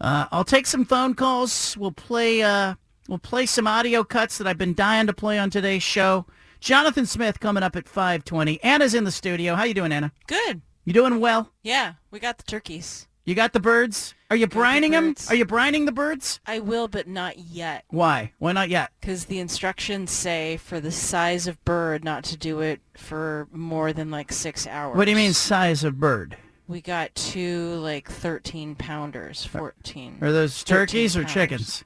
[0.00, 1.76] Uh, I'll take some phone calls.
[1.76, 2.42] We'll play.
[2.42, 2.74] Uh,
[3.08, 6.26] we'll play some audio cuts that I've been dying to play on today's show.
[6.62, 8.60] Jonathan Smith coming up at 5:20.
[8.62, 9.56] Anna's in the studio.
[9.56, 10.12] How you doing, Anna?
[10.28, 10.62] Good.
[10.84, 11.50] You doing well?
[11.62, 13.08] Yeah, we got the turkeys.
[13.24, 14.14] You got the birds?
[14.30, 15.08] Are you Got the brining them?
[15.08, 15.28] birds.
[15.28, 16.38] Are you brining the birds?
[16.46, 17.84] I will, but not yet.
[17.88, 18.32] Why?
[18.38, 18.90] Why not yet?
[19.00, 23.92] Because the instructions say for the size of bird not to do it for more
[23.92, 24.96] than like six hours.
[24.96, 26.36] What do you mean size of bird?
[26.68, 30.18] We got two like 13 pounders, 14.
[30.20, 31.34] Are those turkeys or pounders.
[31.34, 31.84] chickens?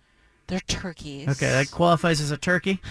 [0.48, 1.28] They're turkeys.
[1.28, 2.80] Okay, that qualifies as a turkey.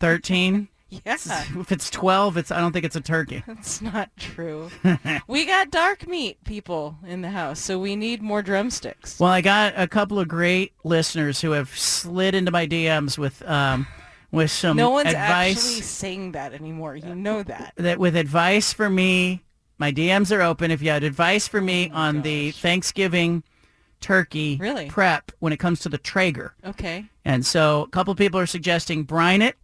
[0.00, 0.68] 13?
[0.90, 1.18] Yeah.
[1.54, 3.44] If it's 12, it's I don't think it's a turkey.
[3.46, 4.70] That's not true.
[5.28, 9.20] we got dark meat people in the house, so we need more drumsticks.
[9.20, 13.46] Well, I got a couple of great listeners who have slid into my DMs with
[13.46, 13.86] um
[14.30, 16.96] with some no one's advice actually saying that anymore.
[16.96, 17.74] You know that.
[17.76, 19.44] that with advice for me.
[19.76, 20.70] My DMs are open.
[20.70, 23.44] If you had advice for me on the Thanksgiving
[24.00, 24.88] turkey Really?
[24.88, 26.54] prep when it comes to the Traeger.
[26.64, 27.06] Okay.
[27.24, 29.56] And so a couple people are suggesting brine it,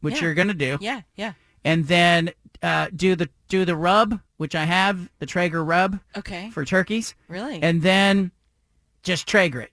[0.00, 0.22] which Yeah.
[0.22, 0.78] you're going to do.
[0.80, 1.32] Yeah, yeah.
[1.64, 2.30] And then
[2.62, 6.50] uh, do the do the rub, which I have, the Traeger rub Okay.
[6.50, 7.14] for turkeys.
[7.28, 7.62] Really?
[7.62, 8.30] And then
[9.02, 9.70] just Traeger it.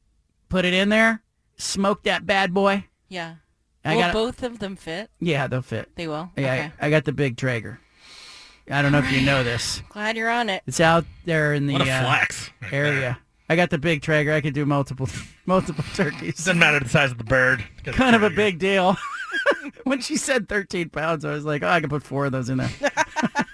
[0.50, 1.22] Put it in there,
[1.58, 2.86] smoke that bad boy.
[3.08, 3.36] Yeah.
[3.86, 5.10] I Will got both of them fit?
[5.20, 5.90] Yeah, they'll fit.
[5.96, 6.30] They will?
[6.36, 6.72] Yeah, Okay.
[6.82, 7.80] I, I got the big Traeger.
[8.70, 9.82] I don't know if you know this.
[9.90, 10.62] Glad you're on it.
[10.68, 13.18] It's out there in the What a uh, flex right area.
[13.50, 14.32] I got the big Traeger.
[14.32, 15.10] I could do multiple
[15.46, 16.36] multiple turkeys.
[16.38, 17.64] Doesn't matter the size of the bird.
[17.84, 18.96] Got kind of a big deal.
[19.84, 22.50] when she said 13 pounds, I was like, oh, I can put four of those
[22.50, 22.70] in there.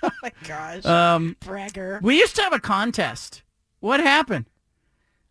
[0.03, 0.85] oh my gosh.
[0.85, 1.99] Um, Bragger.
[2.01, 3.43] we used to have a contest.
[3.79, 4.45] What happened?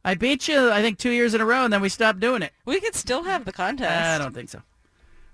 [0.04, 2.42] I beat you, I think, two years in a row, and then we stopped doing
[2.42, 2.52] it.
[2.66, 3.90] We could still have the contest.
[3.90, 4.62] I don't think so.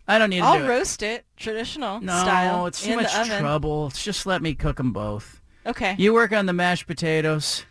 [0.06, 0.68] I don't need to I'll do it.
[0.68, 2.02] roast it traditional style.
[2.02, 2.66] No, style.
[2.66, 3.40] it's too in much the oven.
[3.40, 3.90] trouble.
[3.90, 5.40] Just let me cook them both.
[5.66, 5.94] Okay.
[5.98, 7.64] You work on the mashed potatoes.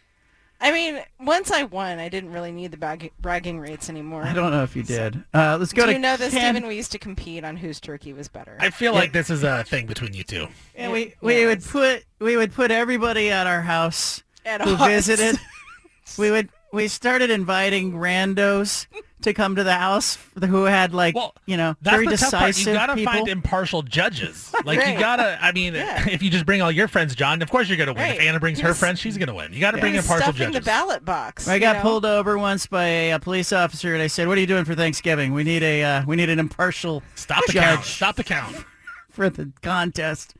[0.61, 4.23] I mean, once I won, I didn't really need the bag- bragging rates anymore.
[4.23, 5.23] I don't know if you did.
[5.33, 6.53] Uh, let's go Do to you know this, Ken.
[6.53, 6.67] Stephen?
[6.67, 8.57] We used to compete on whose turkey was better.
[8.59, 8.99] I feel Yeah.
[8.99, 10.47] like this is a thing between you two.
[10.75, 15.07] And we we would put we would put everybody at our house At who odds.
[15.07, 15.39] visited.
[16.17, 18.87] we would we started inviting randos
[19.21, 21.13] to come to the house who had like
[21.45, 22.47] you know That's very the tough part.
[22.47, 23.13] decisive You gotta people.
[23.13, 24.51] find impartial judges.
[24.65, 24.93] Like Right.
[24.93, 25.37] you gotta.
[25.41, 26.07] I mean, Yeah.
[26.09, 28.03] if you just bring all your friends, John, of course you're gonna win.
[28.03, 28.15] Right.
[28.15, 29.51] If Anna brings He her was- friends, she's gonna win.
[29.53, 29.81] You gotta Yeah.
[29.81, 30.55] bring He impartial stuffing judges.
[30.59, 31.47] the ballot box.
[31.47, 31.81] I got know?
[31.81, 34.75] pulled over once by a police officer, and I said, "What are you doing for
[34.75, 35.33] Thanksgiving?
[35.33, 37.85] We need a uh, we need an impartial Stop the judge count.
[37.85, 38.55] Stop the count.
[39.11, 40.35] for the contest."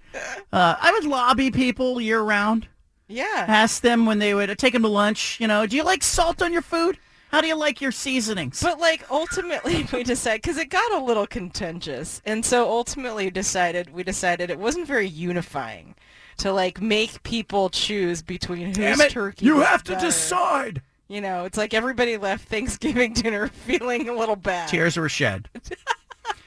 [0.52, 2.68] Uh, I would lobby people year round.
[3.08, 3.46] Yeah.
[3.48, 5.38] Ask them when they would take them to lunch.
[5.40, 6.98] You know, do you like salt on your food?
[7.30, 8.62] How do you like your seasonings?
[8.62, 13.94] But like ultimately we decided because it got a little contentious, and so ultimately decided
[13.94, 15.96] we decided it wasn't very unifying
[16.38, 19.46] to like make people choose between whose it, turkey.
[19.46, 20.08] you have to better.
[20.08, 20.82] decide.
[21.08, 24.68] You know, it's like everybody left Thanksgiving dinner feeling a little bad.
[24.70, 25.50] Tears were shed.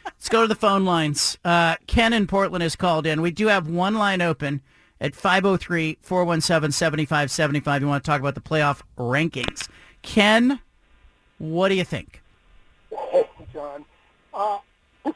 [0.05, 1.37] Let's go to the phone lines.
[1.45, 3.23] Uh, Ken in Portland has called in.
[3.23, 4.61] We do have one line open
[5.01, 7.81] at 503-417-7575.
[7.81, 9.69] You want to talk about the playoff rankings.
[10.03, 10.61] Ken,
[11.43, 12.23] what do you think?
[13.11, 13.85] Hey, John.
[14.33, 14.59] Uh,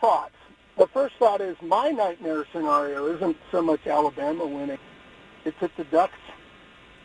[0.01, 0.35] thoughts.
[0.77, 4.81] The first thought is my nightmare scenario isn't so much Alabama winning.
[5.45, 6.19] It's that the Ducks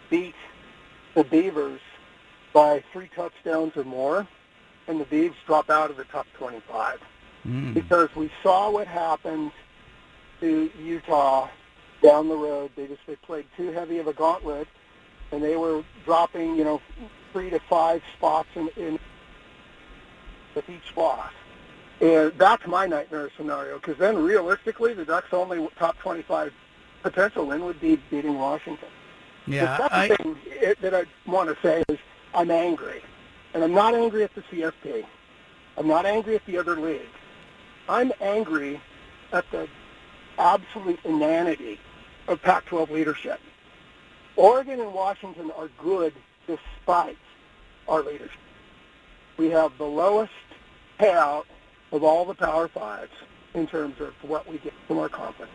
[0.10, 0.34] beat
[1.14, 1.80] the Beavers
[2.52, 4.28] by three touchdowns or more,
[4.88, 7.00] and the Beavs drop out of the top 25.
[7.44, 7.74] Hmm.
[7.74, 9.52] Because we saw what happened
[10.40, 11.48] to Utah
[12.02, 12.72] down the road.
[12.76, 14.68] They just they played too heavy of a gauntlet,
[15.32, 16.82] and they were dropping you know
[17.32, 19.00] three to five spots in, in
[20.56, 21.32] with each loss.
[22.00, 26.52] And that's my nightmare scenario because then realistically, the Ducks' only top 25
[27.04, 28.88] potential win would be beating Washington.
[29.46, 31.98] Yeah, the second I- thing that I want to say is
[32.34, 33.02] I'm angry.
[33.54, 35.06] And I'm not angry at the CFP.
[35.78, 37.06] I'm not angry at the other leagues.
[37.90, 38.80] I'm angry
[39.34, 39.68] at the
[40.38, 41.80] absolute inanity
[42.28, 43.40] of Pac-12 leadership.
[44.36, 46.14] Oregon and Washington are good
[46.48, 47.18] despite
[47.88, 48.32] our leadership.
[49.38, 50.32] We have the lowest
[51.00, 51.46] payout
[51.92, 53.12] of all the Power Fives
[53.54, 55.52] in terms of what we get from our conference.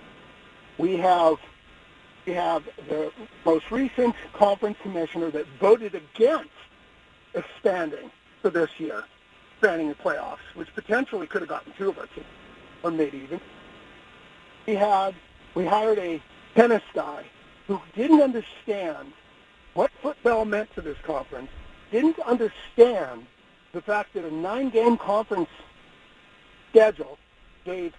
[0.79, 1.37] We have
[2.27, 3.13] we have the
[3.45, 6.51] most recent conference commissioner that voted against
[7.35, 8.11] expanding
[8.43, 9.05] for this year,
[9.53, 12.27] expanding the playoffs, which potentially could have gotten two of our teams,
[12.83, 13.41] or maybe even.
[14.67, 15.15] We had
[15.55, 16.21] we hired a
[16.57, 17.25] tennis guy
[17.69, 19.13] who didn't understand
[19.75, 21.51] what football meant to this conference,
[21.91, 23.27] didn't understand
[23.77, 25.51] the fact that a nine-game conference
[26.71, 27.19] schedule
[27.67, 27.93] gave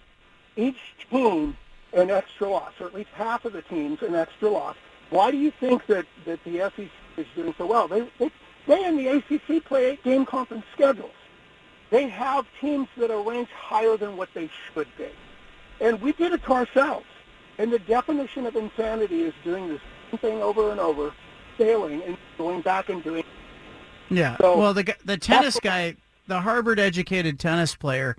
[0.55, 0.79] each
[1.11, 1.55] team
[1.93, 4.75] an extra loss, or at least half of the teams an extra loss.
[5.11, 7.87] Why do you think that, that the SEC is doing so well?
[7.87, 8.31] They, they,
[8.65, 11.11] they and the ACC play eight-game conference schedules.
[11.91, 15.09] They have teams that are ranked higher than what they should be.
[15.79, 17.05] And we did it to ourselves.
[17.59, 19.79] And the definition of insanity is doing the
[20.09, 21.13] same thing over and over,
[21.55, 23.23] failing and going back and doing
[24.09, 24.37] Yeah.
[24.37, 25.95] So- well, the the tennis guy,
[26.27, 28.15] the Harvard-educated tennis player,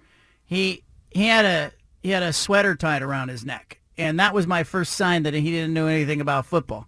[0.46, 4.46] he he had a he had a sweater tied around his neck, and that was
[4.46, 6.86] my first sign that he didn't know anything about football.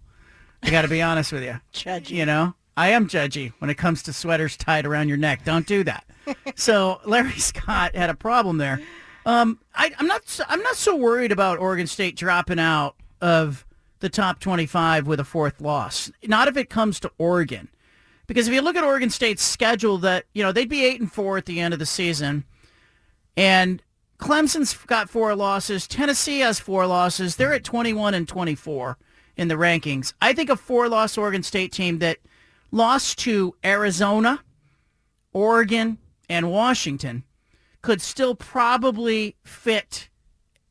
[0.63, 1.59] I got to be honest with you.
[1.73, 2.11] Judgy.
[2.11, 5.43] You know, I am judgy when it comes to sweaters tied around your neck.
[5.43, 6.05] Don't do that.
[6.55, 8.79] so Larry Scott had a problem there.
[9.25, 13.65] Um, I, I'm not I'm not so worried about Oregon State dropping out of
[13.99, 16.11] the top 25 with a fourth loss.
[16.25, 17.69] Not if it comes to Oregon.
[18.31, 21.11] Because if you look at Oregon State's schedule, that you know they'd be eight and
[21.11, 22.45] four at the end of the season,
[23.35, 23.83] and
[24.19, 25.85] Clemson's got four losses.
[25.85, 27.35] Tennessee has four losses.
[27.35, 28.97] They're at 21 and 24
[29.35, 30.13] in the rankings.
[30.21, 32.19] I think a four-loss Oregon State team that
[32.71, 34.41] lost to Arizona,
[35.33, 35.97] Oregon,
[36.29, 37.25] and Washington
[37.81, 40.07] could still probably fit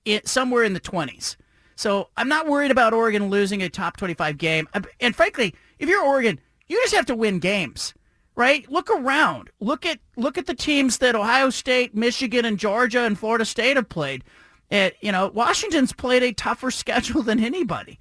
[0.07, 1.37] it somewhere in the 20s.
[1.77, 4.67] So I'm not worried about Oregon losing a top 25 game.
[4.99, 6.41] And frankly, if you're Oregon,
[6.71, 7.95] you just have to win games,
[8.37, 8.71] right?
[8.71, 9.51] Look around.
[9.59, 13.77] Look at look at the teams that Ohio State, Michigan, and Georgia and Florida State
[13.77, 14.23] have played.
[14.71, 17.99] You know, Washington's played a tougher schedule than anybody.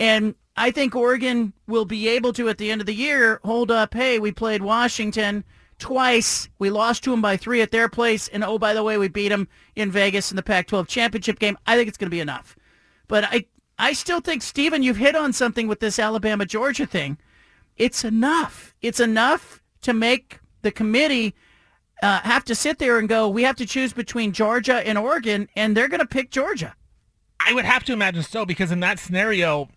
[0.00, 3.70] And I think Oregon will be able to, at the end of the year, hold
[3.70, 5.44] up, hey, we played Washington
[5.78, 6.48] twice.
[6.58, 8.26] We lost to them by three at their place.
[8.26, 9.46] And, oh, by the way, we beat them
[9.76, 11.56] in Vegas in the Pac-12 championship game.
[11.66, 12.56] I think it's going to be enough.
[13.06, 13.46] But I,
[13.78, 17.18] I still think, Stephen, you've hit on something with this Alabama-Georgia thing.
[17.78, 18.74] It's enough.
[18.82, 21.34] It's enough to make the committee
[22.02, 25.48] uh, have to sit there and go, we have to choose between Georgia and Oregon,
[25.56, 26.74] and they're going to pick Georgia.
[27.40, 29.68] I would have to imagine so because in that scenario,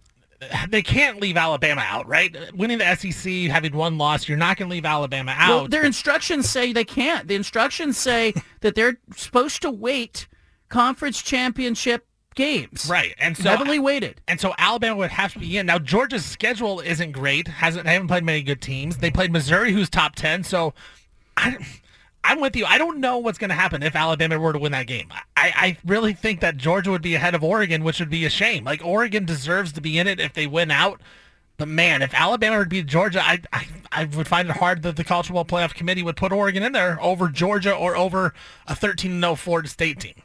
[0.69, 2.35] they can't leave Alabama out, right?
[2.55, 5.49] Winning the SEC, having one loss, you're not going to leave Alabama out.
[5.49, 7.27] Well, their instructions say they can't.
[7.27, 10.27] The instructions say that they're supposed to wait
[10.69, 12.87] conference championship games.
[12.89, 14.21] Right, and so heavily weighted.
[14.27, 15.65] And so Alabama would have to be in.
[15.65, 17.47] Now Georgia's schedule isn't great.
[17.47, 18.97] hasn't They haven't played many good teams.
[18.97, 20.43] They played Missouri, who's top ten.
[20.43, 20.73] So
[21.37, 21.57] I,
[22.23, 22.65] I'm with you.
[22.65, 25.09] I don't know what's going to happen if Alabama were to win that game.
[25.35, 28.29] I, I really think that Georgia would be ahead of Oregon, which would be a
[28.29, 28.63] shame.
[28.63, 31.01] Like Oregon deserves to be in it if they win out.
[31.57, 34.95] But man, if Alabama would beat Georgia, I, I I would find it hard that
[34.95, 38.33] the college football playoff committee would put Oregon in there over Georgia or over
[38.67, 40.15] a 13-0 Florida State team.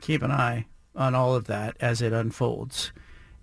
[0.00, 2.92] Keep an eye on all of that as it unfolds.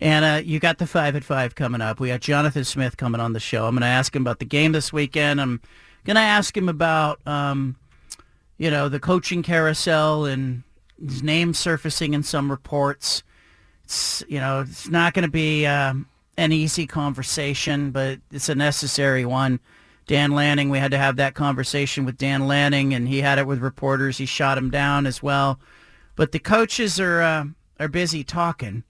[0.01, 1.99] And uh, you got the five at five coming up.
[1.99, 3.65] We got Jonathan Smith coming on the show.
[3.65, 5.41] I'm going to ask him about the game this weekend.
[5.41, 5.59] I'm
[6.05, 7.75] going to ask him about, um,
[8.57, 10.63] you know, the coaching carousel and
[11.03, 13.23] his name surfacing in some reports.
[13.83, 16.07] It's, you know, it's not going to be um,
[16.37, 19.59] an easy conversation, but it's a necessary one.
[20.07, 23.45] Dan Lanning, we had to have that conversation with Dan Lanning, and he had it
[23.45, 24.17] with reporters.
[24.17, 25.59] He shot him down as well.
[26.19, 27.45] But the coaches are uh,
[27.79, 28.83] are busy talking.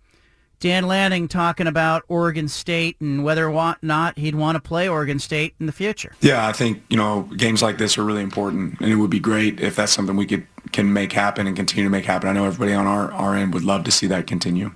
[0.60, 5.20] Dan Lanning talking about Oregon State and whether or not he'd want to play Oregon
[5.20, 6.16] State in the future.
[6.22, 9.20] Yeah, I think you know games like this are really important, and it would be
[9.20, 12.28] great if that's something we could can make happen and continue to make happen.
[12.28, 14.72] I know everybody on our, our end would love to see that continue.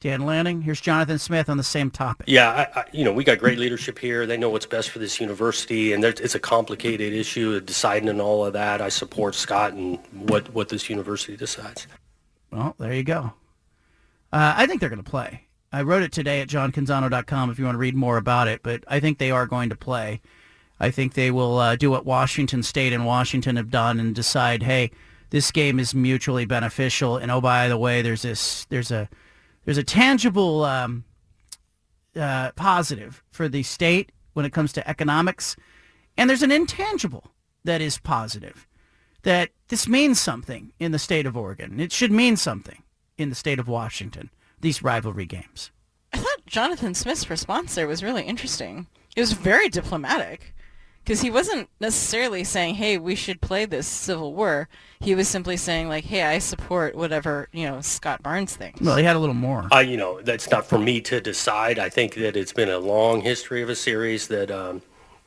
[0.00, 2.26] Dan Lanning, here's Jonathan Smith on the same topic.
[2.26, 4.24] Yeah, I, I, you know, we got great leadership here.
[4.24, 8.46] They know what's best for this university, and it's a complicated issue, deciding and all
[8.46, 8.80] of that.
[8.80, 11.86] I support Scott and what, what this university decides.
[12.50, 13.34] Well, there you go.
[14.32, 15.42] Uh, I think they're going to play.
[15.70, 18.82] I wrote it today at johncanzano.com if you want to read more about it, but
[18.88, 20.22] I think they are going to play.
[20.80, 24.62] I think they will uh, do what Washington State and Washington have done and decide,
[24.62, 24.92] hey,
[25.28, 27.18] this game is mutually beneficial.
[27.18, 29.06] And oh, by the way, there's this, there's a,
[29.70, 31.04] there's a tangible um,
[32.16, 35.54] uh, positive for the state when it comes to economics,
[36.16, 37.30] and there's an intangible
[37.62, 38.66] that is positive.
[39.22, 41.78] That this means something in the state of Oregon.
[41.78, 42.82] It should mean something
[43.16, 44.30] in the state of Washington.
[44.60, 45.70] These rivalry games.
[46.12, 48.88] I thought Jonathan Smith's response there was really interesting.
[49.14, 50.52] It was very diplomatic
[51.04, 54.68] because he wasn't necessarily saying, "Hey, we should play this Civil War."
[55.00, 58.96] He was simply saying, like, "Hey, I support whatever you know Scott Barnes thinks." Well,
[58.96, 59.68] he had a little more.
[59.72, 61.78] Uh, you know, that's not for me to decide.
[61.78, 64.82] I think that it's been a long history of a series that um,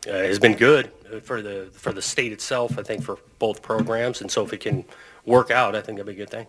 [0.07, 0.91] uh, has been good
[1.23, 2.77] for the for the state itself.
[2.77, 4.85] I think for both programs, and so if it can
[5.25, 6.47] work out, I think that'd be a good thing.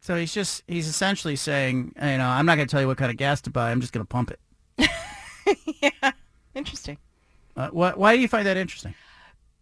[0.00, 2.98] So he's just he's essentially saying, you know, I'm not going to tell you what
[2.98, 3.70] kind of gas to buy.
[3.70, 4.90] I'm just going to pump it.
[5.82, 6.12] yeah,
[6.54, 6.98] interesting.
[7.56, 8.94] Uh, wh- why do you find that interesting?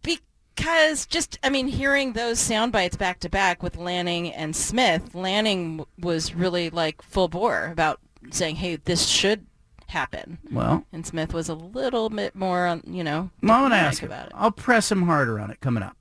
[0.01, 5.13] Because just, I mean, hearing those sound bites back to back with Lanning and Smith,
[5.13, 7.99] Lanning was really like full bore about
[8.31, 9.45] saying, "Hey, this should
[9.87, 13.75] happen." Well, and Smith was a little bit more, on, you know, I'm going to
[13.75, 14.11] diplomatic ask him.
[14.11, 14.31] about it.
[14.35, 15.97] I'll press him harder on it coming up.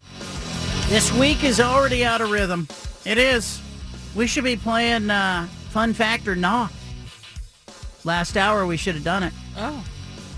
[0.88, 2.68] This week is already out of rhythm.
[3.04, 3.60] It is.
[4.14, 6.68] We should be playing uh, Fun Fact or Nah.
[8.04, 9.32] Last hour we should have done it.
[9.56, 9.84] Oh.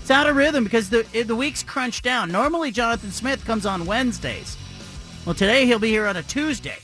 [0.07, 2.31] It's out of rhythm because the the week's crunched down.
[2.31, 4.55] Normally Jonathan Smith comes on Wednesdays.
[5.25, 6.77] Well, today he'll be here on a Tuesday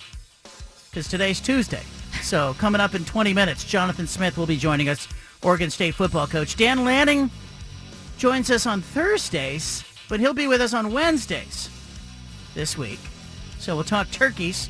[0.89, 1.83] because today's Tuesday.
[2.21, 5.07] So coming up in 20 minutes, Jonathan Smith will be joining us,
[5.41, 6.57] Oregon State football coach.
[6.57, 7.31] Dan Lanning
[8.17, 11.69] joins us on Thursdays, but he'll be with us on Wednesdays
[12.55, 12.99] this week.
[13.57, 14.69] So we'll talk turkeys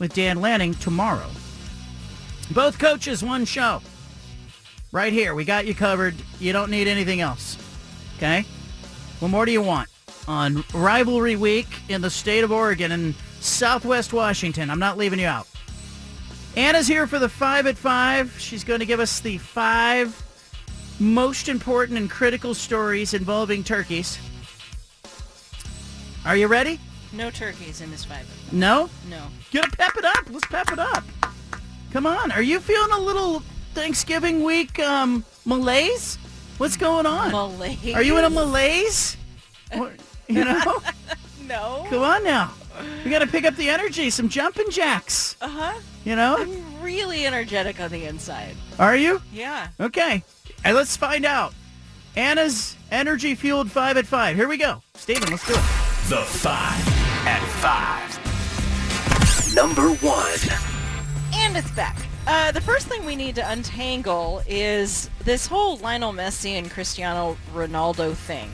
[0.00, 1.30] with Dan Lanning tomorrow.
[2.50, 3.82] Both coaches, one show.
[4.90, 5.36] Right here.
[5.36, 6.16] We got you covered.
[6.40, 7.56] You don't need anything else.
[8.16, 8.44] Okay?
[9.20, 9.88] What more do you want?
[10.26, 14.70] On rivalry week in the state of Oregon and Southwest Washington.
[14.70, 15.46] I'm not leaving you out.
[16.56, 18.38] Anna's here for the five at five.
[18.38, 20.20] She's going to give us the five
[21.00, 24.18] most important and critical stories involving turkeys.
[26.24, 26.80] Are you ready?
[27.12, 28.26] No turkeys in this five.
[28.52, 28.88] No?
[29.10, 29.22] No.
[29.50, 30.30] Get to pep it up.
[30.30, 31.04] Let's pep it up.
[31.92, 32.32] Come on.
[32.32, 33.40] Are you feeling a little
[33.74, 36.18] Thanksgiving week um, malaise?
[36.58, 37.32] What's going on?
[37.32, 37.94] Malaise?
[37.94, 39.16] Are you in a malaise?
[39.76, 39.92] Or-
[40.28, 40.82] you know?
[41.46, 41.86] no.
[41.90, 42.52] Come on now.
[43.04, 44.10] We got to pick up the energy.
[44.10, 45.36] Some jumping jacks.
[45.40, 45.80] Uh huh.
[46.04, 46.36] You know?
[46.38, 48.54] I'm really energetic on the inside.
[48.78, 49.20] Are you?
[49.32, 49.68] Yeah.
[49.80, 50.22] Okay.
[50.64, 51.54] And let's find out.
[52.16, 54.36] Anna's energy fueled five at five.
[54.36, 54.82] Here we go.
[54.94, 55.56] Steven, let's do it.
[56.08, 56.88] The five
[57.26, 59.54] at five.
[59.54, 60.38] Number one.
[61.34, 61.96] And it's back.
[62.26, 67.36] Uh, the first thing we need to untangle is this whole Lionel Messi and Cristiano
[67.52, 68.50] Ronaldo thing.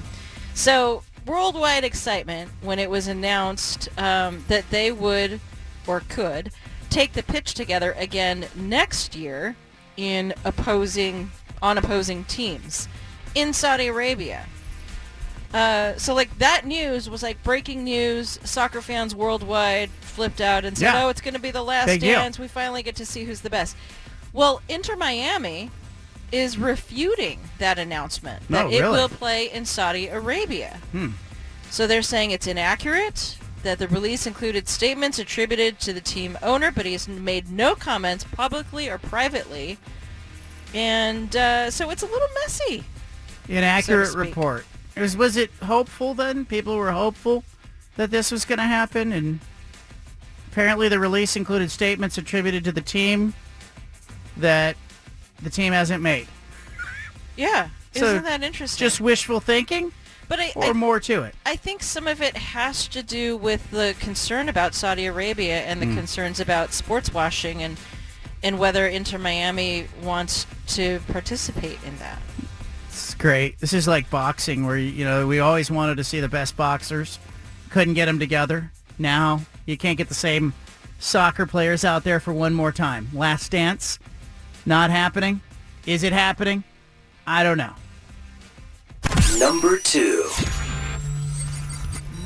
[0.55, 5.41] So, worldwide excitement when it was announced um, that they would
[5.87, 6.51] or could
[6.89, 9.55] take the pitch together again next year
[9.97, 11.31] in opposing
[11.63, 12.89] on opposing teams
[13.37, 14.47] in Saudi Arabia.
[15.53, 18.39] Uh, so like that news was like breaking news.
[18.45, 21.05] Soccer fans worldwide flipped out and said, Yeah.
[21.05, 22.19] "Oh, it's going to be the last Big deal.
[22.21, 22.39] dance.
[22.39, 23.77] We finally get to see who's the best."
[24.33, 25.71] Well, Inter Miami
[26.31, 28.93] is refuting that announcement that Oh, it really?
[28.99, 30.79] will play in Saudi Arabia.
[30.93, 31.09] Hmm.
[31.71, 33.37] So they're saying it's inaccurate.
[33.65, 37.75] That the release included statements attributed to the team owner, but he has made no
[37.75, 39.77] comments publicly or privately.
[40.73, 42.85] And uh, so it's a little messy.
[43.49, 44.19] Inaccurate speak.
[44.19, 44.65] report.
[45.01, 46.45] Was, was it hopeful then?
[46.45, 47.43] People were hopeful
[47.97, 49.41] that this was going to happen, and
[50.53, 53.35] apparently the release included statements attributed to the team
[54.37, 54.77] that
[55.43, 56.29] the team hasn't made.
[57.37, 58.85] Yeah, So, isn't that interesting?
[58.85, 59.93] Just wishful thinking,
[60.29, 61.35] but I, or I, more to it?
[61.47, 65.81] I think some of it has to do with the concern about Saudi Arabia and
[65.81, 65.97] the Mm.
[65.97, 67.79] concerns about sports washing and
[68.43, 72.19] and whether Inter Miami wants to participate in that.
[73.21, 73.59] It's great.
[73.59, 77.19] This is like boxing, where you know we always wanted to see the best boxers,
[77.69, 78.73] couldn't get them together.
[78.99, 80.55] Now you can't get the same
[80.99, 83.09] soccer players out there for one more time.
[83.13, 83.99] Last dance,
[84.65, 85.43] not happening.
[85.85, 86.65] Is it happening?
[87.27, 87.75] I don't know.
[89.39, 90.27] Number two.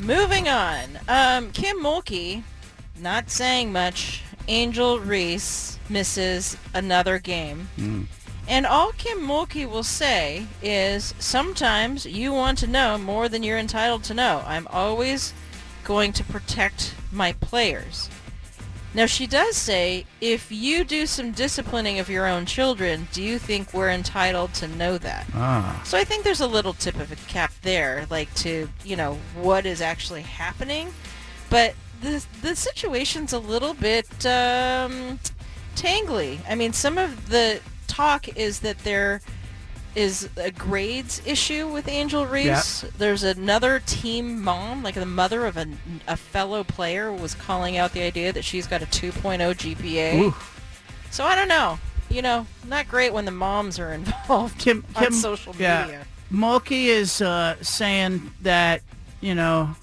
[0.01, 0.85] Moving on.
[1.09, 2.45] Um, Kim Mulkey,
[3.01, 4.23] not saying much.
[4.47, 7.69] Angel Reese misses another game.
[8.47, 13.59] And all Kim Mulkey will say is, sometimes you want to know more than you're
[13.59, 14.43] entitled to know.
[14.47, 15.33] I'm always
[15.83, 18.11] going to protect my players.
[18.95, 23.41] Now she does say, if you do some disciplining of your own children, do you
[23.41, 25.27] think we're entitled to know that?
[25.35, 25.83] Ah.
[25.85, 29.19] So I think there's a little tip of a cap there, like to, you know,
[29.35, 30.95] what is actually happening.
[31.51, 35.19] But the the situation's a little bit um,
[35.75, 36.39] tangly.
[36.49, 37.61] I mean, some of the
[37.95, 39.21] talk is that there
[39.95, 42.83] is a grades issue with Angel Reese.
[42.99, 45.67] There's another team mom, like the mother of a,
[46.09, 50.21] a fellow player, was calling out the idea that she's got a 2.0 GPA.
[50.21, 50.35] Ooh.
[51.11, 51.79] So I don't know.
[52.11, 56.07] You know, not great when the moms are involved Kim, on Kim, social yeah, media.
[56.33, 58.83] Mulkey is uh, saying that
[59.21, 59.75] you know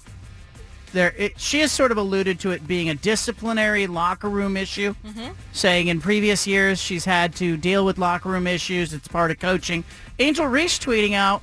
[0.92, 1.14] there.
[1.16, 5.34] It, she has sort of alluded to it being a disciplinary locker room issue, Mhm.
[5.52, 8.92] saying in previous years she's had to deal with locker room issues.
[8.92, 9.84] It's part of coaching.
[10.18, 11.42] Angel Reese tweeting out,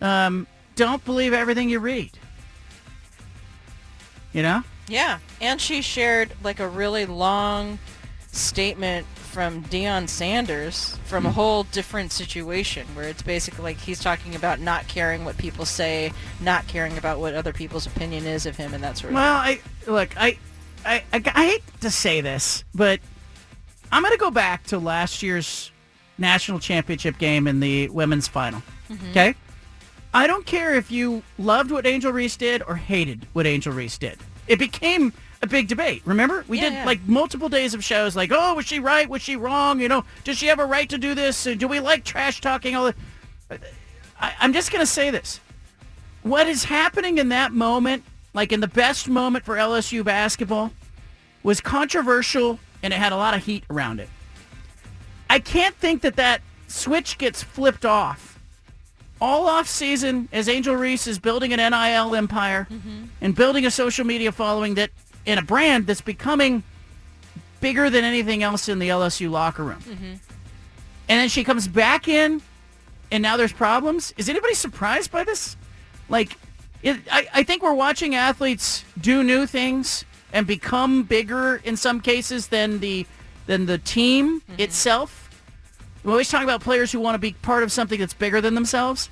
[0.00, 2.10] um, "Don't believe everything you read."
[4.32, 4.62] You know.
[4.88, 7.78] Yeah, and she shared like a really long
[8.36, 11.28] statement from Deion Sanders from Hmm.
[11.28, 15.64] a whole different situation where it's basically like he's talking about not caring what people
[15.64, 19.14] say, not caring about what other people's opinion is of him and that sort of
[19.16, 20.38] Well, I look, I,
[20.84, 23.00] I, I, I hate to say this, but
[23.92, 25.70] I'm going to go back to last year's
[26.18, 28.62] national championship game in the women's final.
[28.90, 29.10] Mhm.
[29.10, 29.34] Okay,
[30.14, 33.98] I don't care if you loved what Angel Reese did or hated what Angel Reese
[33.98, 34.18] did.
[34.48, 36.02] It became a big debate.
[36.04, 36.84] Remember, we Yeah, did yeah.
[36.86, 39.08] like multiple days of shows, like, oh, was she right?
[39.08, 39.80] Was she wrong?
[39.80, 41.46] You know, does she have a right to do this?
[41.46, 42.74] Uh, Do we like trash talking?
[42.74, 42.92] All
[43.48, 43.58] the.
[44.20, 45.40] I, I'm just going to say this
[46.22, 48.02] what is happening in that moment,
[48.34, 50.72] like in the best moment for LSU basketball,
[51.42, 54.08] was controversial and it had a lot of heat around it.
[55.30, 58.38] I can't think that that switch gets flipped off
[59.20, 62.66] all off season as Angel Reese is building an NIL empire
[63.20, 64.90] and building a social media following that
[65.26, 66.62] in a brand that's becoming
[67.60, 69.80] bigger than anything else in the LSU locker room.
[69.80, 70.12] Mm-hmm.
[71.08, 72.40] And then she comes back in
[73.10, 74.14] and now there's problems.
[74.16, 75.56] Is anybody surprised by this?
[76.08, 76.36] Like,
[76.82, 82.00] it, I, I think we're watching athletes do new things and become bigger in some
[82.00, 83.06] cases than the
[83.46, 84.60] than the team mm-hmm.
[84.60, 85.22] itself.
[86.02, 88.54] We always talk about players who want to be part of something that's bigger than
[88.54, 89.08] themselves.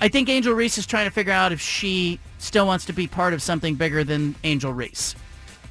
[0.00, 3.06] I think Angel Reese is trying to figure out if she still wants to be
[3.06, 5.14] part of something bigger than Angel Reese.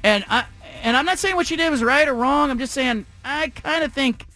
[0.02, 0.44] And I
[0.82, 2.50] and I'm not saying what she did was right or wrong.
[2.50, 4.26] I'm just saying I kind of think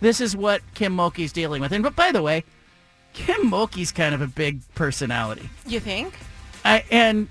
[0.00, 1.72] this is what Kim Mulkey's dealing with.
[1.72, 2.44] And but by the way,
[3.12, 5.48] Kim Mulkey's kind of a big personality.
[5.66, 6.14] You think?
[6.64, 7.28] I and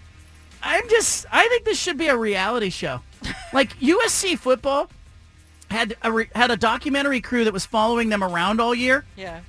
[0.61, 3.01] I'm just I think this should be a reality show.
[3.53, 4.89] like USC football
[5.69, 9.03] had a re, had a documentary crew that was following them around all year.
[9.15, 9.41] Yeah.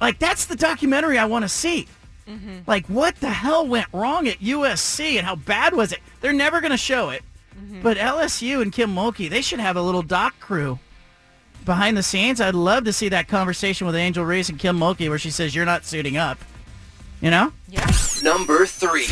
[0.00, 1.86] Like that's the documentary I want to see.
[2.28, 2.58] Mm-hmm.
[2.66, 6.00] Like what the hell went wrong at USC and how bad was it?
[6.20, 7.22] They're never going to show it.
[7.56, 7.82] Mm-hmm.
[7.82, 10.78] But LSU and Kim Mulkey, they should have a little doc crew
[11.64, 12.40] behind the scenes.
[12.40, 15.54] I'd love to see that conversation with Angel Reese and Kim Mulkey where she says
[15.54, 16.38] you're not suiting up.
[17.20, 17.52] You know?
[17.68, 17.90] Yeah.
[18.22, 19.06] Number three.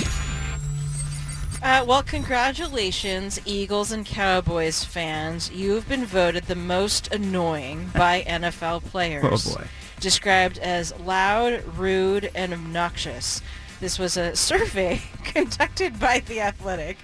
[1.63, 5.51] Uh, well, congratulations, Eagles and Cowboys fans.
[5.53, 9.47] You have been voted the most annoying by NFL players.
[9.47, 9.65] Oh, boy.
[10.03, 13.41] Described as loud, rude, and obnoxious.
[13.81, 16.99] This was a survey conducted by The Athletic.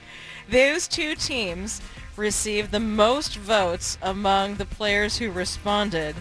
[0.50, 1.80] Those two teams
[2.16, 6.16] received the most votes among the players who responded.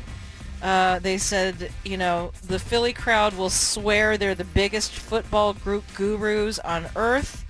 [0.62, 5.84] Uh, they said, you know, the Philly crowd will swear they're the biggest football group
[5.96, 7.44] gurus on earth.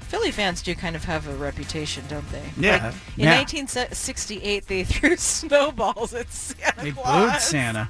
[0.00, 2.44] Philly fans do kind of have a reputation, don't they?
[2.56, 2.72] Yeah.
[2.86, 3.36] Like, in Yeah.
[3.36, 7.32] 1968, they threw snowballs at Santa They Claus.
[7.32, 7.88] booed Santa.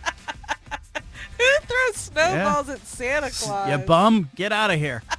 [1.38, 3.70] Who throws snowballs at Santa Claus?
[3.70, 5.02] You bum, get out of here.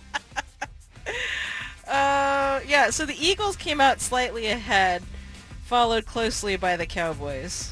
[1.87, 2.89] Uh, yeah.
[2.89, 5.03] So the Eagles came out slightly ahead,
[5.65, 7.71] followed closely by the Cowboys.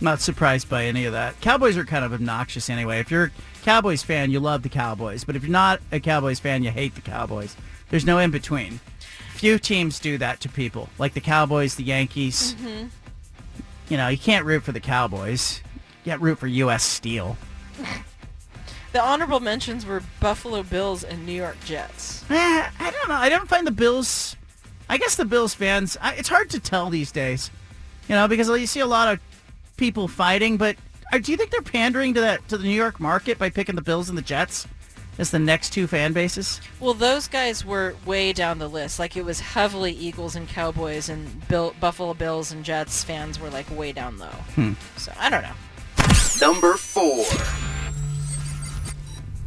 [0.00, 1.38] Not surprised by any of that.
[1.42, 3.00] Cowboys are kind of obnoxious anyway.
[3.00, 3.30] If you're a
[3.62, 5.24] Cowboys fan, you love the Cowboys.
[5.24, 7.54] But if you're not a Cowboys fan, you hate the Cowboys.
[7.90, 8.80] There's no in between.
[9.34, 12.54] Few teams do that to people, like the Cowboys, the Yankees.
[12.54, 12.86] Mm-hmm.
[13.90, 15.60] You know, you can't root for the Cowboys.
[16.04, 16.82] You can't root for U.S.
[16.82, 17.36] Steel.
[18.92, 22.24] The honorable mentions were Buffalo Bills and New York Jets.
[22.28, 23.14] Eh, I don't know.
[23.14, 24.34] I don't find the Bills.
[24.88, 25.96] I guess the Bills fans.
[26.00, 27.52] I, it's hard to tell these days,
[28.08, 29.20] you know, because you see a lot of
[29.76, 30.56] people fighting.
[30.56, 30.74] But
[31.12, 33.76] uh, do you think they're pandering to that to the New York market by picking
[33.76, 34.66] the Bills and the Jets
[35.18, 36.60] as the next two fan bases?
[36.80, 38.98] Well, those guys were way down the list.
[38.98, 43.50] Like it was heavily Eagles and Cowboys, and Bill, Buffalo Bills and Jets fans were
[43.50, 44.26] like way down low.
[44.56, 44.72] Hmm.
[44.96, 45.52] So I don't know.
[46.40, 47.24] Number four.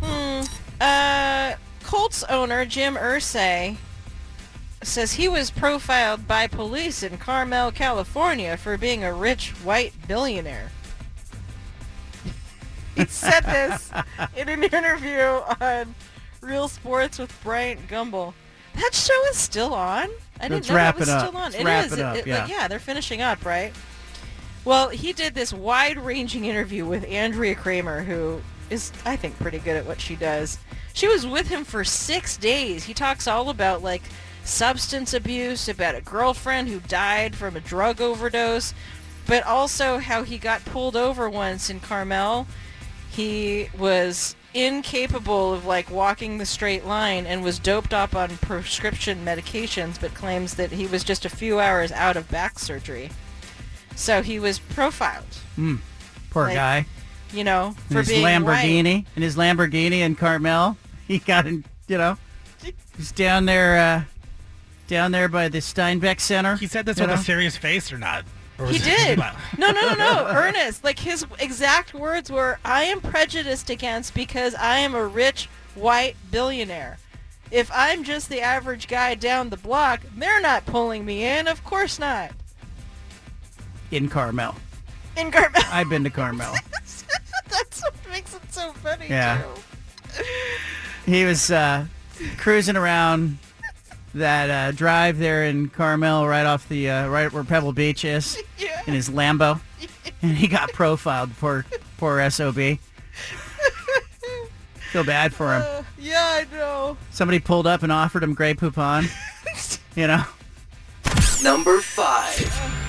[0.01, 0.41] Hmm.
[0.79, 1.53] Uh,
[1.83, 3.77] Colts owner Jim Irsay
[4.81, 10.69] says he was profiled by police in Carmel, California for being a rich white billionaire.
[12.95, 13.91] he said this
[14.35, 15.21] in an interview
[15.61, 15.95] on
[16.41, 18.33] Real Sports with Bryant Gumbel.
[18.75, 20.09] That show is still on?
[20.39, 21.27] I didn't Let's know wrap that was it up.
[21.27, 21.43] still on.
[21.51, 21.93] Let's It wrap is.
[21.93, 22.47] it up, like, yeah.
[22.47, 23.71] yeah, they're finishing up, right?
[24.65, 29.75] Well, he did this wide-ranging interview with Andrea Kremer, who is, I think, pretty good
[29.75, 30.57] at what she does.
[30.93, 32.85] She was with him for six days.
[32.85, 34.03] He talks all about, like,
[34.45, 38.73] substance abuse, about a girlfriend who died from a drug overdose,
[39.25, 42.47] but also how he got pulled over once in Carmel.
[43.09, 49.25] He was incapable of, like, walking the straight line and was doped up on prescription
[49.25, 53.09] medications, but claims that he was just a few hours out of back surgery.
[53.95, 55.25] So he was profiled.
[55.55, 55.75] Hmm.
[56.29, 56.85] Poor Like, guy.
[57.31, 59.05] You know, In for his being Lamborghini, white.
[59.15, 61.65] in his Lamborghini and Carmel, he got in.
[61.87, 62.17] You know,
[62.95, 64.03] he's down there, uh,
[64.87, 66.55] down there by the Steinbeck Center.
[66.55, 67.15] He said this with know?
[67.15, 68.23] a serious face or not?
[68.59, 69.17] Or He did.
[69.17, 70.25] No, no, no, no.
[70.29, 75.49] Ernest, like his exact words were, "I am prejudiced against because I am a rich
[75.75, 76.99] white billionaire.
[77.51, 81.47] If I'm just the average guy down the block, they're not pulling me in.
[81.47, 82.31] Of course not."
[83.93, 84.55] In Carmel.
[85.17, 85.61] In Carmel.
[85.71, 86.55] I've been to Carmel.
[87.49, 89.07] That's what makes it so funny.
[89.07, 89.43] Yeah.
[90.15, 90.23] Too.
[91.05, 91.85] He was uh,
[92.37, 93.37] cruising around
[94.13, 98.37] that uh, drive there in Carmel, right off the uh, right where Pebble Beach is,
[98.87, 99.59] in his Lambo,
[100.21, 101.31] and he got profiled.
[101.39, 101.65] Poor,
[101.97, 102.55] poor sob.
[102.55, 102.77] Feel
[105.03, 105.63] bad for him.
[105.65, 106.95] Uh, yeah, I know.
[107.09, 109.09] Somebody pulled up and offered him Grey Poupon.
[109.95, 110.23] you know.
[111.43, 112.81] Number five.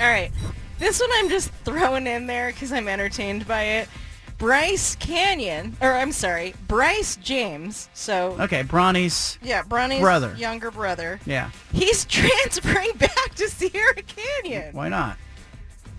[0.00, 0.30] All right.
[0.78, 3.88] This one I'm just throwing in there because I'm entertained by it.
[4.36, 7.88] Bryce Canyon, or I'm sorry, Bryce James.
[7.94, 9.38] So Okay, Bronny's.
[9.42, 10.34] yeah, Bronny's brother.
[10.36, 11.20] younger brother.
[11.24, 11.50] Yeah.
[11.72, 14.74] He's transferring back to Sierra Canyon.
[14.74, 15.16] Why not?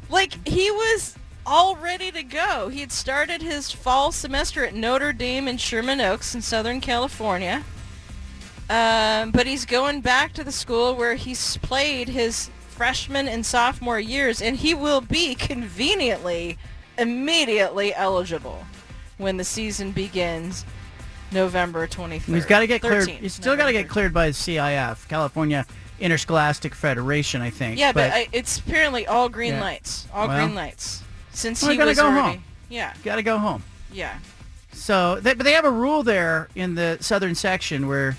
[0.10, 1.16] Like he was
[1.46, 2.68] all ready to go.
[2.68, 7.64] He had started his fall semester at Notre Dame in Sherman Oaks in Southern California.
[8.70, 14.00] Um, but he's going back to the school where he's played his freshman and sophomore
[14.00, 16.58] years, and he will be conveniently,
[16.98, 18.66] immediately eligible
[19.18, 20.66] when the season begins
[21.32, 22.22] November 23rd.
[22.36, 23.08] He's got to get cleared.
[23.08, 25.66] He's still got to get cleared by the CIF, California
[26.00, 27.80] Interscholastic Federation, I think.
[27.80, 29.62] Yeah, but, I, it's apparently all green Yeah.
[29.62, 30.08] lights.
[30.14, 31.02] All Well, green lights.
[31.32, 32.44] Since well, he gotta was go already, home.
[32.70, 32.94] Yeah.
[33.04, 33.64] got to go home.
[33.92, 34.18] Yeah.
[34.74, 38.18] So, they, but they have a rule there in the southern section where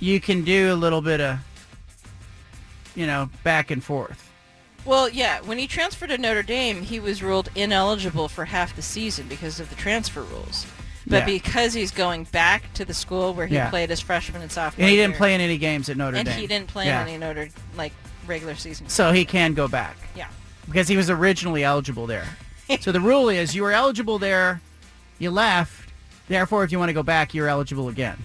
[0.00, 1.38] you can do a little bit of,
[2.94, 4.28] you know, back and forth.
[4.84, 8.82] Well, yeah, when he transferred to Notre Dame, he was ruled ineligible for half the
[8.82, 10.66] season because of the transfer rules.
[11.06, 11.24] But Yeah.
[11.26, 13.70] because he's going back to the school where he Yeah.
[13.70, 16.16] played as freshman and sophomore And he didn't year, play in any games at Notre
[16.16, 16.32] and Dame.
[16.32, 17.02] And he didn't play Yeah.
[17.02, 17.92] in any Notre like
[18.26, 18.88] regular season.
[18.88, 19.96] So he can go back.
[20.16, 20.26] Yeah.
[20.66, 22.26] Because he was originally eligible there.
[22.80, 24.60] so the rule is you were eligible there,
[25.18, 25.90] you left,
[26.28, 28.16] therefore if you want to go back, you're eligible again.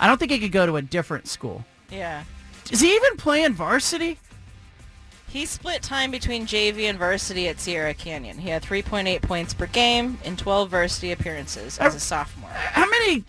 [0.00, 1.64] I don't think he could go to a different school.
[1.90, 2.24] Yeah.
[2.70, 4.18] Is he even playing varsity?
[5.28, 8.38] He split time between JV and varsity at Sierra Canyon.
[8.38, 12.50] He had 3.8 points per game in 12 varsity appearances as a sophomore.
[12.50, 13.24] How many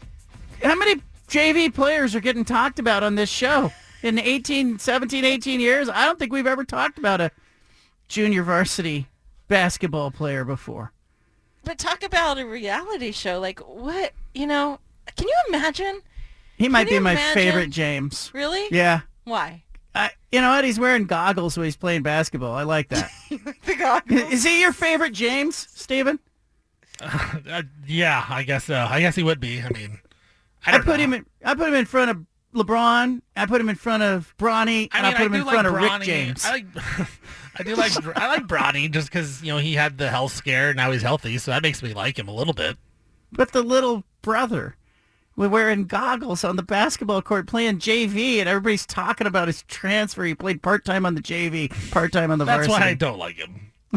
[0.63, 3.71] how many JV players are getting talked about on this show?
[4.01, 7.31] In 18, 17, 18 years, I don't think we've ever talked about a
[8.07, 9.07] junior varsity
[9.49, 10.93] basketball player before.
[11.65, 13.41] But talk about a reality show.
[13.41, 14.79] Like, what, you know,
[15.17, 16.01] can you imagine?
[16.57, 17.33] He might be my imagine?
[17.33, 18.31] favorite James.
[18.33, 18.67] Really?
[18.71, 19.01] Yeah.
[19.29, 19.63] Why?
[19.95, 20.63] I, you know what?
[20.63, 22.53] He's wearing goggles when he's playing basketball.
[22.53, 23.09] I like that.
[23.29, 24.31] the goggles.
[24.31, 26.19] Is he your favorite James, Steven?
[27.01, 28.75] Uh, yeah, I guess so.
[28.75, 29.61] I guess he would be.
[29.61, 29.99] I mean,
[30.65, 31.03] I, I, don't put know.
[31.03, 31.25] him in.
[31.43, 33.21] I put him in front of LeBron.
[33.35, 35.67] I put him in front of Bronny, I mean, I put him in like front
[35.67, 36.45] of Rick James.
[36.45, 36.65] I like,
[37.59, 40.69] I do like, I like Bronny just because you know he had the health scare.
[40.69, 42.77] And now he's healthy, so that makes me like him a little bit.
[43.31, 44.75] But the little brother,
[45.39, 50.25] we're wearing goggles on the basketball court playing JV, and everybody's talking about his transfer.
[50.25, 52.83] He played part time on the JV, part time on the That's varsity.
[52.83, 53.71] why I don't like him.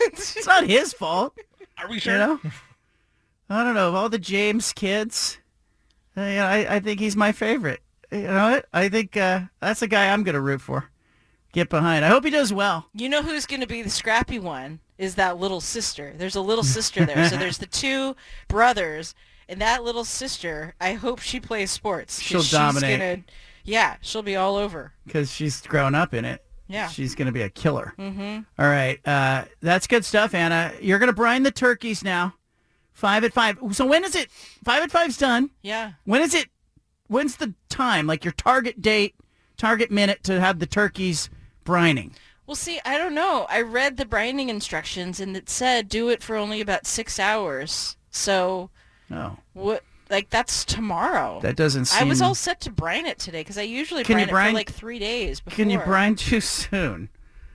[0.00, 1.36] it's not his fault.
[1.76, 2.14] Are we sure?
[2.14, 2.40] You know?
[3.50, 3.88] I don't know.
[3.88, 5.36] Of all the James kids,
[6.16, 7.80] uh, you know, I, I think he's my favorite.
[8.10, 8.66] You know what?
[8.72, 10.88] I think uh, that's the guy I'm going to root for.
[11.52, 12.06] Get behind.
[12.06, 12.86] I hope he does well.
[12.94, 14.80] You know who's going to be the scrappy one?
[14.96, 16.14] Is that little sister.
[16.16, 17.28] There's a little sister there.
[17.28, 18.16] so there's the two
[18.48, 19.14] brothers,
[19.48, 22.20] and that little sister, I hope she plays sports.
[22.20, 22.98] She'll she's dominate.
[22.98, 23.24] Gonna,
[23.64, 24.92] yeah, she'll be all over.
[25.06, 26.44] because she's grown up in it.
[26.68, 26.88] Yeah.
[26.88, 27.94] She's going to be a killer.
[27.98, 28.40] Mm-hmm.
[28.58, 29.00] All right.
[29.06, 30.72] Uh, that's good stuff, Anna.
[30.80, 32.34] You're going to brine the turkeys now.
[32.92, 33.58] Five at five.
[33.72, 34.30] So when is it?
[34.64, 35.50] Five at five's done.
[35.62, 35.92] Yeah.
[36.04, 36.48] When is it
[37.06, 38.06] when's the time?
[38.06, 39.14] Like your target date,
[39.56, 41.30] target minute to have the turkeys
[41.64, 42.12] brining.
[42.46, 43.46] Well, see, I don't know.
[43.48, 47.96] I read the brining instructions and it said do it for only about six hours.
[48.10, 48.70] So
[49.10, 49.38] No.
[49.54, 49.82] what?
[50.10, 51.40] Like that's tomorrow.
[51.42, 54.24] That doesn't I was all set to brine it today because I usually Can you
[54.24, 55.56] brine, it brine- for like three days before.
[55.56, 57.10] Can you brine too soon?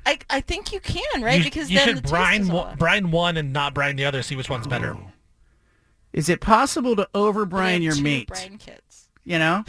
[0.05, 1.39] I I think you can, right?
[1.39, 3.73] You, because you then should the taste brine is all one, brine one and not
[3.73, 4.21] brine the other.
[4.21, 4.95] See which one's better.
[6.11, 8.27] Is it possible to over brine your two meat?
[8.27, 9.07] brine kits.
[9.23, 9.63] You know?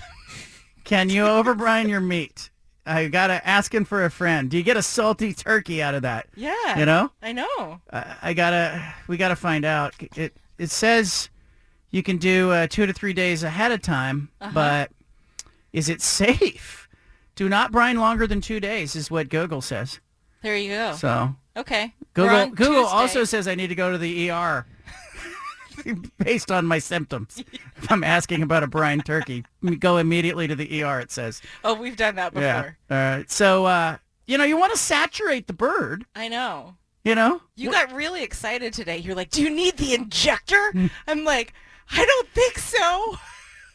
[0.84, 2.50] Can you over brine your meat?
[2.84, 4.50] I gotta asking for a friend.
[4.50, 6.26] Do you get a salty turkey out of that?
[6.34, 6.78] Yeah.
[6.78, 7.10] You know?
[7.22, 7.80] I know.
[7.90, 8.94] I, I gotta.
[9.08, 9.94] We gotta find out.
[10.16, 11.30] It it says
[11.94, 14.50] you can do uh, two to three days ahead of time, Uh-huh.
[14.52, 14.90] but
[15.72, 16.88] is it safe?
[17.36, 20.00] Do not brine longer than two days, is what Google says.
[20.42, 20.92] There you go.
[20.96, 21.94] So okay.
[22.12, 22.96] Google Google Tuesday.
[22.96, 24.66] also says I need to go to the ER
[26.18, 27.42] based on my symptoms.
[27.76, 29.44] If I'm asking about a brine turkey,
[29.78, 31.00] go immediately to the ER.
[31.00, 31.40] It says.
[31.64, 32.46] Oh, we've done that before.
[32.46, 32.70] Yeah.
[32.90, 33.30] All right.
[33.30, 33.96] So uh,
[34.26, 36.04] you know you want to saturate the bird.
[36.14, 36.76] I know.
[37.04, 37.40] You know.
[37.56, 38.96] You got really excited today.
[38.98, 40.72] You're like, "Do you need the injector?"
[41.06, 41.52] I'm like,
[41.90, 43.16] "I don't think so."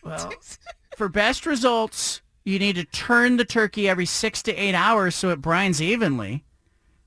[0.03, 0.33] Well,
[0.97, 5.29] for best results, you need to turn the turkey every six to eight hours so
[5.29, 6.43] it brines evenly.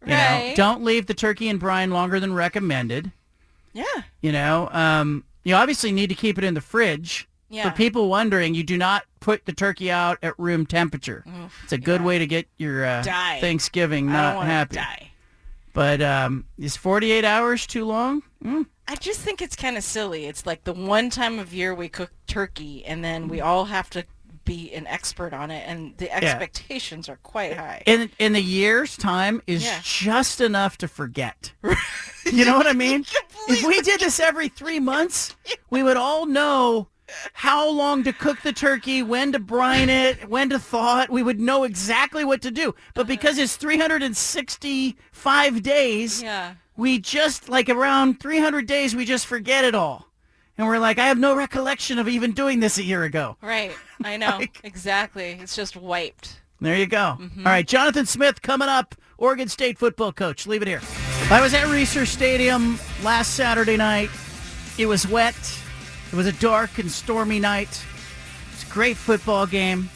[0.03, 0.55] You know, Right.
[0.57, 3.13] don't leave the turkey in brine longer than recommended.
[3.73, 3.85] Yeah.
[4.21, 7.29] You know, um, you obviously need to keep it in the fridge.
[7.49, 7.71] Yeah.
[7.71, 11.25] For people wondering, you do not put the turkey out at room temperature.
[11.63, 13.03] it's a good way to get your uh.
[13.41, 14.77] Thanksgiving don't happy.
[14.77, 15.12] die.
[15.73, 18.23] But um, is 48 hours too long?
[18.45, 18.67] Mm.
[18.89, 20.27] I just think it's kind of silly.
[20.27, 23.89] It's like the one time of year we cook turkey, and then we all have
[23.91, 24.05] to
[24.45, 27.83] be an expert on it, and the expectations are quite high.
[27.87, 29.79] in in the year's time is Yeah.
[29.83, 31.53] just enough to forget.
[32.33, 33.07] you know what I mean?
[33.49, 35.37] if we did this every three months,
[35.71, 36.89] we would all know
[37.33, 41.11] how long to cook the turkey, when to brine it, when to thaw it.
[41.11, 42.75] We would know exactly what to do.
[42.95, 46.55] But because it's 365 days, Yeah.
[46.77, 50.09] we just like around 300 days, we just forget it all.
[50.59, 53.37] And we're like, I have no recollection of even doing this a year ago.
[53.41, 53.73] Right.
[54.05, 54.41] I know.
[54.63, 55.39] exactly.
[55.41, 56.41] It's just wiped.
[56.61, 57.17] There you go.
[57.21, 57.39] Mhm.
[57.39, 60.47] All right, Jonathan Smith coming up, Oregon State football coach.
[60.47, 60.81] Leave it here.
[61.31, 64.11] I was at Reser Stadium last Saturday night.
[64.79, 65.35] It was wet.
[66.13, 67.83] It was a dark and stormy night.
[68.53, 69.89] It's a great football game.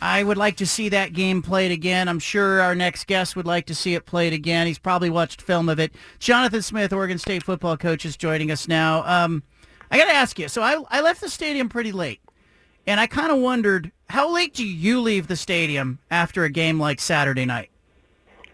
[0.00, 2.08] I would like to see that game played again.
[2.08, 4.68] I'm sure our next guest would like to see it played again.
[4.68, 5.92] He's probably watched film of it.
[6.20, 9.02] Jonathan Smith, Oregon State football coach, is joining us now.
[9.04, 9.42] Um,
[9.90, 10.46] I got to ask you.
[10.46, 12.20] So I, I left the stadium pretty late,
[12.86, 16.78] and I kind of wondered how late do you leave the stadium after a game
[16.78, 17.70] like Saturday night?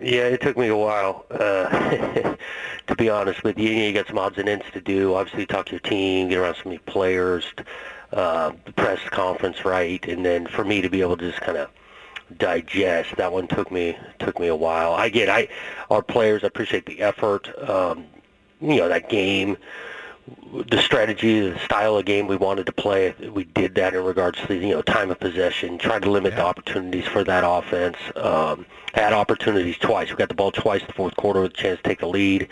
[0.00, 1.68] Yeah, it took me a while, uh,
[2.86, 3.68] to be honest with you.
[3.68, 5.14] You, got some odds and ends to do.
[5.14, 7.44] Obviously, talk to your team, get around some of players,
[8.14, 10.02] uh, the press conference, right?
[10.06, 11.68] And then for me to be able to just kind of
[12.38, 14.94] digest, that one took me took me a while.
[14.94, 15.48] I get, I
[15.90, 17.50] our players, I appreciate the effort.
[17.68, 18.06] Um,
[18.62, 19.58] you know, that game,
[20.68, 24.38] the strategy, the style of game we wanted to play, we did that in regards
[24.40, 27.96] to the, you know time of possession, tried to limit the opportunities for that offense.
[28.16, 30.10] Um, had opportunities twice.
[30.10, 32.08] We got the ball twice in the fourth quarter with a chance to take the
[32.08, 32.48] lead,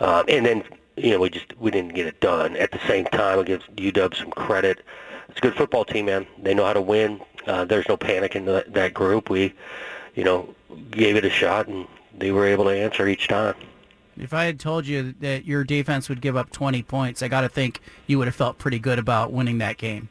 [0.00, 0.64] um, and then
[0.96, 2.56] you know we just we didn't get it done.
[2.56, 4.82] At the same time, I give UW some credit.
[5.28, 6.26] It's a good football team, man.
[6.42, 7.20] They know how to win.
[7.46, 9.30] Uh, there's no panic in the, that group.
[9.30, 9.54] We,
[10.14, 10.54] you know,
[10.90, 11.86] gave it a shot, and
[12.16, 13.54] they were able to answer each time.
[14.20, 17.42] If I had told you that your defense would give up 20 points, I got
[17.42, 20.08] to think you would have felt pretty good about winning that game.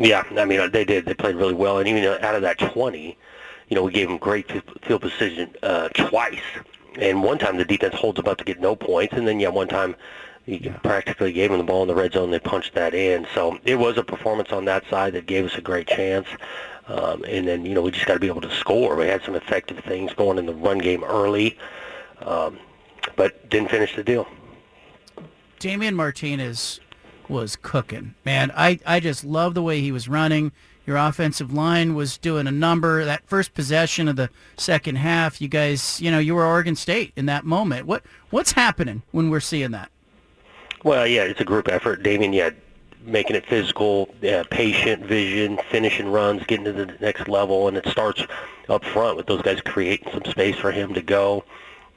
[0.00, 1.04] Yeah, I mean they did.
[1.04, 3.16] They played really well, and even out of that 20,
[3.68, 4.50] you know, we gave them great
[4.82, 6.40] field position uh, twice,
[6.98, 9.48] and one time the defense holds them up to get no points, and then yeah,
[9.48, 9.94] one time
[10.46, 12.30] you practically gave them the ball in the red zone.
[12.30, 15.56] They punched that in, so it was a performance on that side that gave us
[15.56, 16.26] a great chance.
[16.88, 18.96] Um, and then you know we just got to be able to score.
[18.96, 21.56] We had some effective things going in the run game early,
[22.22, 22.58] um,
[23.16, 24.26] but didn't finish the deal.
[25.58, 26.80] Damian Martinez
[27.28, 28.14] was cooking.
[28.24, 30.52] Man, I, I just love the way he was running.
[30.86, 33.04] Your offensive line was doing a number.
[33.04, 37.12] That first possession of the second half, you guys, you know, you were Oregon State
[37.14, 37.86] in that moment.
[37.86, 39.90] What what's happening when we're seeing that?
[40.82, 42.02] Well, yeah, it's a group effort.
[42.02, 42.50] Damian, yeah,
[43.04, 47.86] making it physical, yeah, patient, vision, finishing runs, getting to the next level, and it
[47.86, 48.26] starts
[48.68, 51.44] up front with those guys creating some space for him to go.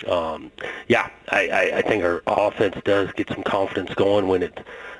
[0.08, 0.52] Um,
[0.88, 4.60] yeah, I, I, I think our offense does get some confidence going when it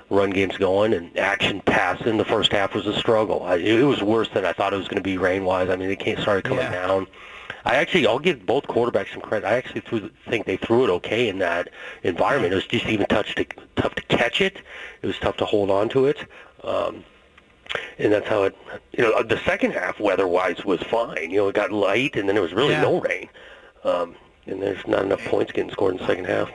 [0.10, 3.44] run game's going and action pass in the first half was a struggle.
[3.44, 5.70] I, it was worse than I thought it was going to be rain-wise.
[5.70, 6.72] I mean, it can't started coming Yeah.
[6.88, 7.08] down.
[7.66, 9.48] I actually, I'll give both quarterbacks some credit.
[9.48, 11.70] I actually threw, think they threw it okay in that
[12.04, 12.54] environment.
[12.54, 13.46] It was just even tough to
[13.76, 14.62] tough to catch it.
[15.02, 16.20] It was tough to hold on to it.
[16.64, 17.04] Um,
[17.98, 18.56] and that's how it.
[18.96, 21.32] You know, the second half weather-wise was fine.
[21.32, 22.84] You know, it got light, and then there was really Yeah.
[22.84, 23.30] no rain,
[23.84, 24.16] um,
[24.46, 26.50] and there's not enough points getting scored in the second half.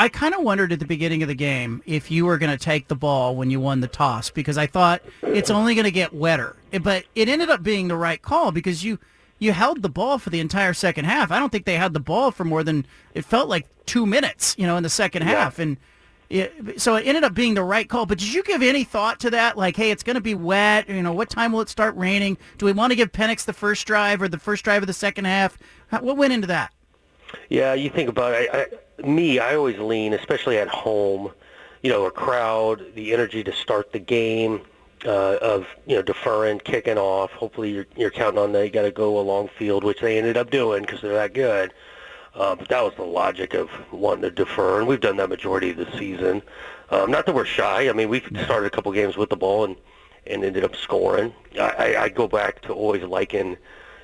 [0.00, 2.64] I kind of wondered at the beginning of the game if you were going to
[2.64, 5.90] take the ball when you won the toss because I thought it's only going to
[5.90, 6.54] get wetter.
[6.82, 9.00] But it ended up being the right call because you
[9.40, 11.30] you held the ball for the entire second half.
[11.30, 14.54] I don't think they had the ball for more than it felt like two minutes,
[14.58, 15.76] you know, in the second half, and
[16.28, 18.04] it, so it ended up being the right call.
[18.04, 19.56] But did you give any thought to that?
[19.56, 20.88] Like, hey, it's going to be wet.
[20.88, 22.36] You know, what time will it start raining?
[22.58, 24.92] Do we want to give Penix the first drive or the first drive of the
[24.92, 25.56] second half?
[25.90, 26.72] What went into that?
[27.48, 28.50] Yeah, you think about it.
[28.52, 28.66] I,
[29.02, 31.32] I, me, I always lean, especially at home.
[31.82, 34.62] You know, a crowd, the energy to start the game,
[35.04, 37.30] uh, of you know deferring, kicking off.
[37.32, 38.64] Hopefully, you're you're counting on that.
[38.64, 41.34] You got to go a long field, which they ended up doing because they're that
[41.34, 41.72] good.
[42.34, 45.70] Uh, but that was the logic of wanting to defer, and we've done that majority
[45.70, 46.42] of the season.
[46.90, 47.88] Um, not that we're shy.
[47.88, 49.76] I mean, we've started a couple games with the ball and
[50.26, 51.32] and ended up scoring.
[51.58, 53.56] I, I, I go back to always liking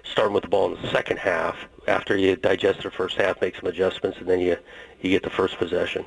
[0.05, 3.57] starting with the ball in the second half after you digest the first half, make
[3.57, 4.57] some adjustments, and then you
[5.01, 6.05] you get the first possession.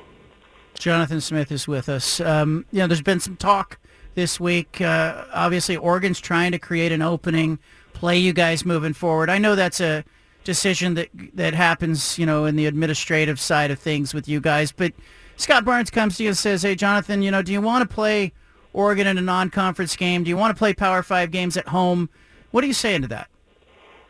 [0.78, 2.20] Jonathan Smith is with us.
[2.20, 3.78] Um, you know, there's been some talk
[4.14, 4.80] this week.
[4.80, 7.58] Uh, obviously, Oregon's trying to create an opening,
[7.92, 9.30] play you guys moving forward.
[9.30, 10.04] I know that's a
[10.44, 14.72] decision that that happens, you know, in the administrative side of things with you guys.
[14.72, 14.92] But
[15.36, 17.94] Scott Barnes comes to you and says, "Hey, Jonathan, you know, do you want to
[17.94, 18.32] play
[18.72, 20.24] Oregon in a non-conference game?
[20.24, 22.08] Do you want to play Power Five games at home?
[22.50, 23.28] What are you saying to that?"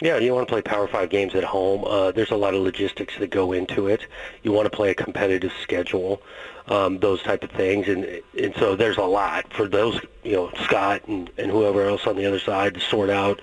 [0.00, 1.84] Yeah, you want to play Power Five games at home.
[1.84, 4.06] Uh, there's a lot of logistics that go into it.
[4.44, 6.22] You want to play a competitive schedule,
[6.68, 8.04] um, those type of things, and
[8.38, 12.16] and so there's a lot for those, you know, Scott and, and whoever else on
[12.16, 13.40] the other side to sort out,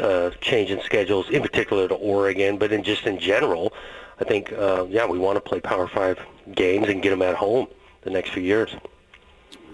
[0.00, 3.74] uh, changing schedules, in particular to Oregon, but in just in general,
[4.20, 6.18] I think, uh, yeah, we want to play Power Five
[6.54, 7.66] games and get them at home
[8.02, 8.74] the next few years.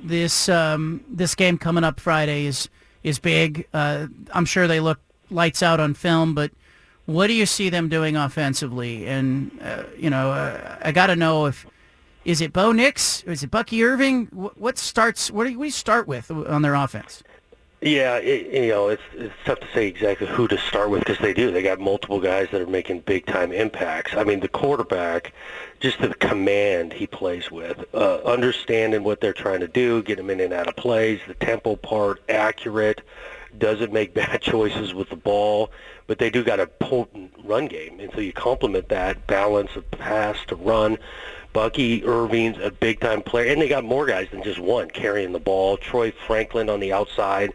[0.02, 2.68] this um, this game coming up Friday is
[3.02, 3.68] is big.
[3.72, 4.98] Uh, I'm sure they look
[5.30, 6.50] lights out on film, but
[7.06, 9.06] what do you see them doing offensively?
[9.06, 11.66] And uh, you know, uh, I got to know if
[12.24, 14.26] is it Bo Nix, is it Bucky Irving?
[14.26, 15.30] What, starts?
[15.30, 17.22] What do you, start with on their offense?
[17.82, 21.18] Yeah, it, you know, it's it's tough to say exactly who to start with because
[21.18, 21.52] they do.
[21.52, 24.14] They got multiple guys that are making big time impacts.
[24.16, 25.32] I mean, the quarterback,
[25.78, 30.30] just the command he plays with, uh, understanding what they're trying to do, get him
[30.30, 33.02] in and out of plays, the tempo part, accurate,
[33.58, 35.70] doesn't make bad choices with the ball,
[36.06, 39.90] but they do got a potent run game, and so you complement that balance of
[39.90, 40.98] pass to run.
[41.52, 45.32] Bucky Irving's a big time player, and they got more guys than just one carrying
[45.32, 45.78] the ball.
[45.78, 47.54] Troy Franklin on the outside,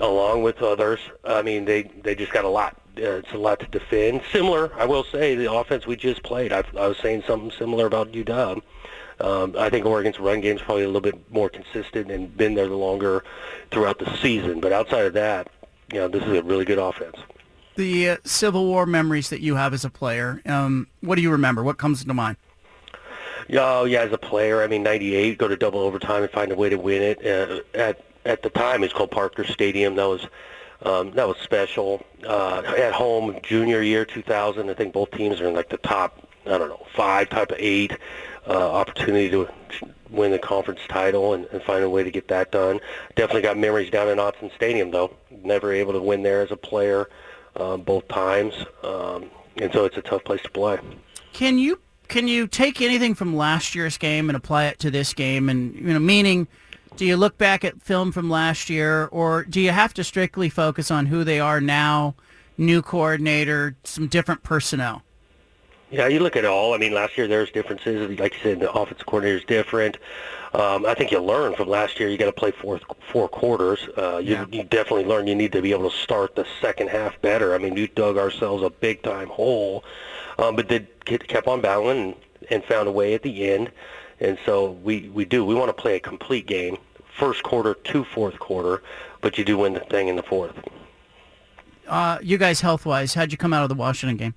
[0.00, 0.98] along with others.
[1.24, 2.76] I mean, they they just got a lot.
[2.96, 4.22] Uh, it's a lot to defend.
[4.32, 6.52] Similar, I will say, the offense we just played.
[6.52, 8.60] I, I was saying something similar about UW.
[9.20, 12.54] Um, I think Oregon's run game is probably a little bit more consistent and been
[12.54, 13.24] there the longer
[13.70, 14.60] throughout the season.
[14.60, 15.48] But outside of that,
[15.92, 17.16] you know, this is a really good offense.
[17.76, 20.42] The uh, Civil War memories that you have as a player.
[20.46, 21.62] Um, what do you remember?
[21.62, 22.36] What comes to mind?
[23.48, 26.52] Yeah, oh, yeah, as a player, I mean, 98, go to double overtime and find
[26.52, 27.24] a way to win it.
[27.24, 29.94] Uh, at at the time, it's called Parker Stadium.
[29.94, 30.26] That was
[30.82, 32.04] um, that was special.
[32.26, 36.28] Uh, at home, junior year, 2000, I think both teams are in like the top,
[36.46, 37.96] I don't know, five, type of eight.
[38.48, 39.46] Uh, opportunity to
[40.08, 42.80] win the conference title and, and find a way to get that done.
[43.14, 45.14] Definitely got memories down in Autzen Stadium, though.
[45.30, 47.10] Never able to win there as a player
[47.56, 50.78] uh, both times, um, and so it's a tough place to play.
[51.32, 55.12] Can you can you take anything from last year's game and apply it to this
[55.12, 55.50] game?
[55.50, 56.48] And you know, meaning,
[56.96, 60.48] do you look back at film from last year, or do you have to strictly
[60.48, 62.14] focus on who they are now,
[62.56, 65.02] new coordinator, some different personnel?
[65.90, 66.74] Yeah, you look at it all.
[66.74, 68.18] I mean, last year there's differences.
[68.18, 69.96] Like you said, the offensive coordinator is different.
[70.52, 72.08] Um, I think you learn from last year.
[72.10, 73.88] You got to play four four quarters.
[73.96, 74.44] Uh, you, Yeah.
[74.50, 77.54] you definitely learn you need to be able to start the second half better.
[77.54, 79.82] I mean, we dug ourselves a big time hole,
[80.38, 82.14] um, but did kept on battling and,
[82.50, 83.70] and found a way at the end.
[84.20, 85.44] And so we we do.
[85.44, 86.76] We want to play a complete game,
[87.18, 88.82] first quarter to fourth quarter,
[89.22, 90.54] but you do win the thing in the fourth.
[91.86, 94.34] Uh, you guys, health wise, how'd you come out of the Washington game?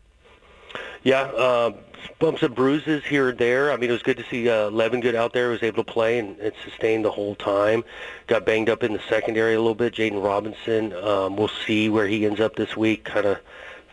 [1.04, 1.72] Yeah, uh,
[2.20, 3.72] bumps and bruises here and there.
[3.72, 5.50] I mean, it was good to see uh, Levingood out there.
[5.50, 7.84] was able to play and, and sustain the whole time.
[8.28, 9.96] Got banged up in the secondary a little bit.
[9.96, 13.04] Jaden Robinson, um, we'll see where he ends up this week.
[13.06, 13.40] Kind of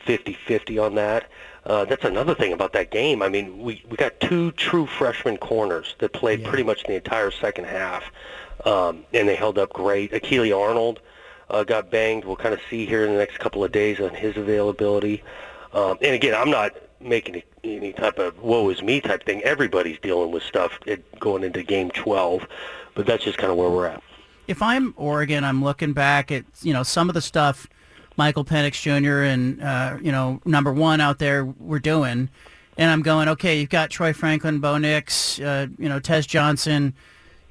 [0.06, 1.30] 50-50 on that.
[1.64, 3.22] Uh, that's another thing about that game.
[3.22, 7.30] I mean, we, we got two true freshman corners that played pretty much the entire
[7.30, 8.05] second half,
[8.64, 10.12] um, and they held up great.
[10.12, 11.01] Akili Arnold
[11.51, 12.24] uh, got banged.
[12.24, 15.22] We'll kind of see here in the next couple of days on his availability.
[15.74, 19.42] Um, and again, I'm not making any type of woe is me type thing.
[19.42, 20.78] Everybody's dealing with stuff
[21.18, 22.46] going into game 12,
[22.94, 24.02] but that's just kind of where we're at.
[24.48, 27.68] if I'm Oregon, I'm looking back at you know some of the stuff
[28.16, 29.22] Michael Penix Jr.
[29.22, 32.28] and uh, you know number one out there were doing,
[32.76, 36.94] and I'm going, okay, you've got Troy Franklin, Bo Nix, uh, you know Tez Johnson,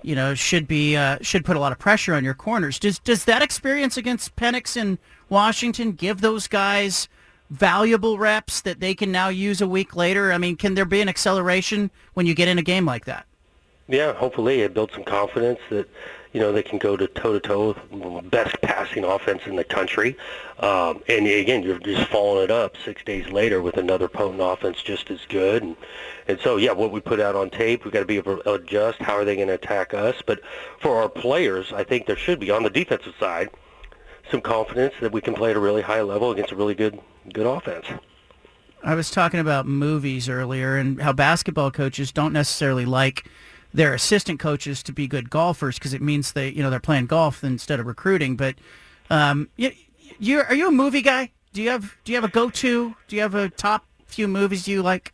[0.02, 2.80] you know should be uh, should put a lot of pressure on your corners.
[2.80, 4.98] Does does that experience against Penix in
[5.30, 7.08] Washington give those guys?
[7.50, 10.32] Valuable reps that they can now use a week later?
[10.32, 13.26] I mean, can there be an acceleration when you get in a game like that?
[13.88, 15.90] Yeah, hopefully it builds some confidence that
[16.34, 19.56] you know they can go to toe to toe with the best passing offense in
[19.56, 20.18] the country.
[20.60, 24.82] Um, and again, you're just following it up six days later with another potent offense
[24.84, 25.64] just as good.
[25.64, 25.78] And
[26.28, 28.54] and so yeah, what we put out on tape, we've got to be able to
[28.54, 29.00] adjust.
[29.00, 30.22] How are they going to attack us?
[30.26, 30.42] But
[30.82, 33.50] for our players, I think there should be on the defensive side
[34.32, 37.00] some confidence that we can play at a really high level against a really good
[37.34, 37.86] good offense.
[38.84, 43.28] I was talking about movies earlier and how basketball coaches don't necessarily like
[43.74, 47.08] their assistant coaches to be good golfers because it means they you know they're playing
[47.08, 48.36] golf instead of recruiting.
[48.36, 48.56] But
[49.10, 49.72] um, you,
[50.20, 51.32] you are you a movie guy?
[51.54, 52.96] Do you have do you have a go to?
[53.08, 55.14] Do you have a top few movies you like?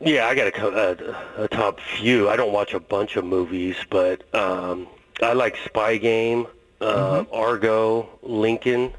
[0.00, 2.28] Yeah, I got a, a, a top few.
[2.28, 4.86] I don't watch a bunch of movies, but um,
[5.22, 6.46] I like Spy Game,
[6.80, 7.34] uh, mm-hmm.
[7.34, 8.92] Argo, Lincoln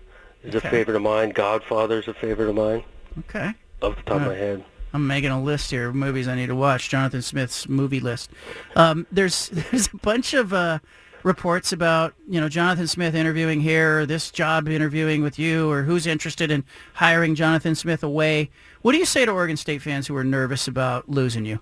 [0.44, 0.68] is okay.
[0.68, 1.30] a favorite of mine.
[1.30, 2.84] Godfather is a favorite of mine.
[3.20, 3.54] Okay.
[3.82, 4.64] Off the top of my head.
[4.94, 6.88] I'm making a list here of movies I need to watch.
[6.88, 8.32] Jonathan Smith's movie list.
[8.78, 10.80] Um, there's there's a bunch of uh,
[11.24, 15.84] reports about you know Jonathan Smith interviewing here, or this job interviewing with you, or
[15.84, 18.50] who's interested in hiring Jonathan Smith away.
[18.84, 21.60] What do you say to Oregon State fans who are nervous about losing you?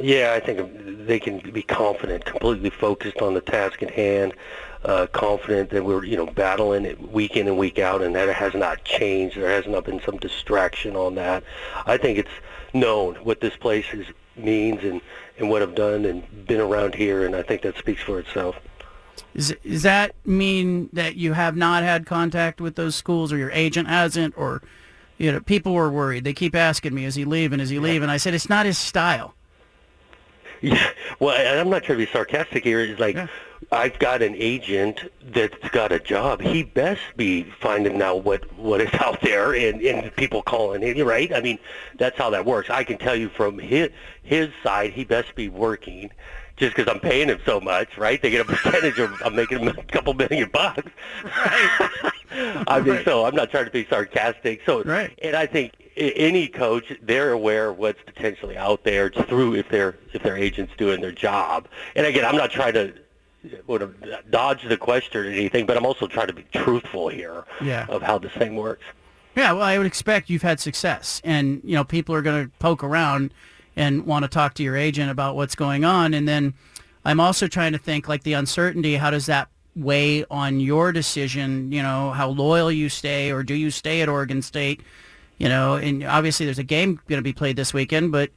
[0.00, 4.32] Yeah, I think they can be confident, completely focused on the task at hand
[4.84, 8.28] uh, confident that we're you know battling it week in and week out, and that
[8.28, 9.36] it has not changed.
[9.36, 11.42] There has not been some distraction on that.
[11.86, 12.30] I think it's
[12.72, 14.06] known what this place is,
[14.36, 15.00] means and
[15.38, 18.56] and what I've done and been around here, and I think that speaks for itself.
[19.34, 23.50] Is, does that mean that you have not had contact with those schools, or your
[23.52, 24.62] agent hasn't, or
[25.16, 26.24] you know, people were worried.
[26.24, 27.60] They keep asking me, "Is he leaving?
[27.60, 29.34] Is he leaving?" I said, "It's not his style."
[30.60, 30.90] Yeah,
[31.20, 32.80] well, I'm not trying to be sarcastic here.
[32.80, 33.28] It's like yeah.
[33.70, 36.40] I've got an agent that's got a job.
[36.40, 41.06] He best be finding out what what is out there and and people calling him.
[41.06, 41.32] Right?
[41.32, 41.58] I mean,
[41.98, 42.70] that's how that works.
[42.70, 43.90] I can tell you from his
[44.22, 46.10] his side, he best be working.
[46.56, 48.20] Just because I'm paying him so much, right?
[48.20, 50.90] They get a percentage of I'm making him a couple million bucks.
[51.22, 52.12] Right.
[52.66, 53.04] I mean, right.
[53.04, 54.62] so I'm not trying to be sarcastic.
[54.66, 55.16] So, right.
[55.22, 59.98] and I think any coach, they're aware of what's potentially out there through if their
[60.12, 61.68] if their agent's doing their job.
[61.94, 62.92] And again, I'm not trying to
[63.66, 63.94] would have
[64.30, 67.86] dodged the question or anything, but I'm also trying to be truthful here yeah.
[67.88, 68.84] of how this thing works.
[69.36, 72.50] Yeah, well, I would expect you've had success, and you know people are going to
[72.58, 73.32] poke around
[73.76, 76.54] and want to talk to your agent about what's going on, and then
[77.04, 78.96] I'm also trying to think like the uncertainty.
[78.96, 81.70] How does that weigh on your decision?
[81.70, 84.80] You know, how loyal you stay, or do you stay at Oregon State?
[85.38, 88.30] You know, and obviously there's a game going to be played this weekend, but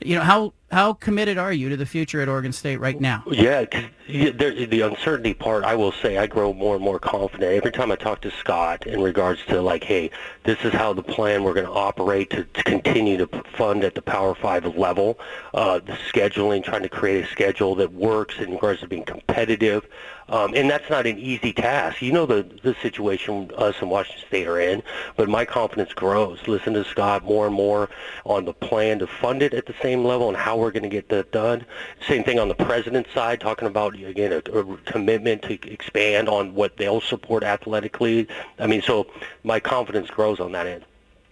[0.00, 3.22] you know how how committed are you to the future at Oregon State right now?
[3.30, 3.64] Yeah,
[4.08, 7.92] there, the uncertainty part, I will say, I grow more and more confident every time
[7.92, 10.10] I talk to Scott in regards to like, hey,
[10.42, 13.94] this is how the plan we're going to operate to, to continue to fund at
[13.94, 15.18] the Power Five level.
[15.52, 19.86] Uh, the scheduling, trying to create a schedule that works in regards to being competitive,
[20.28, 22.02] um, and that's not an easy task.
[22.02, 24.82] You know the the situation us in Washington State are in,
[25.16, 26.46] but my confidence grows.
[26.46, 27.90] Listen to Scott more and more
[28.24, 30.88] on the plan to fund it at the same level and how we're going to
[30.88, 31.64] get that done.
[32.06, 36.54] Same thing on the president's side, talking about again a, a commitment to expand on
[36.54, 38.28] what they'll support athletically.
[38.58, 39.06] I mean, so
[39.42, 40.84] my confidence grows on that end.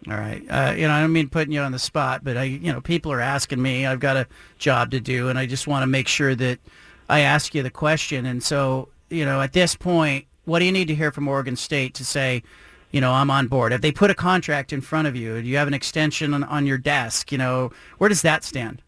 [0.09, 0.43] All right.
[0.51, 2.81] Uh, you know, I don't mean putting you on the spot, but I, you know,
[2.81, 3.86] people are asking me.
[3.86, 4.27] I've got a
[4.59, 6.59] job to do, and I just want to make sure that
[7.12, 8.24] I ask you the question.
[8.24, 11.56] And so, you know, at this point, what do you need to hear from Oregon
[11.56, 12.43] State to say,
[12.90, 13.70] you know, I'm on board?
[13.72, 15.43] Have they put a contract in front of you?
[15.43, 17.30] Do you have an extension on, on your desk?
[17.30, 18.80] You know, where does that stand?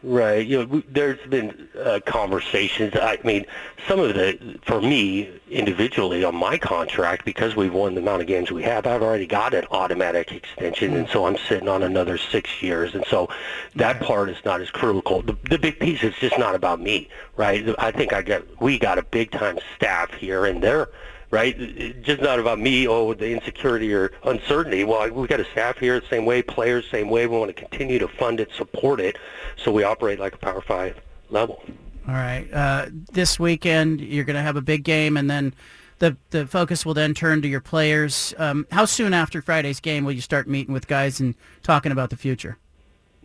[0.00, 0.46] Right.
[0.46, 2.94] You know, there's been uh, conversations.
[2.94, 3.44] I mean,
[3.88, 8.28] some of the, for me individually on my contract, because we've won the amount of
[8.28, 12.16] games we have, I've already got an automatic extension, and so I'm sitting on another
[12.16, 13.28] six years, and so
[13.74, 15.20] that part is not as critical.
[15.22, 17.74] The, the big piece is just not about me, right?
[17.80, 20.88] I think I got we got a big time staff here, and they're
[21.30, 21.54] right?
[21.58, 24.84] It's just not about me, oh, the insecurity or uncertainty.
[24.84, 27.26] Well, we've got a staff here the same way, players same way.
[27.26, 29.18] We want to continue to fund it, support it,
[29.56, 31.00] so we operate like a Power 5
[31.30, 31.62] level.
[32.06, 32.50] All right.
[32.52, 35.54] Uh, this weekend, you're going to have a big game, and then
[35.98, 38.32] the the focus will then turn to your players.
[38.38, 42.10] Um, how soon after Friday's game will you start meeting with guys and talking about
[42.10, 42.56] the future?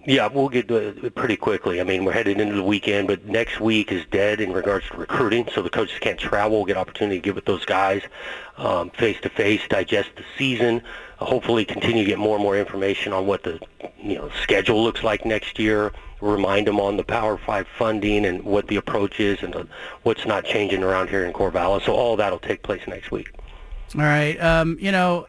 [0.06, 1.80] Yeah, we'll get to it pretty quickly.
[1.80, 4.98] I mean, we're headed into the weekend, but next week is dead in regards to
[4.98, 6.66] recruiting, so the coaches can't travel.
[6.66, 8.02] Get opportunity to get with those guys
[9.04, 10.82] face to face, digest the season,
[11.18, 13.60] hopefully continue to get more and more information on what the
[14.02, 15.92] you know schedule looks like next year.
[16.22, 19.64] Remind them on the Power Five funding and what the approach is and uh,
[20.04, 21.84] what's not changing around here in Corvallis.
[21.84, 23.32] So all that'll take place next week.
[23.96, 24.42] All right.
[24.42, 25.28] Um, you know,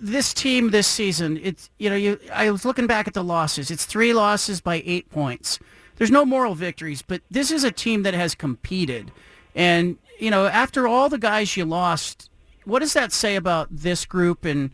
[0.00, 3.70] this team this season, it's you know, you I was looking back at the losses.
[3.70, 5.58] It's three losses by eight points.
[5.96, 9.10] There's no moral victories, but this is a team that has competed.
[9.54, 12.28] And, you know, after all the guys you lost,
[12.64, 14.70] what does that say about this group and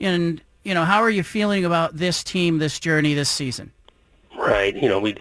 [0.00, 3.72] and you know, how are you feeling about this team, this journey this season?
[4.36, 4.76] Right.
[4.76, 5.16] You know, we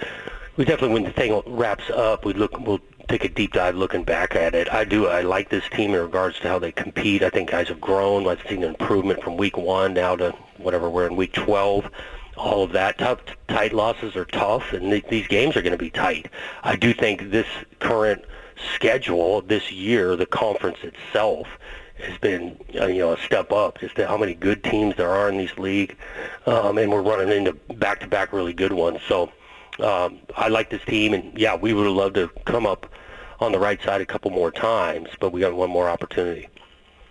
[0.58, 4.04] we definitely when the thing wraps up, we look we'll take a deep dive looking
[4.04, 4.72] back at it.
[4.72, 5.08] I do.
[5.08, 7.24] I like this team in regards to how they compete.
[7.24, 8.28] I think guys have grown.
[8.28, 11.90] I've seen an improvement from week one now to whatever we're in week 12.
[12.38, 15.78] All of that tough, tight losses are tough, and th- these games are going to
[15.78, 16.30] be tight.
[16.64, 17.48] I do think this
[17.80, 18.24] current
[18.76, 21.48] schedule this year, the conference itself,
[21.98, 23.80] has been uh, you know a step up.
[23.80, 25.98] Just how many good teams there are in this league,
[26.46, 29.00] um, and we're running into back-to-back really good ones.
[29.08, 29.32] So
[29.80, 32.86] um, I like this team, and yeah, we would have loved to come up
[33.40, 36.48] on the right side a couple more times, but we got one more opportunity.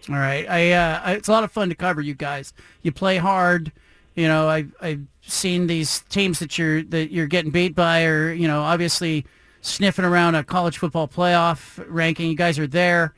[0.09, 2.53] All right, I, uh, I it's a lot of fun to cover you guys.
[2.83, 3.73] You play hard.
[4.15, 8.33] You know, I've I've seen these teams that you're that you're getting beat by, or
[8.33, 9.27] you know, obviously
[9.61, 12.31] sniffing around a college football playoff ranking.
[12.31, 13.15] You guys are there.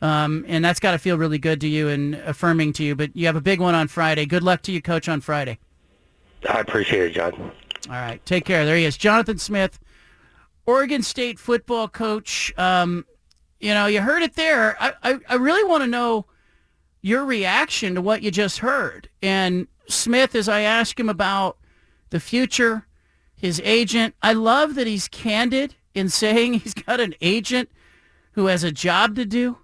[0.00, 2.94] Um, and that's got to feel really good to you and affirming to you.
[2.94, 4.26] But you have a big one on Friday.
[4.26, 5.58] Good luck to you, Coach, on Friday.
[6.48, 7.32] I appreciate it, John.
[7.88, 8.64] All right, take care.
[8.64, 9.78] There he is, Jonathan Smith,
[10.68, 12.52] Oregon State football coach.
[12.58, 13.06] Um,
[13.58, 14.76] you know, you heard it there.
[14.78, 16.26] I, I, I really want to know
[17.00, 19.08] your reaction to what you just heard.
[19.22, 21.56] And Smith, as I ask him about
[22.10, 22.86] the future,
[23.34, 27.70] his agent, I love that he's candid in saying he's got an agent
[28.32, 29.56] who has a job to do.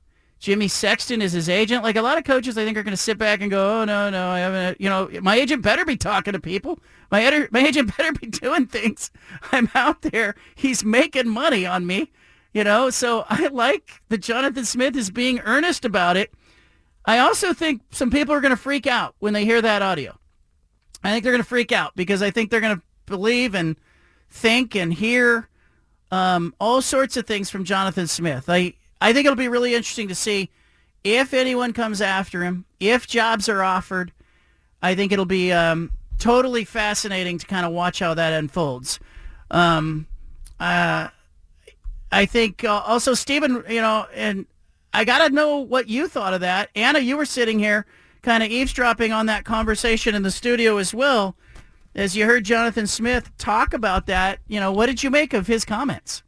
[0.44, 1.82] Jimmy Sexton is his agent.
[1.82, 3.86] Like a lot of coaches, I think are going to sit back and go, "Oh
[3.86, 6.80] no, no, I haven't." You know, my agent better be talking to people.
[7.10, 9.10] My editor, my agent better be doing things.
[9.52, 10.34] I'm out there.
[10.54, 12.12] He's making money on me.
[12.52, 16.30] You know, so I like that Jonathan Smith is being earnest about it.
[17.06, 20.14] I also think some people are going to freak out when they hear that audio.
[21.02, 23.76] I think they're going to freak out because I think they're going to believe and
[24.28, 25.48] think and hear
[26.10, 28.44] um, all sorts of things from Jonathan Smith.
[28.48, 30.50] I I think it'll be really interesting to see
[31.02, 34.12] if anyone comes after him, if jobs are offered.
[34.82, 38.98] I think it'll be um, totally fascinating to kind of watch how that unfolds.
[39.50, 40.06] Um,
[40.60, 41.08] uh,
[42.10, 44.46] I think uh, also Stephen, you know, and
[44.92, 46.70] I got to know what you thought of that.
[46.74, 47.86] Anna, you were sitting here
[48.22, 51.36] kind of eavesdropping on that conversation in the studio as well.
[51.94, 55.46] As you heard Jonathan Smith talk about that, you know, what did you make of
[55.46, 56.23] his comments?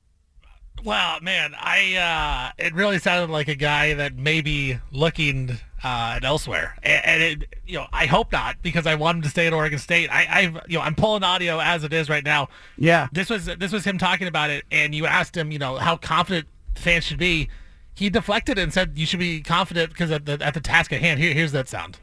[0.85, 6.15] Well, man, I uh, it really sounded like a guy that may be looking uh,
[6.17, 9.29] at elsewhere, and, and, it, you know, I hope not because I want him to
[9.29, 10.11] stay at Oregon State.
[10.11, 12.49] I, I've, you know, I'm pulling audio as it is right now.
[12.79, 15.77] Yeah, this was this was him talking about it, and you asked him, you know,
[15.77, 17.49] how confident fans should be.
[17.95, 21.01] He deflected and said you should be confident because at the at the task at
[21.01, 21.19] hand.
[21.19, 21.99] Here, here's that sound.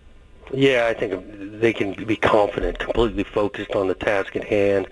[0.54, 4.88] Yeah, I think they can be confident, completely focused on the task at hand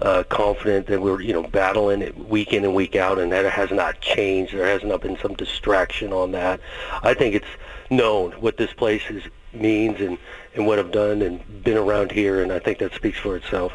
[0.00, 3.50] uh, confident that we're you know battling it week in and week out, and that
[3.50, 4.54] has not changed.
[4.54, 6.60] There has not been some distraction on that.
[7.02, 7.46] I think it's
[7.90, 10.18] known what this place is, means and
[10.54, 13.72] and what I've done and been around here, and I think that speaks for itself.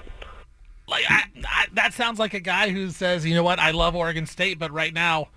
[0.87, 3.95] Like I, I, that sounds like a guy who says, you know what, I love
[3.95, 5.29] Oregon State, but right now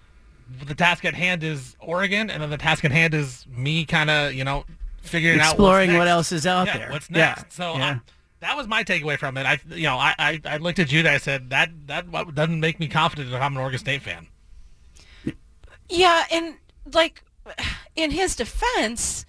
[0.67, 4.11] the task at hand is Oregon, and then the task at hand is me kind
[4.11, 4.65] of you know
[5.03, 6.91] figuring exploring out exploring what else is out yeah, there.
[6.91, 7.43] What's next?
[7.43, 7.49] Yeah.
[7.49, 7.99] So yeah.
[8.45, 9.47] That was my takeaway from it.
[9.47, 11.11] I, you know, I, I, I looked at Judah.
[11.11, 14.27] I said that that doesn't make me confident that I'm an Oregon State fan.
[15.89, 16.57] Yeah, and
[16.93, 17.25] like
[17.97, 19.25] in his defense,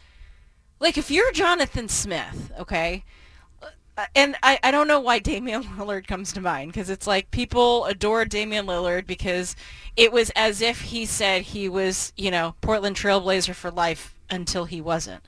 [0.81, 3.05] like if you're Jonathan Smith, okay,
[3.97, 7.31] uh, and I, I don't know why Damian Lillard comes to mind because it's like
[7.31, 9.55] people adore Damian Lillard because
[9.95, 14.65] it was as if he said he was, you know, Portland Trailblazer for life until
[14.65, 15.23] he wasn't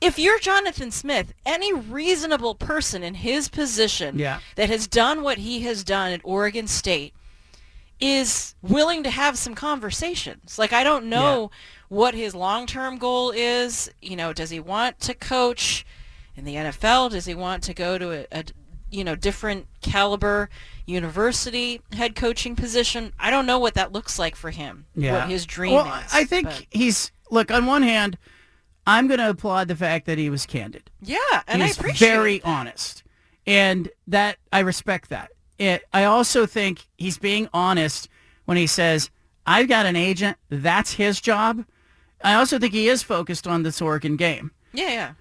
[0.00, 4.40] if you're Jonathan Smith, any reasonable person in his position yeah.
[4.56, 7.14] that has done what he has done at Oregon State
[8.00, 10.58] is willing to have some conversations.
[10.58, 11.58] Like I don't know yeah.
[11.88, 13.90] what his long-term goal is.
[14.00, 15.84] You know, does he want to coach
[16.36, 17.10] in the NFL?
[17.10, 18.44] Does he want to go to a, a
[18.90, 20.48] you know different caliber
[20.86, 23.12] university head coaching position?
[23.18, 24.86] I don't know what that looks like for him.
[24.94, 25.20] Yeah.
[25.20, 26.12] What his dream well, is.
[26.12, 26.66] I think but.
[26.70, 28.16] he's look on one hand
[28.88, 30.90] I'm going to applaud the fact that he was candid.
[31.02, 32.48] Yeah, and I appreciate he's very that.
[32.48, 33.04] honest.
[33.46, 35.30] and that I respect that.
[35.58, 38.08] It, I also think he's being honest
[38.46, 39.10] when he says,
[39.46, 40.36] "I've got an agent.
[40.48, 41.64] That's his job."
[42.24, 44.50] I also think he is focused on this Oregon game.
[44.72, 45.12] Yeah, yeah.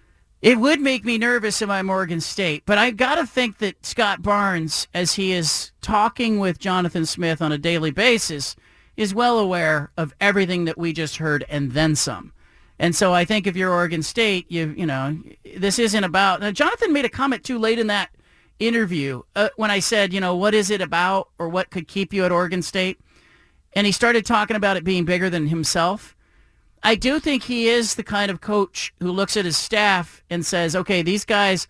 [0.42, 3.86] It would make me nervous if I'm Oregon State, but I've got to think that
[3.86, 8.56] Scott Barnes, as he is talking with Jonathan Smith on a daily basis,
[8.96, 12.34] is well aware of everything that we just heard and then some.
[12.80, 15.18] And so I think if you're Oregon State, you you know,
[15.56, 16.42] this isn't about.
[16.42, 18.10] Now, Jonathan made a comment too late in that
[18.60, 22.14] interview uh, when I said, you know, what is it about or what could keep
[22.14, 23.00] you at Oregon State?
[23.74, 26.16] And he started talking about it being bigger than himself.
[26.84, 30.46] I do think he is the kind of coach who looks at his staff and
[30.46, 31.68] says, okay, these guys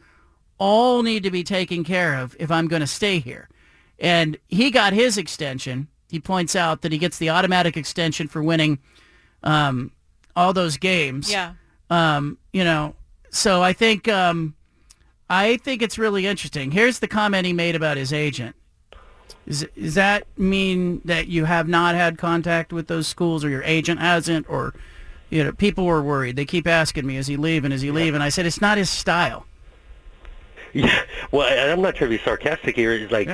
[0.57, 3.49] all need to be taken care of if I'm going to stay here.
[3.99, 5.87] And he got his extension.
[6.09, 8.79] He points out that he gets the automatic extension for winning
[9.43, 9.91] um,
[10.37, 11.29] all those games.
[11.29, 11.53] Yeah.
[11.89, 12.95] Um, you know,
[13.31, 14.55] so I think um,
[15.29, 16.71] I think it's really interesting.
[16.71, 18.55] Here's the comment he made about his agent.
[19.45, 23.63] Is, does that mean that you have not had contact with those schools or your
[23.63, 24.73] agent hasn't or
[25.29, 28.21] you know people were worried they keep asking me is he leaving is he leaving
[28.21, 29.45] i said it's not his style
[30.77, 32.93] Yeah, well, and I'm not trying to be sarcastic here.
[32.93, 33.29] It's like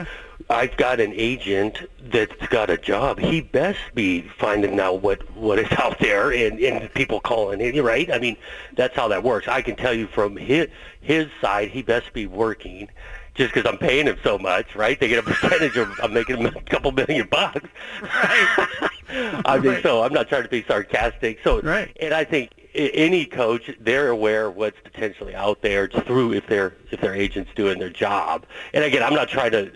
[0.49, 1.77] I've got an agent
[2.11, 3.19] that's got a job.
[3.19, 7.81] He best be finding out what what is out there and and people calling in.
[7.83, 8.11] Right.
[8.11, 8.37] I mean,
[8.75, 9.47] that's how that works.
[9.47, 10.67] I can tell you from his
[11.01, 12.89] his side, he best be working.
[13.35, 14.99] Just because I'm paying him so much, right?
[14.99, 17.67] They get a percentage of I'm making a couple million bucks.
[18.01, 18.67] Right.
[19.45, 21.39] I mean, so I'm not trying to be sarcastic.
[21.43, 21.95] So, right.
[21.99, 26.75] and I think any coach, they're aware of what's potentially out there through if their
[26.91, 28.45] if their agent's doing their job.
[28.73, 29.71] And again, I'm not trying to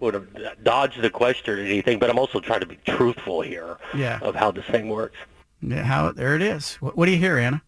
[0.00, 0.28] sort of
[0.64, 4.18] dodge the question or anything, but I'm also trying to be truthful here Yeah.
[4.22, 5.16] of how this thing works.
[5.62, 7.62] yeah, how there it is what, what do you hear anna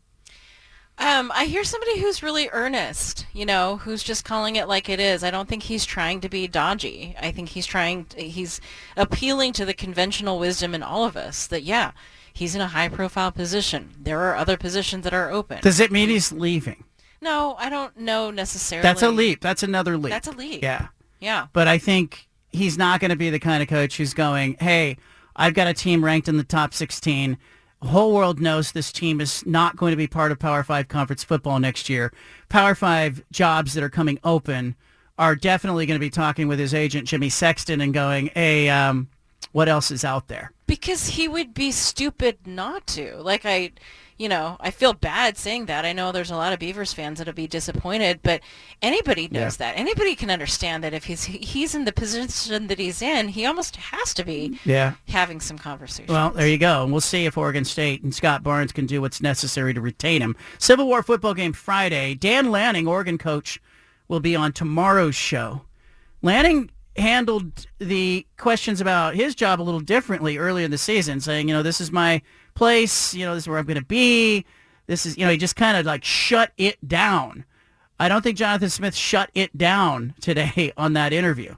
[0.99, 5.01] Um, I hear somebody who's really earnest, you know, who's just calling it like it
[5.01, 5.24] is.
[5.24, 7.15] I don't think he's trying to be dodgy.
[7.20, 8.61] I think he's trying, he's
[8.97, 11.93] appealing to the conventional wisdom in all of us that, yeah,
[12.32, 13.90] he's in a high-profile position.
[14.01, 15.59] There are other positions that are open.
[15.62, 16.85] does it mean he's leaving
[17.20, 18.82] No, I don't know necessarily.
[18.82, 20.62] that's a leap that's another leap That's a leap.
[20.62, 20.89] yeah
[21.20, 21.47] Yeah.
[21.52, 24.97] but i think he's not going to be the kind of coach who's going hey
[25.36, 27.36] i've got a team ranked in the top 16
[27.82, 30.86] the whole world knows this team is not going to be part of Power 5
[30.89, 32.12] conference football next year.
[32.51, 34.77] Power 5 jobs that are coming open
[35.19, 39.09] are definitely going to be talking with his agent, Jimmy Sexton, and going, hey, um,
[39.53, 40.53] what else is out there?
[40.67, 43.17] Because he would be stupid not to.
[43.17, 43.73] Like I,
[44.17, 45.85] you know, I feel bad saying that.
[45.85, 48.41] I know there's a lot of Beavers fans that'll be disappointed, but
[48.83, 49.73] anybody knows Yeah.
[49.73, 49.79] that.
[49.79, 53.77] Anybody can understand that if he's he's in the position that he's in, he almost
[53.77, 54.93] has to be Yeah.
[55.09, 56.13] having some conversation.
[56.15, 56.83] Well, there you go.
[56.85, 60.23] And we'll see if Oregon State and Scott Barnes can do what's necessary to retain
[60.23, 60.37] him.
[60.59, 62.15] Civil War football game Friday.
[62.15, 63.61] Dan Lanning, Oregon coach,
[64.07, 65.63] will be on tomorrow's show.
[66.23, 71.49] Lanning handled the questions about his job a little differently earlier in the season, saying,
[71.49, 72.23] you know, this is my
[72.55, 74.45] place, you know, this is where I'm going to be.
[74.87, 77.45] This is, you know, he just kind of like shut it down.
[78.01, 81.57] I don't think Jonathan Smith shut it down today on that interview,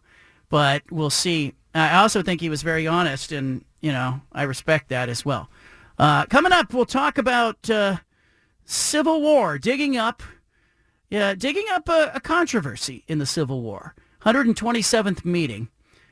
[0.51, 1.55] but we'll see.
[1.75, 5.49] I also think he was very honest, and you know I respect that as well.
[5.99, 7.97] Uh, coming up, we'll talk about uh,
[8.65, 10.23] Civil War, digging up,
[11.09, 13.95] yeah, digging up a, a controversy in the Civil War.
[14.25, 15.69] 127th meeting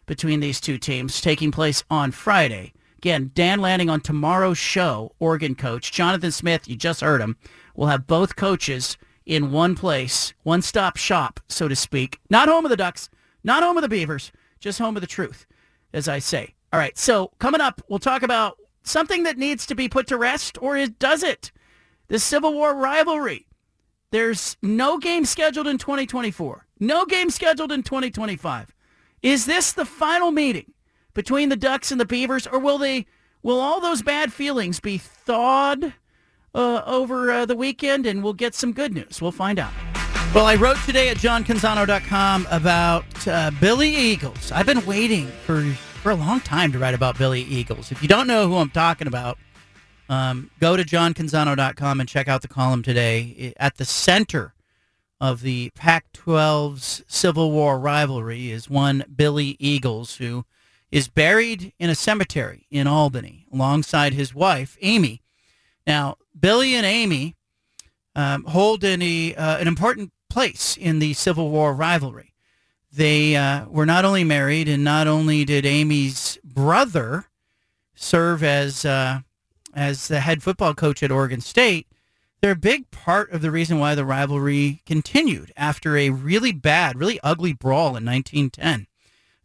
[0.06, 2.72] between these two teams taking place on Friday.
[2.98, 5.92] Again, Dan Lanning on tomorrow's show, Oregon coach.
[5.92, 7.36] Jonathan Smith, you just heard him.
[7.76, 12.18] We'll have both coaches in one place, one-stop shop, so to speak.
[12.28, 13.08] Not home of the Ducks,
[13.44, 15.46] not home of the Beavers, just home of the truth,
[15.92, 16.54] as I say.
[16.72, 20.16] All right, so coming up, we'll talk about something that needs to be put to
[20.16, 21.52] rest, or does it?
[22.08, 23.46] The Civil War rivalry.
[24.10, 26.66] There's no game scheduled in 2024.
[26.80, 28.74] No game scheduled in 2025.
[29.22, 30.72] Is this the final meeting
[31.14, 33.06] between the Ducks and the Beavers, or will they?
[33.42, 35.94] Will all those bad feelings be thawed
[36.54, 39.22] uh, over uh, the weekend, and we'll get some good news?
[39.22, 39.72] We'll find out.
[40.34, 44.52] Well, I wrote today at johncanzano.com about uh, Billy Eagles.
[44.52, 45.62] I've been waiting for
[46.02, 47.92] for a long time to write about Billy Eagles.
[47.92, 49.38] If you don't know who I'm talking about,
[50.10, 53.54] um, go to johncanzano.com and check out the column today.
[53.56, 54.54] At the center
[55.20, 60.44] of the Pac-12's Civil War rivalry is one Billy Eagles, who
[60.90, 65.22] is buried in a cemetery in Albany alongside his wife, Amy.
[65.86, 67.36] Now, Billy and Amy
[68.16, 72.34] um, hold any, uh, an important place in the Civil War rivalry.
[72.92, 77.26] They uh, were not only married, and not only did Amy's brother
[77.94, 79.20] serve as uh,
[79.74, 81.86] as the head football coach at Oregon State,
[82.40, 86.98] they're a big part of the reason why the rivalry continued after a really bad,
[86.98, 88.86] really ugly brawl in 1910.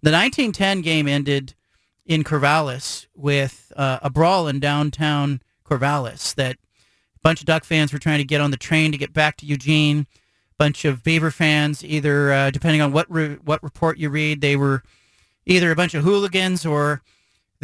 [0.01, 1.55] The 1910 game ended
[2.05, 7.91] in Corvallis with uh, a brawl in downtown Corvallis that a bunch of Duck fans
[7.91, 10.07] were trying to get on the train to get back to Eugene.
[10.57, 14.55] Bunch of Beaver fans, either uh, depending on what re- what report you read, they
[14.55, 14.83] were
[15.45, 17.01] either a bunch of hooligans or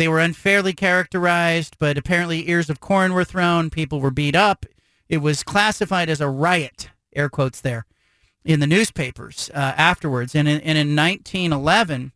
[0.01, 1.75] they were unfairly characterized.
[1.77, 3.69] But apparently, ears of corn were thrown.
[3.69, 4.65] People were beat up.
[5.07, 7.85] It was classified as a riot, air quotes there,
[8.43, 10.33] in the newspapers uh, afterwards.
[10.33, 12.13] And in, and in 1911,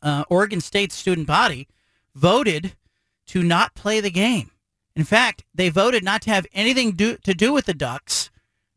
[0.00, 1.68] uh, Oregon State's student body
[2.14, 2.74] voted
[3.26, 4.50] to not play the game.
[4.96, 8.30] In fact, they voted not to have anything do, to do with the Ducks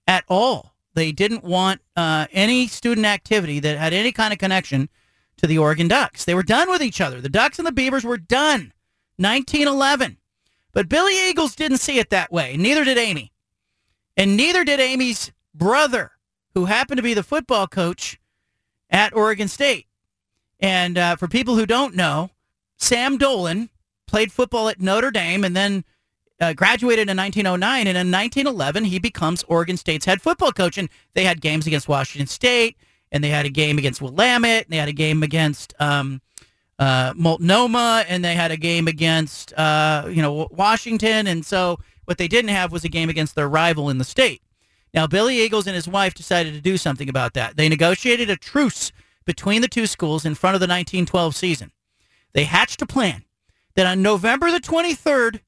[0.05, 0.73] at all.
[0.95, 4.89] They didn't want uh, any student activity that had any kind of connection
[5.38, 6.26] to the Oregon Ducks.
[6.26, 7.22] They were done with each other.
[7.22, 8.73] The Ducks and the Beavers were done.
[9.18, 10.18] 1911.
[10.72, 12.57] But Billy Eagles didn't see it that way.
[12.57, 13.31] Neither did Amy.
[14.18, 16.11] And neither did Amy's brother,
[16.53, 18.19] who happened to be the football coach
[18.89, 19.88] at Oregon State.
[20.60, 22.30] And uh, for people who don't know,
[22.77, 23.69] Sam Dolan
[24.07, 25.84] played football at Notre Dame and then
[26.39, 27.88] uh, graduated in 1909.
[27.88, 30.77] And in 1911, he becomes Oregon State's head football coach.
[30.77, 32.77] And they had games against Washington State,
[33.14, 36.19] and they had a game against Willamette, and they had a game against um,
[36.80, 41.27] uh, Multnomah, and they had a game against uh, you know Washington.
[41.27, 44.41] And so what they didn't have was a game against their rival in the state.
[44.94, 47.56] Now, Billy Eagles and his wife decided to do something about that.
[47.56, 48.91] They negotiated a truce
[49.26, 51.72] between the two schools in front of the 1912 season.
[52.34, 53.23] They hatched a plan
[53.76, 55.40] that on November the 23rd,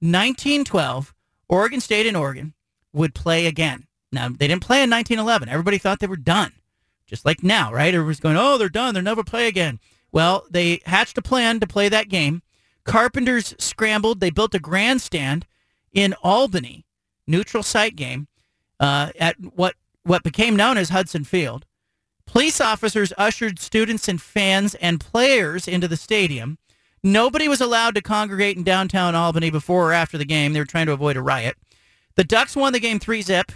[0.00, 1.14] 1912,
[1.48, 2.54] Oregon State and Oregon
[2.92, 3.86] would play again.
[4.10, 5.48] Now, they didn't play in 1911.
[5.48, 6.52] Everybody thought they were done.
[7.12, 7.92] Just like now, right?
[7.92, 8.94] Everyone's going, oh, they're done.
[8.94, 9.80] They'll never play again.
[10.12, 12.40] Well, they hatched a plan to play that game.
[12.84, 14.20] Carpenters scrambled.
[14.20, 15.44] They built a grandstand
[15.92, 16.86] in Albany,
[17.26, 18.28] neutral site game,
[18.80, 19.74] uh, at what,
[20.04, 21.66] what became known as Hudson Field.
[22.24, 26.56] Police officers ushered students and fans and players into the stadium.
[27.02, 30.54] Nobody was allowed to congregate in downtown Albany before or after the game.
[30.54, 31.58] They were trying to avoid a riot.
[32.14, 33.52] The Ducks won the game 3 zip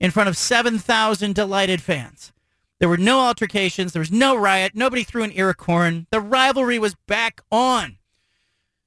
[0.00, 2.32] in front of 7,000 delighted fans.
[2.78, 3.92] There were no altercations.
[3.92, 4.72] There was no riot.
[4.74, 6.06] Nobody threw an corn.
[6.10, 7.98] The rivalry was back on.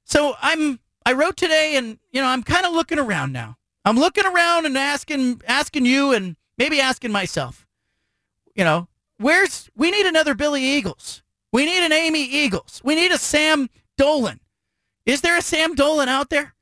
[0.04, 3.56] So I'm I wrote today and you know, I'm kind of looking around now.
[3.84, 7.66] I'm looking around and asking asking you and maybe asking myself.
[8.54, 8.88] You know,
[9.18, 11.22] where's we need another Billy Eagles.
[11.52, 12.80] We need an Amy Eagles.
[12.84, 14.40] We need a Sam Dolan.
[15.04, 16.54] Is there a Sam Dolan out there?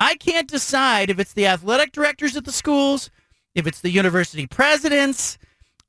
[0.00, 3.10] I can't decide if it's the athletic directors at the schools,
[3.54, 5.38] if it's the university presidents.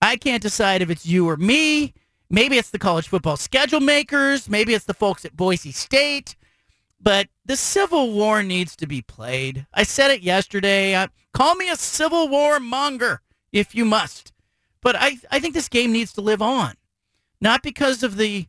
[0.02, 1.94] I can't decide if it's you or me.
[2.30, 4.50] Maybe it's the college football schedule makers.
[4.50, 6.36] Maybe it's the folks at Boise State.
[7.00, 9.68] But the Civil War needs to be played.
[9.74, 10.96] I said it yesterday.
[10.96, 14.34] Uh, call me a Civil War monger if you must.
[14.82, 16.76] But I, I think this game needs to live on.
[17.42, 18.48] Not because of the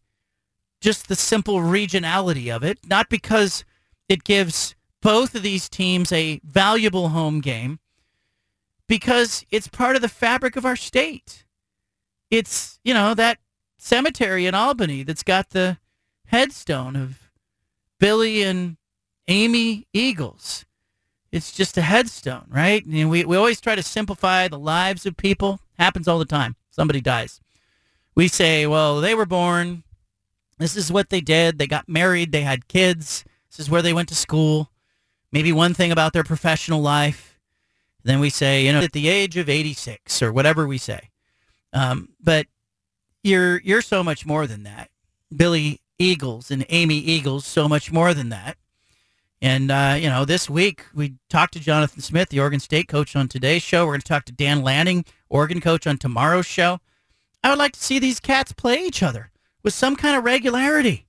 [0.81, 3.64] just the simple regionality of it, not because
[4.09, 7.78] it gives both of these teams a valuable home game,
[8.88, 11.44] because it's part of the fabric of our state.
[12.30, 13.38] It's, you know, that
[13.78, 15.78] cemetery in Albany that's got the
[16.26, 17.30] headstone of
[17.98, 18.76] Billy and
[19.28, 20.64] Amy Eagles.
[21.32, 22.84] It's just a headstone, right?
[22.84, 25.60] And we, we always try to simplify the lives of people.
[25.78, 26.56] Happens all the time.
[26.70, 27.40] Somebody dies.
[28.14, 29.82] We say, well, they were born.
[30.58, 31.58] This is what they did.
[31.58, 32.32] They got married.
[32.32, 33.24] They had kids.
[33.50, 34.70] This is where they went to school.
[35.32, 37.35] Maybe one thing about their professional life.
[38.06, 41.10] Then we say, you know, at the age of 86 or whatever we say.
[41.72, 42.46] Um, but
[43.24, 44.90] you're you're so much more than that.
[45.34, 48.58] Billy Eagles and Amy Eagles, so much more than that.
[49.42, 53.16] And uh, you know, this week we talked to Jonathan Smith, the Oregon State coach,
[53.16, 53.84] on today's show.
[53.84, 56.78] We're going to talk to Dan Lanning, Oregon coach, on tomorrow's show.
[57.42, 59.32] I would like to see these cats play each other
[59.64, 61.08] with some kind of regularity.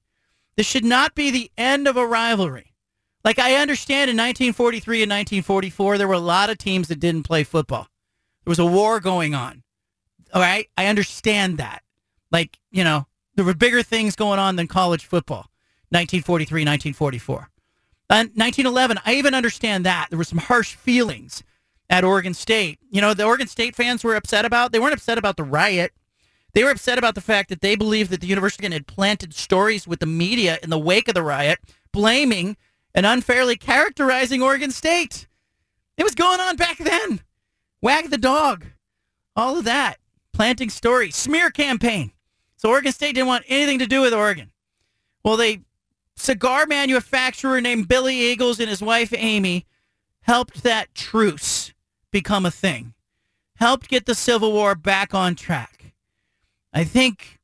[0.56, 2.67] This should not be the end of a rivalry.
[3.24, 7.24] Like I understand in 1943 and 1944, there were a lot of teams that didn't
[7.24, 7.88] play football.
[8.46, 9.64] There was a war going on.
[10.34, 11.84] All right, I understand that.
[12.32, 15.50] Like you know, there were bigger things going on than college football.
[15.90, 17.50] 1943, 1944.
[18.10, 20.08] And uh, 1911, I even understand that.
[20.10, 21.44] There were some harsh feelings
[21.90, 22.80] at Oregon State.
[22.90, 25.94] You know, the Oregon State fans were upset about, they weren't upset about the riot.
[26.54, 29.88] They were upset about the fact that they believed that the university had planted stories
[29.88, 31.60] with the media in the wake of the riot,
[31.92, 32.58] blaming
[32.94, 35.28] and unfairly characterizing Oregon State.
[35.98, 37.22] It was going on back then.
[37.82, 38.66] Wag the dog.
[39.36, 39.98] All of that.
[40.34, 42.12] Planting story, Smear campaign.
[42.58, 44.52] So Oregon State didn't want anything to do with Oregon.
[45.24, 45.62] Well, they
[46.16, 49.66] cigar manufacturer named Billy Eagles and his wife Amy
[50.22, 51.74] helped that truce
[52.12, 52.94] become a thing,
[53.56, 55.94] helped get the Civil War back on track.
[56.74, 57.40] I think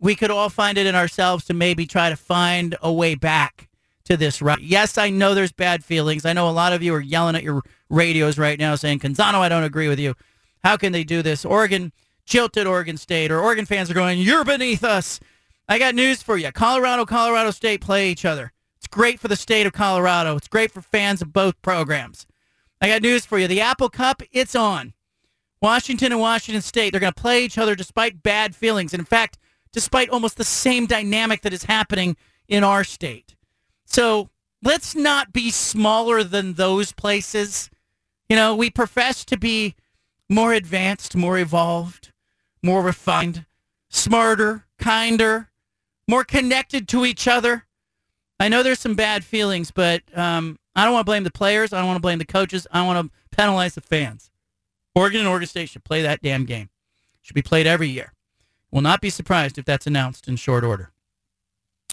[0.00, 3.68] we could all find it in ourselves to maybe try to find a way back
[4.04, 4.60] to this right.
[4.60, 6.24] Yes, I know there's bad feelings.
[6.24, 9.36] I know a lot of you are yelling at your radios right now saying, Canzano,
[9.36, 10.14] I don't agree with you.
[10.62, 11.44] How can they do this?
[11.44, 11.92] Oregon
[12.26, 15.20] jilted Oregon State, or Oregon fans are going, You're beneath us.
[15.68, 16.52] I got news for you.
[16.52, 18.52] Colorado, Colorado State play each other.
[18.78, 20.36] It's great for the state of Colorado.
[20.36, 22.26] It's great for fans of both programs.
[22.80, 23.48] I got news for you.
[23.48, 24.92] The Apple Cup, it's on.
[25.62, 28.92] Washington and Washington State, they're going to play each other despite bad feelings.
[28.92, 29.38] And in fact,
[29.72, 32.16] despite almost the same dynamic that is happening
[32.46, 33.33] in our state.
[33.94, 34.28] So
[34.60, 37.70] let's not be smaller than those places.
[38.28, 39.76] You know, we profess to be
[40.28, 42.10] more advanced, more evolved,
[42.60, 43.46] more refined,
[43.90, 45.48] smarter, kinder,
[46.08, 47.66] more connected to each other.
[48.40, 51.72] I know there's some bad feelings, but um, I don't want to blame the players.
[51.72, 52.66] I don't want to blame the coaches.
[52.72, 54.28] I want to penalize the fans.
[54.96, 56.68] Oregon and Oregon State should play that damn game.
[57.22, 58.12] Should be played every year.
[58.72, 60.90] Will not be surprised if that's announced in short order.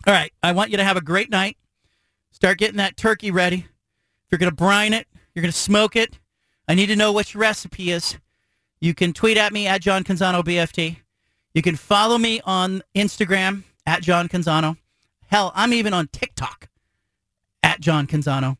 [0.08, 1.58] All right, I want you to have a great night.
[2.42, 3.58] Start getting that turkey ready.
[3.58, 5.06] If you're going to brine it,
[5.36, 6.18] you're going to smoke it.
[6.68, 8.18] I need to know what your recipe is.
[8.80, 10.96] You can tweet at me at John Canzano BFT.
[11.54, 14.78] You can follow me on Instagram at John Canzano.
[15.28, 16.68] Hell, I'm even on TikTok
[17.62, 18.58] at John Canzano.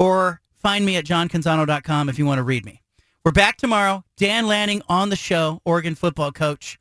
[0.00, 2.82] Or find me at johncanzano.com if you want to read me.
[3.24, 4.02] We're back tomorrow.
[4.16, 6.76] Dan Lanning on the show, Oregon football coach.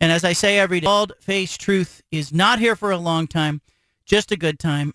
[0.00, 3.26] And as I say every day, bald face truth is not here for a long
[3.26, 3.60] time,
[4.06, 4.94] just a good time.